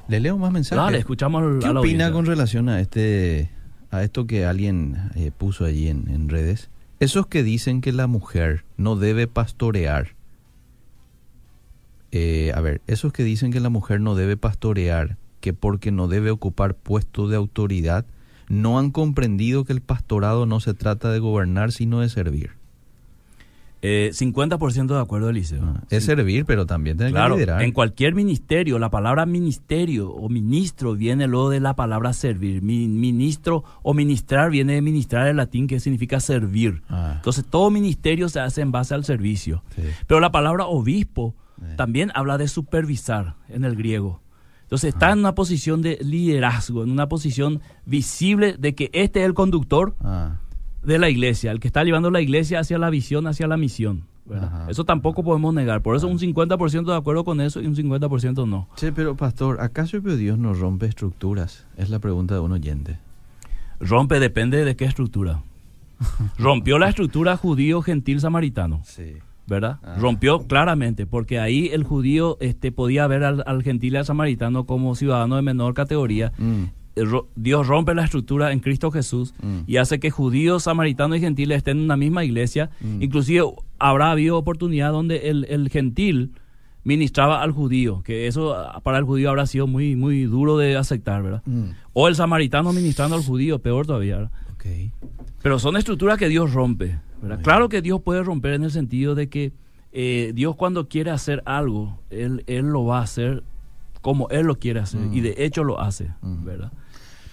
Le 0.08 0.20
leo 0.20 0.38
más 0.38 0.52
mensajes. 0.52 0.84
Dale, 0.84 0.97
escuchamos 0.99 1.60
¿Qué 1.60 1.68
a 1.68 1.74
la 1.74 1.80
opina 1.80 2.06
audiencia. 2.06 2.12
con 2.12 2.26
relación 2.26 2.70
a 2.70 2.80
este 2.82 3.49
a 3.91 4.04
esto 4.04 4.26
que 4.26 4.45
alguien 4.45 5.12
eh, 5.16 5.32
puso 5.38 5.66
allí 5.66 5.88
en, 5.88 6.10
en 6.10 6.30
redes? 6.30 6.70
Esos 6.99 7.28
que 7.28 7.43
dicen 7.43 7.82
que 7.82 7.91
la 7.91 8.08
mujer 8.08 8.64
no 8.78 8.95
debe 8.95 9.28
pastorear. 9.28 10.16
Eh, 12.12 12.52
a 12.54 12.62
ver, 12.62 12.82
esos 12.88 13.14
que 13.14 13.24
dicen 13.24 13.52
que 13.52 13.60
la 13.60 13.70
mujer 13.70 14.02
no 14.02 14.16
debe 14.16 14.38
pastorear, 14.38 15.18
que 15.39 15.54
porque 15.54 15.91
no 15.91 16.08
debe 16.08 16.30
ocupar 16.30 16.76
puestos 16.76 17.30
de 17.30 17.38
autoridad, 17.38 18.06
no 18.49 18.78
han 18.78 18.91
comprendido 18.91 19.64
que 19.64 19.74
el 19.74 19.82
pastorado 19.82 20.45
no 20.45 20.60
se 20.60 20.74
trata 20.74 21.10
de 21.12 21.20
gobernar, 21.20 21.72
sino 21.72 22.02
de 22.02 22.10
servir. 22.10 22.52
Eh, 23.84 24.11
50% 24.13 24.93
de 24.93 24.99
acuerdo, 25.01 25.29
Eliseo. 25.29 25.63
Ah, 25.63 25.82
es 25.89 26.05
servir, 26.05 26.45
pero 26.45 26.67
también 26.67 26.97
tiene 26.97 27.11
Claro, 27.11 27.34
que 27.36 27.41
liderar. 27.41 27.63
en 27.63 27.71
cualquier 27.71 28.13
ministerio, 28.13 28.77
la 28.77 28.91
palabra 28.91 29.25
ministerio 29.25 30.11
o 30.11 30.29
ministro 30.29 30.93
viene 30.93 31.27
luego 31.27 31.49
de 31.49 31.59
la 31.61 31.75
palabra 31.75 32.13
servir. 32.13 32.61
Mi- 32.61 32.88
ministro 32.88 33.63
o 33.82 33.93
ministrar 33.95 34.51
viene 34.51 34.73
de 34.73 34.82
ministrar 34.84 35.27
en 35.27 35.38
latín, 35.38 35.65
que 35.65 35.79
significa 35.79 36.19
servir. 36.19 36.84
Ah, 36.89 37.13
Entonces, 37.15 37.43
todo 37.49 37.71
ministerio 37.71 38.29
se 38.29 38.39
hace 38.39 38.61
en 38.61 38.71
base 38.71 38.93
al 38.93 39.03
servicio. 39.03 39.63
sí. 39.75 39.82
Pero 40.05 40.19
la 40.19 40.32
palabra 40.32 40.67
obispo 40.67 41.36
Eh. 41.59 41.73
también 41.75 42.11
habla 42.13 42.38
de 42.38 42.47
supervisar 42.47 43.36
en 43.49 43.63
el 43.63 43.75
griego. 43.75 44.21
Entonces, 44.63 44.93
está 44.93 45.11
en 45.11 45.19
una 45.19 45.36
posición 45.36 45.82
de 45.82 45.97
liderazgo, 46.01 46.84
en 46.84 46.91
una 46.91 47.09
posición 47.09 47.61
visible 47.86 48.55
de 48.57 48.73
que 48.75 48.89
este 48.93 49.19
es 49.21 49.25
el 49.25 49.34
conductor 49.34 49.95
Ah, 50.01 50.38
de 50.84 50.99
la 50.99 51.09
iglesia, 51.09 51.51
el 51.51 51.59
que 51.59 51.67
está 51.67 51.84
llevando 51.84 52.11
la 52.11 52.21
iglesia 52.21 52.59
hacia 52.59 52.77
la 52.77 52.89
visión, 52.89 53.27
hacia 53.27 53.47
la 53.47 53.57
misión. 53.57 54.03
Eso 54.69 54.86
tampoco 54.86 55.23
podemos 55.23 55.53
negar. 55.53 55.82
Por 55.82 55.95
eso 55.95 56.07
un 56.07 56.17
50% 56.19 56.86
de 56.86 56.95
acuerdo 56.95 57.23
con 57.23 57.41
eso 57.41 57.61
y 57.61 57.65
un 57.67 57.75
50% 57.75 58.47
no. 58.47 58.67
Che, 58.75 58.91
pero 58.91 59.15
pastor, 59.15 59.59
¿acaso 59.61 59.99
Dios 59.99 60.38
no 60.38 60.53
rompe 60.53 60.86
estructuras? 60.86 61.65
Es 61.75 61.89
la 61.89 61.99
pregunta 61.99 62.36
de 62.36 62.39
un 62.39 62.51
oyente. 62.51 62.97
Rompe 63.79 64.19
depende 64.19 64.63
de 64.63 64.75
qué 64.75 64.86
estructura. 64.86 65.41
Rompió 66.38 66.79
la 66.79 66.89
estructura 66.89 67.36
judío-gentil-samaritano, 67.36 68.82
Sí. 68.86 69.15
¿verdad? 69.47 69.79
Ah. 69.84 69.97
Rompió 69.99 70.47
claramente, 70.47 71.05
porque 71.05 71.39
ahí 71.39 71.69
el 71.73 71.84
judío 71.84 72.38
este, 72.39 72.71
podía 72.71 73.05
ver 73.07 73.23
al, 73.23 73.43
al 73.45 73.63
gentil 73.63 73.93
y 73.95 73.97
al 73.97 74.05
samaritano 74.05 74.65
como 74.65 74.95
ciudadano 74.95 75.36
de 75.36 75.41
menor 75.41 75.73
categoría. 75.73 76.32
Mm, 76.38 76.63
Dios 77.36 77.68
rompe 77.68 77.96
la 77.96 78.04
estructura 78.04 78.52
en 78.52 78.60
Cristo 78.60 78.92
Jesús 78.92 79.34
Mm. 79.42 79.60
y 79.68 79.78
hace 79.78 80.00
que 80.00 80.12
judíos, 80.12 80.64
samaritanos 80.64 81.18
y 81.18 81.22
gentiles 81.22 81.58
estén 81.58 81.78
en 81.80 81.84
una 81.86 81.98
misma 81.98 82.24
iglesia. 82.26 82.70
Mm. 82.82 83.02
Inclusive 83.02 83.44
habrá 83.80 84.12
habido 84.12 84.38
oportunidad 84.38 84.92
donde 84.92 85.30
el, 85.30 85.46
el 85.50 85.70
gentil 85.70 86.32
ministraba 86.84 87.42
al 87.44 87.52
judío, 87.52 88.02
que 88.04 88.28
eso 88.28 88.56
ah, 88.56 88.80
para 88.82 88.98
el 88.98 89.04
judío 89.04 89.30
habrá 89.30 89.46
sido 89.46 89.68
muy, 89.68 89.96
muy 89.96 90.24
duro 90.24 90.58
de 90.58 90.76
aceptar, 90.78 91.22
¿verdad? 91.24 91.44
mm, 91.46 91.70
O 91.94 92.08
el 92.08 92.16
samaritano 92.16 92.74
ministrando 92.74 93.16
al 93.16 93.24
judío, 93.24 93.60
peor 93.60 93.86
todavía. 93.86 94.18
¿verdad? 94.18 94.32
ok. 94.56 94.66
Pero 95.42 95.60
son 95.60 95.78
estructuras 95.78 96.18
que 96.18 96.28
Dios 96.28 96.54
rompe. 96.54 97.00
Claro 97.44 97.70
que 97.70 97.82
Dios 97.84 98.02
puede 98.02 98.24
romper 98.24 98.54
en 98.54 98.64
el 98.64 98.72
sentido 98.72 99.14
de 99.14 99.30
que 99.30 99.54
eh, 99.92 100.32
Dios 100.34 100.56
cuando 100.56 100.88
quiere 100.88 101.12
hacer 101.12 101.44
algo, 101.46 102.00
él, 102.10 102.44
él 102.48 102.66
lo 102.68 102.84
va 102.86 103.00
a 103.00 103.04
hacer 103.04 103.44
como 104.02 104.28
Él 104.30 104.45
lo 104.47 104.58
quiere 104.60 104.80
hacer 104.80 104.99
Mm. 105.02 105.14
y 105.14 105.22
de 105.22 105.36
hecho 105.38 105.64
lo 105.64 105.80
hace. 105.80 106.12
Mm. 106.22 106.43
¿verdad? 106.45 106.72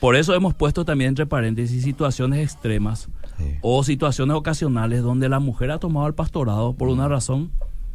Por 0.00 0.14
eso 0.14 0.34
hemos 0.34 0.54
puesto 0.54 0.84
también 0.84 1.08
entre 1.08 1.26
paréntesis 1.26 1.82
situaciones 1.82 2.40
extremas 2.40 3.08
Sí. 3.36 3.54
o 3.62 3.82
situaciones 3.84 4.36
ocasionales 4.36 5.02
donde 5.02 5.28
la 5.28 5.38
mujer 5.40 5.70
ha 5.70 5.78
tomado 5.78 6.06
el 6.06 6.14
pastorado 6.14 6.74
por 6.74 6.88
una 6.88 7.08
razón 7.08 7.50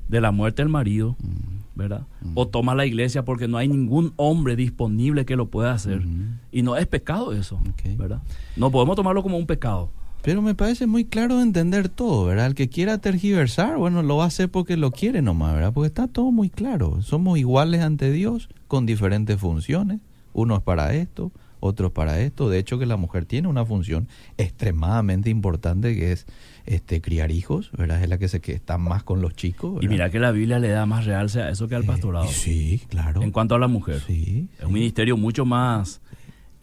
de 0.09 0.19
la 0.21 0.31
muerte 0.31 0.61
del 0.61 0.69
marido, 0.69 1.15
Mm, 1.21 1.77
¿verdad? 1.79 2.05
O 2.35 2.47
toma 2.47 2.75
la 2.75 2.85
iglesia 2.85 3.23
porque 3.25 3.47
no 3.47 3.57
hay 3.57 3.67
ningún 3.67 4.13
hombre 4.17 4.55
disponible 4.55 5.25
que 5.25 5.35
lo 5.37 5.47
pueda 5.49 5.71
hacer. 5.73 6.03
Y 6.51 6.61
no 6.61 6.75
es 6.75 6.87
pecado 6.87 7.31
eso. 7.33 7.59
¿verdad? 7.97 8.21
No 8.57 8.69
podemos 8.69 8.95
tomarlo 8.95 9.23
como 9.23 9.37
un 9.37 9.45
pecado. 9.47 9.89
Pero 10.23 10.41
me 10.41 10.55
parece 10.55 10.87
muy 10.87 11.03
claro 11.05 11.41
entender 11.41 11.89
todo, 11.89 12.25
¿verdad? 12.25 12.47
El 12.47 12.55
que 12.55 12.69
quiera 12.69 12.97
tergiversar, 12.97 13.77
bueno, 13.77 14.01
lo 14.03 14.17
va 14.17 14.23
a 14.23 14.27
hacer 14.27 14.49
porque 14.49 14.77
lo 14.77 14.91
quiere 14.91 15.21
nomás, 15.21 15.53
¿verdad? 15.53 15.73
Porque 15.73 15.87
está 15.87 16.07
todo 16.07 16.31
muy 16.31 16.49
claro. 16.49 17.01
Somos 17.01 17.37
iguales 17.37 17.81
ante 17.81 18.09
Dios 18.11 18.47
con 18.67 18.85
diferentes 18.85 19.37
funciones. 19.37 19.99
Uno 20.31 20.55
es 20.55 20.61
para 20.63 20.93
esto, 20.95 21.31
otro 21.59 21.87
es 21.87 21.93
para 21.93 22.21
esto. 22.21 22.49
De 22.49 22.57
hecho, 22.57 22.79
que 22.79 22.85
la 22.85 22.95
mujer 22.95 23.25
tiene 23.25 23.49
una 23.49 23.65
función 23.65 24.07
extremadamente 24.37 25.29
importante 25.29 25.93
que 25.95 26.13
es 26.13 26.25
este 26.65 27.01
criar 27.01 27.29
hijos, 27.29 27.69
¿verdad? 27.77 28.01
Es 28.01 28.07
la 28.07 28.17
que 28.17 28.29
se 28.29 28.39
que 28.39 28.53
está 28.53 28.77
más 28.77 29.03
con 29.03 29.21
los 29.21 29.33
chicos. 29.35 29.83
Y 29.83 29.89
mira 29.89 30.09
que 30.09 30.19
la 30.19 30.31
Biblia 30.31 30.57
le 30.59 30.69
da 30.69 30.85
más 30.85 31.05
realce 31.05 31.41
a 31.41 31.49
eso 31.49 31.67
que 31.67 31.75
al 31.75 31.83
Eh, 31.83 31.87
pastorado. 31.87 32.27
sí, 32.29 32.81
claro. 32.87 33.21
En 33.21 33.31
cuanto 33.31 33.55
a 33.55 33.59
la 33.59 33.67
mujer. 33.67 34.01
Sí, 34.07 34.47
Es 34.57 34.65
un 34.65 34.71
ministerio 34.73 35.17
mucho 35.17 35.43
más 35.45 35.99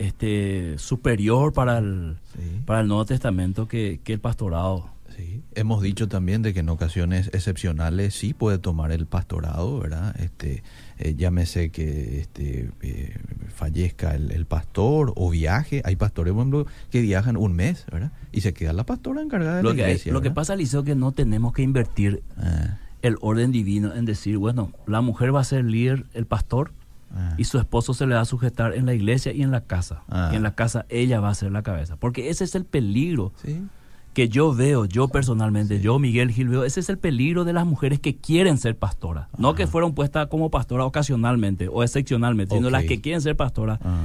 este, 0.01 0.79
superior 0.79 1.53
para 1.53 1.79
el, 1.79 2.17
sí. 2.35 2.61
para 2.67 2.81
el 2.81 2.89
Nuevo 2.89 3.05
Testamento 3.05 3.69
que, 3.69 4.01
que 4.03 4.15
el 4.15 4.21
pastorado. 4.21 4.89
Sí, 5.17 5.43
hemos 5.55 5.83
dicho 5.83 6.09
también 6.09 6.41
de 6.41 6.55
que 6.55 6.61
en 6.61 6.69
ocasiones 6.71 7.29
excepcionales 7.35 8.15
sí 8.15 8.33
puede 8.33 8.59
tomar 8.59 8.93
el 8.93 9.05
pastorado, 9.07 9.79
¿verdad? 9.81 10.19
Este, 10.19 10.63
eh, 10.99 11.15
llámese 11.17 11.71
que 11.71 12.21
este, 12.21 12.71
eh, 12.81 13.17
fallezca 13.55 14.15
el, 14.15 14.31
el 14.31 14.47
pastor 14.47 15.13
o 15.17 15.29
viaje. 15.31 15.83
Hay 15.85 15.97
pastores, 15.97 16.33
por 16.33 16.41
ejemplo, 16.41 16.67
que 16.91 17.03
viajan 17.03 17.37
un 17.37 17.53
mes, 17.53 17.85
¿verdad? 17.93 18.13
Y 18.33 18.41
se 18.41 18.55
queda 18.55 18.73
la 18.73 18.85
pastora 18.85 19.21
encargada 19.21 19.57
de 19.59 19.63
Lo 19.65 19.71
la 19.71 19.77
que, 19.77 19.83
hay- 19.85 19.91
iglesia. 19.91 20.13
lo 20.15 20.23
que 20.23 20.31
pasa, 20.31 20.57
Liceo, 20.57 20.85
que 20.85 20.95
no 20.95 21.13
tenemos 21.13 21.53
que 21.53 21.63
invertir 21.63 22.23
Ah, 22.39 22.79
el 23.03 23.17
orden 23.21 23.51
divino 23.53 23.95
en 23.95 24.05
decir, 24.07 24.39
bueno, 24.39 24.73
la 24.87 25.01
mujer 25.03 25.35
va 25.35 25.41
a 25.41 25.45
ser 25.45 25.65
líder, 25.65 26.05
el 26.15 26.25
pastor, 26.25 26.73
ah, 27.15 27.35
y 27.39 27.45
su 27.45 27.59
esposo 27.59 27.95
se 27.95 28.07
le 28.07 28.15
va 28.15 28.21
a 28.23 28.25
sujetar 28.25 28.75
en 28.75 28.87
la 28.87 28.95
iglesia 28.95 29.33
y 29.33 29.43
en 29.43 29.51
la 29.51 29.63
casa. 29.63 30.03
Ah. 30.09 30.31
Y 30.33 30.37
en 30.37 30.43
la 30.43 30.55
casa 30.55 30.87
ella 30.89 31.21
va 31.21 31.31
a 31.31 31.35
ser 31.35 31.53
la 31.53 31.63
cabeza. 31.63 31.97
Porque 31.97 32.31
ese 32.31 32.45
es 32.45 32.55
el 32.55 32.65
peligro 32.65 33.33
sí, 33.43 33.63
que 34.13 34.29
yo 34.29 34.53
veo, 34.53 34.87
yo 34.87 35.09
personalmente, 35.09 35.81
yo 35.81 35.99
Miguel 35.99 36.31
Gil 36.33 36.49
veo, 36.49 36.65
ese 36.65 36.81
es 36.81 36.89
el 36.89 36.99
peligro 36.99 37.45
de 37.45 37.53
las 37.53 37.65
mujeres 37.65 38.01
que 38.01 38.17
quieren 38.17 38.59
ser 38.59 38.77
pastoras. 38.77 39.29
No 39.39 39.55
que 39.55 39.67
fueron 39.67 39.95
puestas 39.95 40.27
como 40.27 40.51
pastora 40.51 40.85
ocasionalmente 40.85 41.69
o 41.69 41.83
excepcionalmente, 41.85 42.57
sino 42.57 42.71
las 42.71 42.85
que 42.85 43.01
quieren 43.01 43.21
ser 43.21 43.37
pastoras 43.37 43.79
ah, 43.85 44.03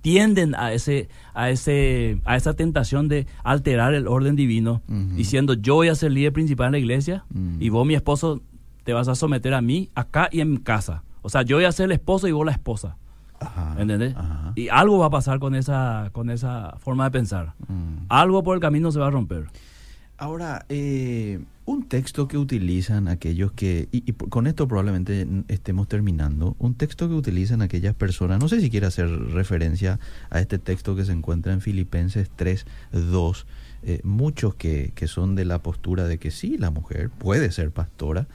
tienden 0.00 0.54
a 0.54 0.72
ese 0.72 1.08
a 1.34 1.50
ese 1.50 2.18
a 2.24 2.36
esa 2.36 2.54
tentación 2.54 3.08
de 3.08 3.26
alterar 3.42 3.94
el 3.94 4.06
orden 4.06 4.36
divino 4.36 4.80
diciendo 5.16 5.54
yo 5.54 5.74
voy 5.74 5.88
a 5.88 5.94
ser 5.96 6.12
líder 6.12 6.32
principal 6.32 6.66
en 6.66 6.72
la 6.72 6.78
iglesia 6.78 7.24
Mm. 7.34 7.60
y 7.60 7.68
vos 7.68 7.84
mi 7.84 7.94
esposo 7.94 8.40
te 8.84 8.92
vas 8.92 9.08
a 9.08 9.14
someter 9.16 9.54
a 9.54 9.60
mí 9.60 9.90
acá 9.96 10.28
y 10.30 10.40
en 10.40 10.52
mi 10.52 10.58
casa 10.58 11.02
o 11.22 11.28
sea 11.28 11.42
yo 11.42 11.56
voy 11.56 11.64
a 11.64 11.72
ser 11.72 11.86
el 11.86 11.92
esposo 11.92 12.28
y 12.28 12.32
vos 12.32 12.44
la 12.44 12.52
esposa 12.52 12.96
ajá, 13.40 13.76
¿entendés? 13.78 14.14
ajá, 14.16 14.52
y 14.54 14.68
algo 14.68 14.98
va 14.98 15.06
a 15.06 15.10
pasar 15.10 15.38
con 15.38 15.54
esa 15.54 16.10
con 16.12 16.30
esa 16.30 16.76
forma 16.78 17.04
de 17.04 17.10
pensar 17.10 17.54
mm. 17.68 18.06
algo 18.08 18.42
por 18.42 18.54
el 18.54 18.60
camino 18.60 18.92
se 18.92 18.98
va 18.98 19.08
a 19.08 19.10
romper 19.10 19.46
Ahora, 20.22 20.66
eh, 20.68 21.40
Un 21.64 21.88
texto 21.88 22.28
que 22.28 22.38
utilizan 22.38 23.08
aquellos 23.08 23.50
que, 23.50 23.88
y, 23.90 24.08
y 24.08 24.12
con 24.12 24.46
esto 24.46 24.68
probablemente 24.68 25.26
estemos 25.48 25.88
terminando, 25.88 26.54
un 26.60 26.74
texto 26.74 27.08
que 27.08 27.14
utilizan 27.14 27.60
aquellas 27.60 27.96
personas, 27.96 28.38
no 28.38 28.48
sé 28.48 28.60
si 28.60 28.70
quiere 28.70 28.86
hacer 28.86 29.08
referencia 29.08 29.98
a 30.30 30.38
este 30.38 30.60
texto 30.60 30.94
que 30.94 31.04
se 31.04 31.10
encuentra 31.10 31.52
en 31.52 31.60
Filipenses 31.60 32.30
3, 32.36 32.66
2, 32.92 33.46
eh, 33.82 34.00
muchos 34.04 34.54
que, 34.54 34.92
que 34.94 35.08
son 35.08 35.34
de 35.34 35.44
la 35.44 35.60
postura 35.60 36.06
de 36.06 36.18
que 36.18 36.30
sí, 36.30 36.56
la 36.56 36.70
mujer 36.70 37.10
puede 37.10 37.50
ser 37.50 37.72
pastora, 37.72 38.28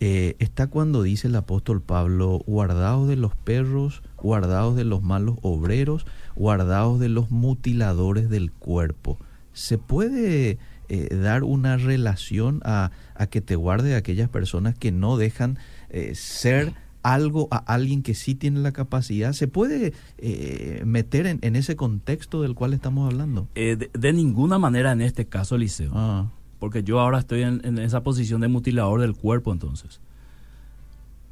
eh, 0.00 0.36
está 0.38 0.68
cuando 0.68 1.02
dice 1.02 1.28
el 1.28 1.36
apóstol 1.36 1.82
Pablo, 1.82 2.42
guardaos 2.46 3.08
de 3.08 3.16
los 3.16 3.34
perros, 3.34 4.02
guardaos 4.16 4.76
de 4.76 4.84
los 4.84 5.02
malos 5.02 5.38
obreros, 5.42 6.06
guardaos 6.36 7.00
de 7.00 7.08
los 7.08 7.30
mutiladores 7.30 8.30
del 8.30 8.52
cuerpo. 8.52 9.18
¿Se 9.52 9.76
puede 9.76 10.58
eh, 10.88 11.16
dar 11.16 11.42
una 11.42 11.76
relación 11.76 12.60
a, 12.64 12.92
a, 13.14 13.26
que 13.26 13.40
te 13.40 13.56
guarde 13.56 13.94
a 13.94 13.98
aquellas 13.98 14.28
personas 14.28 14.76
que 14.76 14.92
no 14.92 15.16
dejan 15.16 15.58
eh, 15.90 16.14
ser 16.14 16.74
algo 17.02 17.48
a 17.50 17.56
alguien 17.56 18.02
que 18.02 18.14
sí 18.14 18.34
tiene 18.34 18.60
la 18.60 18.72
capacidad? 18.72 19.32
¿Se 19.32 19.48
puede 19.48 19.94
eh, 20.18 20.82
meter 20.84 21.26
en, 21.26 21.38
en, 21.42 21.56
ese 21.56 21.76
contexto 21.76 22.42
del 22.42 22.54
cual 22.54 22.72
estamos 22.72 23.10
hablando? 23.10 23.48
Eh, 23.54 23.76
de, 23.76 23.90
de, 23.92 24.12
ninguna 24.12 24.58
manera 24.58 24.92
en 24.92 25.00
este 25.00 25.26
caso, 25.26 25.56
Eliseo. 25.56 25.90
Ah. 25.94 26.30
Porque 26.58 26.82
yo 26.82 27.00
ahora 27.00 27.18
estoy 27.18 27.42
en, 27.42 27.60
en, 27.64 27.78
esa 27.78 28.02
posición 28.02 28.40
de 28.40 28.48
mutilador 28.48 29.00
del 29.00 29.14
cuerpo, 29.14 29.52
entonces. 29.52 30.00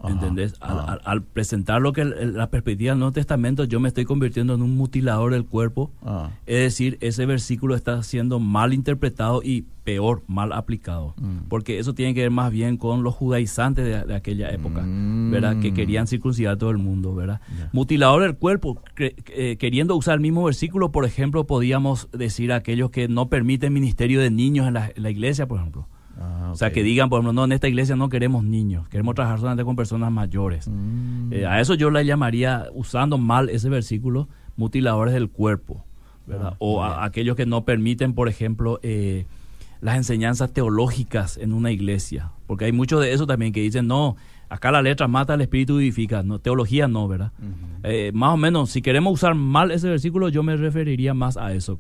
¿Entendés? 0.09 0.54
Al, 0.61 0.78
al, 0.78 1.00
al, 1.04 1.22
presentar 1.22 1.80
lo 1.80 1.92
que 1.92 2.04
la 2.04 2.50
perspectiva 2.50 2.92
del 2.92 2.98
Nuevo 2.98 3.12
Testamento, 3.12 3.64
yo 3.64 3.80
me 3.80 3.88
estoy 3.88 4.04
convirtiendo 4.04 4.54
en 4.54 4.62
un 4.62 4.76
mutilador 4.76 5.32
del 5.32 5.44
cuerpo. 5.44 5.92
Ah. 6.02 6.30
Es 6.46 6.61
decir, 6.61 6.98
ese 7.00 7.26
versículo 7.26 7.74
está 7.74 8.02
siendo 8.02 8.38
mal 8.40 8.72
interpretado 8.72 9.42
y 9.42 9.64
peor, 9.86 10.22
mal 10.26 10.52
aplicado. 10.52 11.14
Mm. 11.16 11.48
Porque 11.48 11.78
eso 11.78 11.94
tiene 11.94 12.12
que 12.12 12.22
ver 12.22 12.30
más 12.30 12.50
bien 12.50 12.76
con 12.76 13.04
los 13.04 13.14
judaizantes 13.14 13.84
de, 13.84 14.04
de 14.04 14.14
aquella 14.16 14.50
época, 14.50 14.82
mm. 14.82 15.30
¿verdad? 15.30 15.61
Que 15.61 15.72
querían 15.72 16.09
circuncidar 16.09 16.54
a 16.54 16.59
todo 16.59 16.70
el 16.70 16.78
mundo, 16.78 17.14
¿verdad? 17.14 17.40
Yeah. 17.57 17.70
Mutilador 17.72 18.22
del 18.22 18.36
cuerpo, 18.36 18.82
que, 18.96 19.14
eh, 19.28 19.57
queriendo 19.59 19.94
usar 19.94 20.14
el 20.14 20.20
mismo 20.20 20.44
versículo, 20.44 20.90
por 20.90 21.04
ejemplo, 21.04 21.46
podíamos 21.46 22.09
decir 22.11 22.52
a 22.52 22.57
aquellos 22.57 22.90
que 22.90 23.07
no 23.07 23.28
permiten 23.28 23.72
ministerio 23.72 24.20
de 24.20 24.30
niños 24.30 24.66
en 24.66 24.74
la, 24.74 24.90
en 24.94 25.02
la 25.02 25.11
iglesia, 25.11 25.46
por 25.46 25.61
ejemplo. 25.61 25.86
Ah, 26.19 26.39
okay. 26.41 26.53
O 26.53 26.57
sea, 26.57 26.73
que 26.73 26.83
digan, 26.83 27.09
por 27.09 27.19
ejemplo, 27.19 27.33
no, 27.33 27.45
en 27.45 27.53
esta 27.53 27.69
iglesia 27.69 27.97
no 27.97 28.09
queremos 28.09 28.45
niños, 28.45 28.89
queremos 28.89 29.14
trabajar 29.14 29.39
solamente 29.39 29.64
con 29.64 29.77
personas 29.77 30.11
mayores. 30.11 30.69
Mm. 30.69 31.33
Eh, 31.33 31.47
a 31.47 31.61
eso 31.61 31.75
yo 31.75 31.91
le 31.91 32.05
llamaría, 32.05 32.67
usando 32.75 33.19
mal 33.19 33.51
ese 33.51 33.69
versículo, 33.69 34.29
mutiladores 34.57 35.14
del 35.14 35.29
cuerpo, 35.29 35.85
¿verdad? 36.27 36.51
Ah, 36.53 36.57
o 36.59 36.83
a, 36.83 37.05
aquellos 37.05 37.37
que 37.37 37.47
no 37.47 37.64
permiten, 37.64 38.14
por 38.14 38.29
ejemplo, 38.29 38.81
eh, 38.83 39.27
las 39.81 39.97
enseñanzas 39.97 40.53
teológicas 40.53 41.37
en 41.37 41.53
una 41.53 41.71
iglesia. 41.71 42.33
Porque 42.47 42.64
hay 42.64 42.73
muchos 42.73 43.01
de 43.01 43.12
eso 43.12 43.27
también 43.27 43.53
que 43.53 43.61
dicen, 43.61 43.87
no, 43.87 44.17
acá 44.49 44.71
la 44.71 44.83
letra 44.83 45.09
mata, 45.09 45.35
el 45.35 45.43
espíritu 45.43 45.77
vivifica. 45.77 46.23
No, 46.23 46.39
teología 46.39 46.89
no, 46.89 47.09
¿verdad? 47.09 47.33
Uh 47.39 47.45
-huh. 47.45 47.81
eh, 47.85 48.11
más 48.14 48.33
o 48.33 48.37
menos, 48.37 48.71
si 48.71 48.81
queremos 48.81 49.12
usar 49.12 49.35
mal 49.35 49.71
ese 49.71 49.89
versículo, 49.89 50.29
yo 50.29 50.43
me 50.43 50.57
referiría 50.57 51.14
más 51.14 51.37
a 51.37 51.53
eso. 51.53 51.79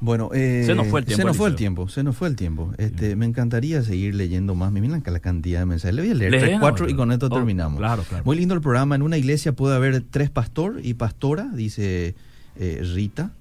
Bueno, 0.00 0.30
eh, 0.34 0.62
se 0.66 0.74
nos 0.74 0.88
fue 0.88 1.00
el 1.00 1.06
tiempo. 1.06 1.22
Se 1.22 1.26
nos 1.26 1.36
fue 1.36 1.48
el 1.48 1.56
tiempo, 1.56 1.88
se 1.88 2.02
nos 2.02 2.16
fue 2.16 2.28
el 2.28 2.36
tiempo. 2.36 2.72
Este, 2.78 3.10
sí. 3.10 3.16
Me 3.16 3.26
encantaría 3.26 3.82
seguir 3.82 4.14
leyendo 4.14 4.54
más. 4.54 4.72
Miren 4.72 5.02
la 5.04 5.20
cantidad 5.20 5.60
de 5.60 5.66
mensajes. 5.66 5.94
Le 5.94 6.02
voy 6.02 6.10
a 6.10 6.14
leer 6.14 6.40
tres, 6.40 6.60
cuatro 6.60 6.88
y 6.88 6.94
con 6.94 7.12
esto 7.12 7.26
oh, 7.26 7.30
terminamos. 7.30 7.78
Claro, 7.78 8.02
claro. 8.02 8.24
Muy 8.24 8.36
lindo 8.36 8.54
el 8.54 8.60
programa. 8.60 8.94
En 8.94 9.02
una 9.02 9.16
iglesia 9.16 9.52
puede 9.52 9.76
haber 9.76 10.02
tres 10.02 10.30
pastor 10.30 10.80
y 10.82 10.94
pastora, 10.94 11.50
dice 11.54 12.14
eh, 12.56 12.82
Rita. 12.94 13.32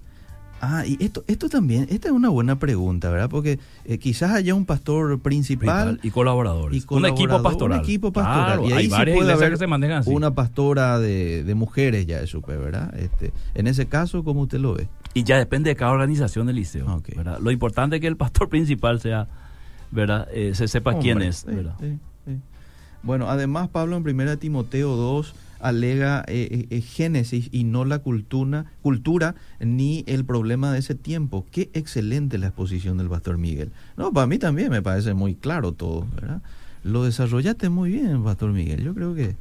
Ah, 0.65 0.85
y 0.85 1.03
esto, 1.03 1.25
esto 1.27 1.49
también, 1.49 1.87
esta 1.89 2.07
es 2.07 2.13
una 2.13 2.29
buena 2.29 2.57
pregunta, 2.57 3.09
¿verdad? 3.09 3.29
Porque 3.29 3.59
eh, 3.83 3.97
quizás 3.97 4.31
haya 4.31 4.55
un 4.55 4.65
pastor 4.65 5.19
principal 5.19 5.99
y 6.03 6.09
colaboradores. 6.09 6.77
Y 6.77 6.85
colaborador, 6.85 7.11
un 7.11 7.17
equipo 7.17 7.43
pastoral. 7.43 7.79
Un 7.79 7.83
equipo 7.83 8.13
pastoral. 8.13 8.59
Claro, 8.59 8.69
y 8.69 8.71
ahí 8.71 8.77
hay 8.85 8.87
varias 8.87 9.17
sí 9.17 9.19
puede 9.21 9.33
haber 9.33 9.51
que 9.51 9.57
se 9.57 9.67
manejan 9.67 9.97
así. 9.97 10.09
una 10.09 10.33
pastora 10.33 10.99
de, 10.99 11.43
de, 11.43 11.55
mujeres 11.55 12.05
ya, 12.05 12.25
supe, 12.27 12.55
¿verdad? 12.55 12.97
Este, 12.97 13.33
en 13.55 13.67
ese 13.67 13.87
caso, 13.87 14.23
¿cómo 14.23 14.43
usted 14.43 14.59
lo 14.59 14.75
ve? 14.75 14.87
Y 15.13 15.23
ya 15.23 15.37
depende 15.37 15.69
de 15.69 15.75
cada 15.75 15.91
organización 15.91 16.47
del 16.47 16.55
liceo. 16.55 16.89
Okay. 16.95 17.15
¿verdad? 17.17 17.39
Lo 17.39 17.51
importante 17.51 17.97
es 17.97 18.01
que 18.01 18.07
el 18.07 18.15
pastor 18.15 18.47
principal 18.49 19.01
sea, 19.01 19.27
¿verdad? 19.91 20.29
Eh, 20.31 20.55
se 20.55 20.69
sepa 20.69 20.91
Hombre, 20.91 21.03
quién 21.03 21.21
es, 21.21 21.43
¿verdad? 21.43 21.75
Sí. 21.81 21.99
Bueno, 23.03 23.29
además 23.29 23.67
Pablo 23.67 23.97
en 23.97 24.07
1 24.07 24.37
Timoteo 24.37 24.95
2 24.95 25.35
alega 25.63 26.23
eh, 26.27 26.67
eh, 26.69 26.81
Génesis 26.81 27.49
y 27.51 27.63
no 27.63 27.85
la 27.85 27.99
cultura, 27.99 28.65
cultura 28.81 29.35
ni 29.59 30.03
el 30.07 30.25
problema 30.25 30.71
de 30.71 30.79
ese 30.79 30.93
tiempo. 30.93 31.45
Qué 31.51 31.69
excelente 31.73 32.37
la 32.37 32.47
exposición 32.47 32.97
del 32.97 33.09
pastor 33.09 33.37
Miguel. 33.37 33.71
No, 33.97 34.11
para 34.11 34.27
mí 34.27 34.37
también 34.37 34.69
me 34.69 34.81
parece 34.81 35.13
muy 35.13 35.35
claro 35.35 35.71
todo, 35.71 36.05
¿verdad? 36.15 36.41
Lo 36.83 37.05
desarrollaste 37.05 37.69
muy 37.69 37.91
bien, 37.91 38.23
pastor 38.23 38.51
Miguel. 38.51 38.83
Yo 38.83 38.93
creo 38.93 39.15
que 39.15 39.37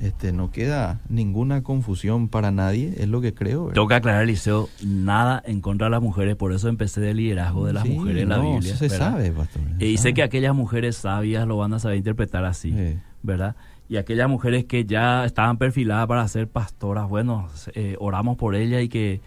este 0.00 0.32
no 0.32 0.50
queda 0.50 1.00
ninguna 1.10 1.62
confusión 1.62 2.28
para 2.28 2.50
nadie, 2.50 2.94
es 2.96 3.08
lo 3.08 3.20
que 3.20 3.34
creo. 3.34 3.64
¿verdad? 3.64 3.74
Tengo 3.74 3.88
que 3.88 3.94
aclarar, 3.94 4.26
Liceo, 4.26 4.70
nada 4.82 5.42
en 5.44 5.60
contra 5.60 5.86
de 5.86 5.90
las 5.90 6.02
mujeres, 6.02 6.36
por 6.36 6.52
eso 6.52 6.68
empecé 6.68 7.02
del 7.02 7.18
liderazgo 7.18 7.66
de 7.66 7.74
las 7.74 7.82
sí, 7.82 7.90
mujeres 7.90 8.22
en 8.22 8.30
la 8.30 8.38
Biblia. 8.38 8.70
Eso 8.70 8.78
se 8.78 8.88
¿verdad? 8.88 9.12
sabe, 9.12 9.30
pastor. 9.30 9.62
Se 9.78 9.86
y 9.86 9.96
sabe. 9.96 10.08
sé 10.08 10.14
que 10.14 10.22
aquellas 10.22 10.54
mujeres 10.54 10.96
sabias 10.96 11.46
lo 11.46 11.58
van 11.58 11.74
a 11.74 11.78
saber 11.78 11.98
interpretar 11.98 12.46
así, 12.46 12.72
sí. 12.72 12.98
¿verdad? 13.22 13.56
Y 13.88 13.96
aquellas 13.96 14.28
mujeres 14.28 14.64
que 14.64 14.84
ya 14.84 15.24
estaban 15.24 15.58
perfiladas 15.58 16.06
para 16.06 16.26
ser 16.28 16.48
pastoras, 16.48 17.08
bueno, 17.08 17.48
eh, 17.74 17.96
oramos 17.98 18.36
por 18.36 18.54
ellas 18.54 18.82
y 18.82 18.88
que, 18.88 19.20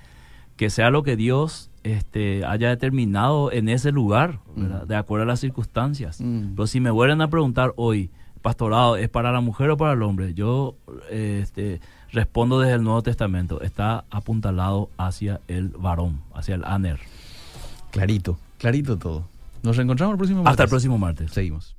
que 0.58 0.70
sea 0.70 0.90
lo 0.90 1.04
que 1.04 1.16
Dios 1.16 1.70
este, 1.84 2.46
haya 2.46 2.70
determinado 2.70 3.52
en 3.52 3.70
ese 3.70 3.92
lugar, 3.92 4.40
mm. 4.56 4.88
de 4.88 4.96
acuerdo 4.96 5.24
a 5.24 5.28
las 5.28 5.40
circunstancias. 5.40 6.20
Mm. 6.22 6.56
Pero 6.56 6.68
si 6.68 6.80
me 6.80 6.92
vuelven 6.92 7.22
a 7.22 7.30
preguntar 7.30 7.74
hoy, 7.78 8.10
pastorado, 8.42 8.98
¿es 8.98 9.10
para 9.10 9.32
la 9.32 9.42
mujer 9.42 9.70
o 9.70 9.78
para 9.78 9.94
el 9.94 10.02
hombre? 10.02 10.34
Yo 10.34 10.76
eh, 11.10 11.40
este, 11.42 11.80
respondo 12.12 12.60
desde 12.60 12.76
el 12.76 12.84
Nuevo 12.84 13.02
Testamento, 13.02 13.62
está 13.62 14.06
apuntalado 14.10 14.90
hacia 14.98 15.42
el 15.48 15.70
varón, 15.70 16.22
hacia 16.34 16.56
el 16.56 16.66
aner. 16.66 17.00
Clarito, 17.92 18.38
clarito 18.58 18.98
todo. 18.98 19.24
Nos 19.64 19.78
reencontramos 19.78 20.14
el 20.14 20.18
próximo 20.18 20.44
martes. 20.44 20.52
Hasta 20.52 20.64
el 20.64 20.70
próximo 20.70 20.98
martes. 20.98 21.32
Seguimos. 21.32 21.79